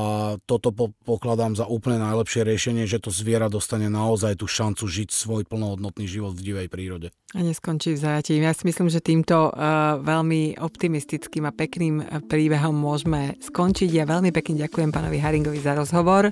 toto 0.48 0.72
po, 0.72 0.96
pokladám 1.04 1.52
za 1.52 1.68
úplne 1.68 2.00
najlepšie 2.00 2.48
riešenie, 2.48 2.88
že 2.88 2.96
to 2.96 3.12
zviera 3.12 3.52
dostane 3.52 3.92
naozaj 3.92 4.40
tú 4.40 4.48
šancu 4.48 4.88
žiť 4.88 5.08
svoj 5.12 5.42
plnohodnotný 5.44 6.08
život 6.08 6.32
v 6.32 6.44
divej 6.44 6.68
prírode. 6.72 7.08
A 7.34 7.42
neskončí 7.42 7.98
v 7.98 7.98
zajatí. 7.98 8.38
Ja 8.38 8.54
si 8.54 8.62
myslím, 8.70 8.86
že 8.86 9.02
týmto 9.02 9.50
uh, 9.50 9.98
veľmi 9.98 10.62
optimistickým 10.62 11.50
a 11.50 11.50
pekným 11.50 11.98
e, 11.98 12.22
príbehom 12.22 12.70
môžeme 12.70 13.34
skončiť. 13.42 13.90
Ja 13.90 14.06
veľmi 14.06 14.30
pekne 14.30 14.62
ďakujem 14.62 14.94
pánovi 14.94 15.18
Haringovi 15.18 15.58
za 15.58 15.74
rozhovor 15.74 16.30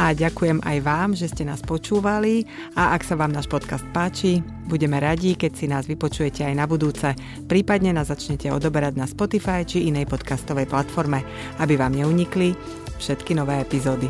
a 0.00 0.04
ďakujem 0.16 0.64
aj 0.64 0.78
vám, 0.80 1.12
že 1.12 1.28
ste 1.28 1.44
nás 1.44 1.60
počúvali 1.60 2.48
a 2.72 2.96
ak 2.96 3.04
sa 3.04 3.20
vám 3.20 3.36
náš 3.36 3.44
podcast 3.44 3.84
páči, 3.92 4.40
budeme 4.72 4.96
radi, 5.04 5.36
keď 5.36 5.52
si 5.52 5.68
nás 5.68 5.84
vypočujete 5.84 6.48
aj 6.48 6.54
na 6.56 6.64
budúce. 6.64 7.12
Prípadne 7.44 7.92
nás 7.92 8.08
začnete 8.08 8.48
odoberať 8.48 8.96
na 8.96 9.04
Spotify 9.04 9.68
či 9.68 9.92
inej 9.92 10.08
podcastovej 10.08 10.64
platforme, 10.64 11.20
aby 11.60 11.76
vám 11.76 11.92
neunikli 11.92 12.56
všetky 12.96 13.36
nové 13.36 13.60
epizódy. 13.60 14.08